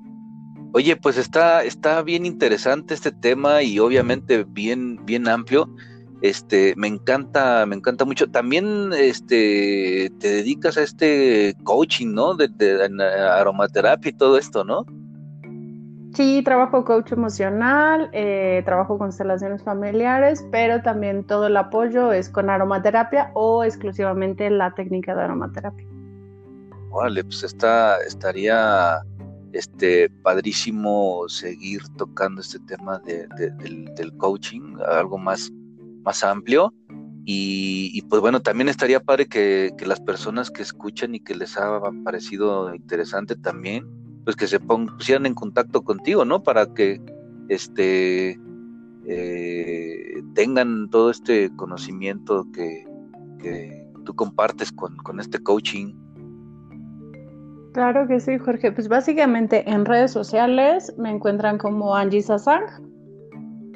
Oye, 0.73 0.97
pues 0.97 1.17
está, 1.17 1.65
está 1.65 2.03
bien 2.03 2.27
interesante 2.27 2.95
este 2.95 3.11
tema 3.11 3.63
y 3.63 3.79
obviamente 3.79 4.45
bien, 4.45 5.05
bien 5.07 5.27
amplio. 5.27 5.69
Este, 6.21 6.75
me 6.77 6.89
encanta, 6.89 7.65
me 7.65 7.77
encanta 7.77 8.05
mucho. 8.05 8.31
También, 8.31 8.93
este, 8.93 10.11
te 10.19 10.29
dedicas 10.29 10.77
a 10.77 10.83
este 10.83 11.57
coaching, 11.65 12.13
¿no? 12.13 12.35
de 12.35 12.51
aromaterapia 13.39 14.11
y 14.11 14.17
todo 14.17 14.37
esto, 14.37 14.65
¿no? 14.65 14.85
Sí, 16.15 16.43
trabajo 16.43 16.85
coach 16.85 17.13
emocional, 17.13 18.09
eh, 18.13 18.63
trabajo 18.65 18.99
constelaciones 18.99 19.63
familiares, 19.63 20.45
pero 20.51 20.83
también 20.83 21.25
todo 21.25 21.47
el 21.47 21.57
apoyo 21.57 22.13
es 22.13 22.29
con 22.29 22.51
aromaterapia 22.51 23.31
o 23.35 23.63
exclusivamente 23.63 24.49
la 24.51 24.75
técnica 24.75 25.15
de 25.15 25.23
aromaterapia. 25.23 25.87
Vale, 26.91 27.23
pues 27.23 27.45
está, 27.45 27.99
estaría 27.99 29.01
este 29.53 30.11
padrísimo 30.23 31.29
seguir 31.29 31.83
tocando 31.97 32.41
este 32.41 32.59
tema 32.61 33.01
del, 33.01 34.13
coaching, 34.17 34.77
algo 34.87 35.19
más, 35.19 35.51
más 36.03 36.25
amplio. 36.25 36.73
Y, 37.31 38.01
pues 38.09 38.23
bueno, 38.23 38.41
también 38.41 38.71
estaría 38.71 39.01
padre 39.01 39.27
que, 39.27 39.73
que 39.77 39.85
las 39.85 40.01
personas 40.01 40.51
que 40.51 40.63
escuchan 40.63 41.15
y 41.15 41.21
que 41.21 41.35
les 41.35 41.59
ha 41.59 41.79
parecido 42.03 42.75
interesante 42.75 43.37
también 43.37 43.87
pues 44.29 44.37
que 44.37 44.47
se 44.47 44.61
pusieran 44.61 45.25
en 45.25 45.33
contacto 45.33 45.81
contigo, 45.81 46.23
¿no? 46.27 46.43
Para 46.43 46.67
que 46.75 47.01
este 47.49 48.39
eh, 49.07 50.23
tengan 50.35 50.91
todo 50.91 51.09
este 51.09 51.49
conocimiento 51.57 52.47
que, 52.53 52.85
tú 54.05 54.15
compartes 54.15 54.71
con, 54.71 55.19
este 55.19 55.39
coaching. 55.43 55.95
Claro 57.73 58.07
que 58.07 58.21
sí, 58.21 58.37
Jorge. 58.37 58.71
Pues 58.71 58.89
básicamente 58.89 59.67
en 59.67 59.87
redes 59.87 60.11
sociales 60.11 60.95
me 60.99 61.09
encuentran 61.09 61.57
como 61.57 61.97
Angie 61.97 62.21
Sasang 62.21 62.67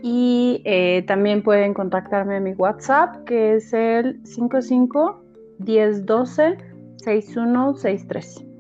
y 0.03 0.61
eh, 0.67 1.03
también 1.07 1.43
pueden 1.43 1.73
contactarme 1.73 2.37
en 2.37 2.43
mi 2.43 2.53
WhatsApp 2.53 3.25
que 3.25 3.55
es 3.55 3.73
el 3.73 4.21
55 4.27 5.25
1012 5.61 6.59
6163. 6.97 8.52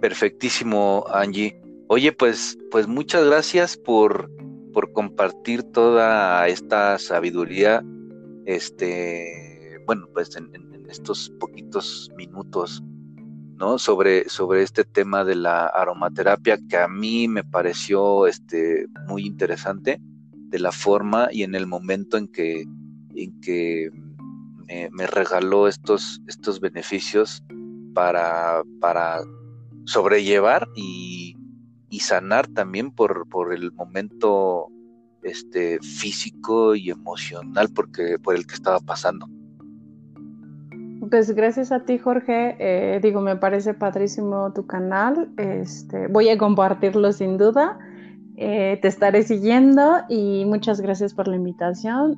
Perfectísimo, 0.00 1.04
Angie. 1.12 1.60
Oye, 1.88 2.12
pues, 2.12 2.58
pues 2.70 2.86
muchas 2.86 3.24
gracias 3.24 3.76
por, 3.76 4.30
por 4.72 4.92
compartir 4.92 5.62
toda 5.62 6.46
esta 6.48 6.98
sabiduría, 6.98 7.82
este, 8.44 9.78
bueno, 9.86 10.06
pues 10.12 10.36
en, 10.36 10.50
estos 10.88 11.30
poquitos 11.38 12.10
minutos, 12.16 12.82
¿no? 13.56 13.78
Sobre, 13.78 14.28
sobre 14.30 14.62
este 14.62 14.84
tema 14.84 15.22
de 15.24 15.34
la 15.34 15.66
aromaterapia 15.66 16.58
que 16.68 16.78
a 16.78 16.88
mí 16.88 17.28
me 17.28 17.44
pareció, 17.44 18.26
este, 18.26 18.86
muy 19.06 19.26
interesante 19.26 20.00
de 20.32 20.58
la 20.58 20.72
forma 20.72 21.28
y 21.30 21.42
en 21.42 21.54
el 21.54 21.66
momento 21.66 22.16
en 22.16 22.28
que, 22.28 22.64
en 23.14 23.40
que 23.42 23.90
me, 24.66 24.88
me 24.92 25.06
regaló 25.06 25.68
estos, 25.68 26.22
estos 26.26 26.58
beneficios 26.60 27.44
para, 27.92 28.62
para 28.80 29.20
sobrellevar 29.88 30.68
y, 30.76 31.34
sanar 32.00 32.46
también 32.46 32.92
por, 32.92 33.28
por 33.28 33.52
el 33.52 33.72
momento 33.72 34.68
este, 35.22 35.78
físico 35.80 36.74
y 36.76 36.90
emocional 36.90 37.68
porque, 37.74 38.18
por 38.22 38.36
el 38.36 38.46
que 38.46 38.54
estaba 38.54 38.78
pasando. 38.78 39.28
Pues 41.10 41.30
gracias 41.34 41.72
a 41.72 41.84
ti, 41.84 41.98
Jorge. 41.98 42.56
Eh, 42.58 43.00
digo, 43.02 43.20
me 43.20 43.36
parece 43.36 43.74
padrísimo 43.74 44.52
tu 44.52 44.66
canal. 44.66 45.28
Este, 45.36 46.06
voy 46.06 46.28
a 46.28 46.38
compartirlo 46.38 47.12
sin 47.12 47.36
duda. 47.36 47.78
Eh, 48.36 48.78
te 48.80 48.88
estaré 48.88 49.24
siguiendo 49.24 50.02
y 50.08 50.44
muchas 50.44 50.80
gracias 50.80 51.14
por 51.14 51.26
la 51.26 51.36
invitación. 51.36 52.16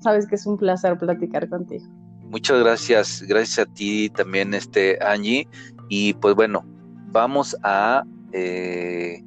sabes 0.00 0.26
que 0.26 0.36
es 0.36 0.46
un 0.46 0.56
placer 0.56 0.96
platicar 0.98 1.48
contigo. 1.48 1.84
Muchas 2.30 2.60
gracias, 2.60 3.24
gracias 3.26 3.66
a 3.66 3.72
ti 3.72 4.10
también, 4.10 4.54
este 4.54 4.98
Angie. 5.02 5.48
Y 5.88 6.12
pues 6.14 6.34
bueno, 6.34 6.64
vamos 7.10 7.56
a, 7.62 8.04
eh, 8.32 9.22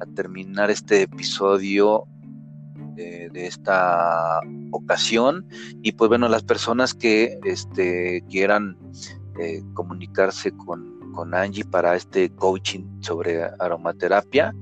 a 0.00 0.06
terminar 0.14 0.70
este 0.70 1.02
episodio 1.02 2.06
de, 2.94 3.30
esta 3.34 4.40
ocasión. 4.72 5.46
Y 5.82 5.92
pues 5.92 6.08
bueno, 6.08 6.28
las 6.28 6.42
personas 6.42 6.94
que 6.94 7.38
este, 7.44 8.24
quieran 8.30 8.76
eh, 9.38 9.62
comunicarse 9.74 10.52
con, 10.52 11.12
con 11.12 11.34
Angie 11.34 11.64
para 11.64 11.94
este 11.94 12.30
coaching 12.30 12.84
sobre 13.00 13.44
aromaterapia, 13.58 14.54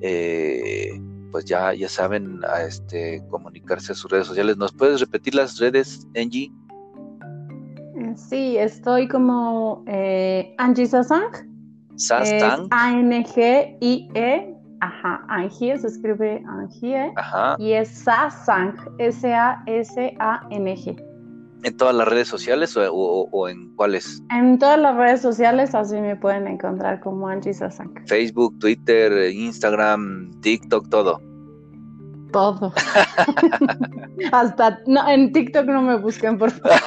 eh, 0.00 1.00
pues 1.30 1.44
ya, 1.44 1.74
ya 1.74 1.88
saben 1.88 2.40
este, 2.66 3.22
comunicarse 3.30 3.92
a 3.92 3.94
sus 3.94 4.10
redes 4.10 4.26
sociales. 4.26 4.56
¿Nos 4.56 4.72
puedes 4.72 5.00
repetir 5.00 5.34
las 5.34 5.58
redes, 5.58 6.06
Angie? 6.16 6.52
Eh, 7.96 8.14
sí, 8.16 8.56
estoy 8.56 9.08
como 9.08 9.84
eh, 9.86 10.54
Angie 10.58 10.86
Sasang. 10.86 11.47
A-N-G-I-E. 12.70 14.54
Ajá, 14.80 15.24
Angie 15.28 15.76
se 15.76 15.88
escribe 15.88 16.40
Angie. 16.46 17.12
Ajá. 17.16 17.56
Y 17.58 17.72
es 17.72 17.88
Sasang, 17.88 18.76
S-A-S-A-N-G. 18.98 20.96
¿En 21.64 21.76
todas 21.76 21.94
las 21.96 22.06
redes 22.06 22.28
sociales 22.28 22.76
o, 22.76 23.48
en 23.48 23.74
cuáles? 23.74 24.22
En 24.30 24.60
todas 24.60 24.78
las 24.78 24.96
redes 24.96 25.20
sociales, 25.20 25.74
así 25.74 25.96
me 26.00 26.14
pueden 26.14 26.46
encontrar 26.46 27.00
como 27.00 27.26
Angie 27.26 27.52
Sasang. 27.52 27.92
Facebook, 28.06 28.56
Twitter, 28.60 29.32
Instagram, 29.32 30.30
TikTok, 30.40 30.88
todo. 30.88 31.20
Todo. 32.32 32.72
Hasta 34.32 34.80
no, 34.86 35.08
en 35.08 35.32
TikTok 35.32 35.66
no 35.66 35.82
me 35.82 35.96
busquen, 35.96 36.38
por 36.38 36.50
favor. 36.50 36.70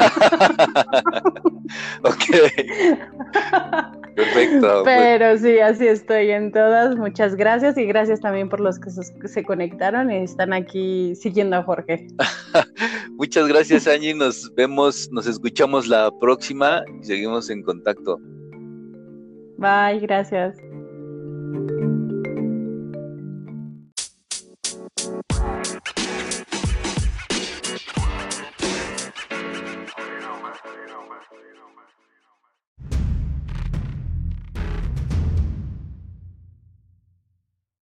ok. 2.04 2.26
Perfecto. 4.16 4.84
Pues. 4.84 4.98
Pero 4.98 5.38
sí, 5.38 5.60
así 5.60 5.88
estoy 5.88 6.32
en 6.32 6.52
todas. 6.52 6.96
Muchas 6.96 7.36
gracias 7.36 7.78
y 7.78 7.86
gracias 7.86 8.20
también 8.20 8.50
por 8.50 8.60
los 8.60 8.80
que 8.80 9.28
se 9.28 9.44
conectaron 9.44 10.12
y 10.12 10.18
están 10.18 10.54
aquí 10.54 11.16
siguiendo 11.16 11.58
a 11.58 11.64
Jorge. 11.64 12.08
Muchas 13.18 13.48
gracias, 13.48 13.88
Angie. 13.88 14.14
Nos 14.14 14.54
vemos, 14.56 15.10
nos 15.12 15.28
escuchamos 15.28 15.88
la 15.88 16.12
próxima 16.20 16.84
y 17.02 17.06
seguimos 17.06 17.50
en 17.50 17.64
contacto. 17.64 18.20
Bye, 19.58 20.00
gracias. 20.00 20.58
Bye. 25.30 25.61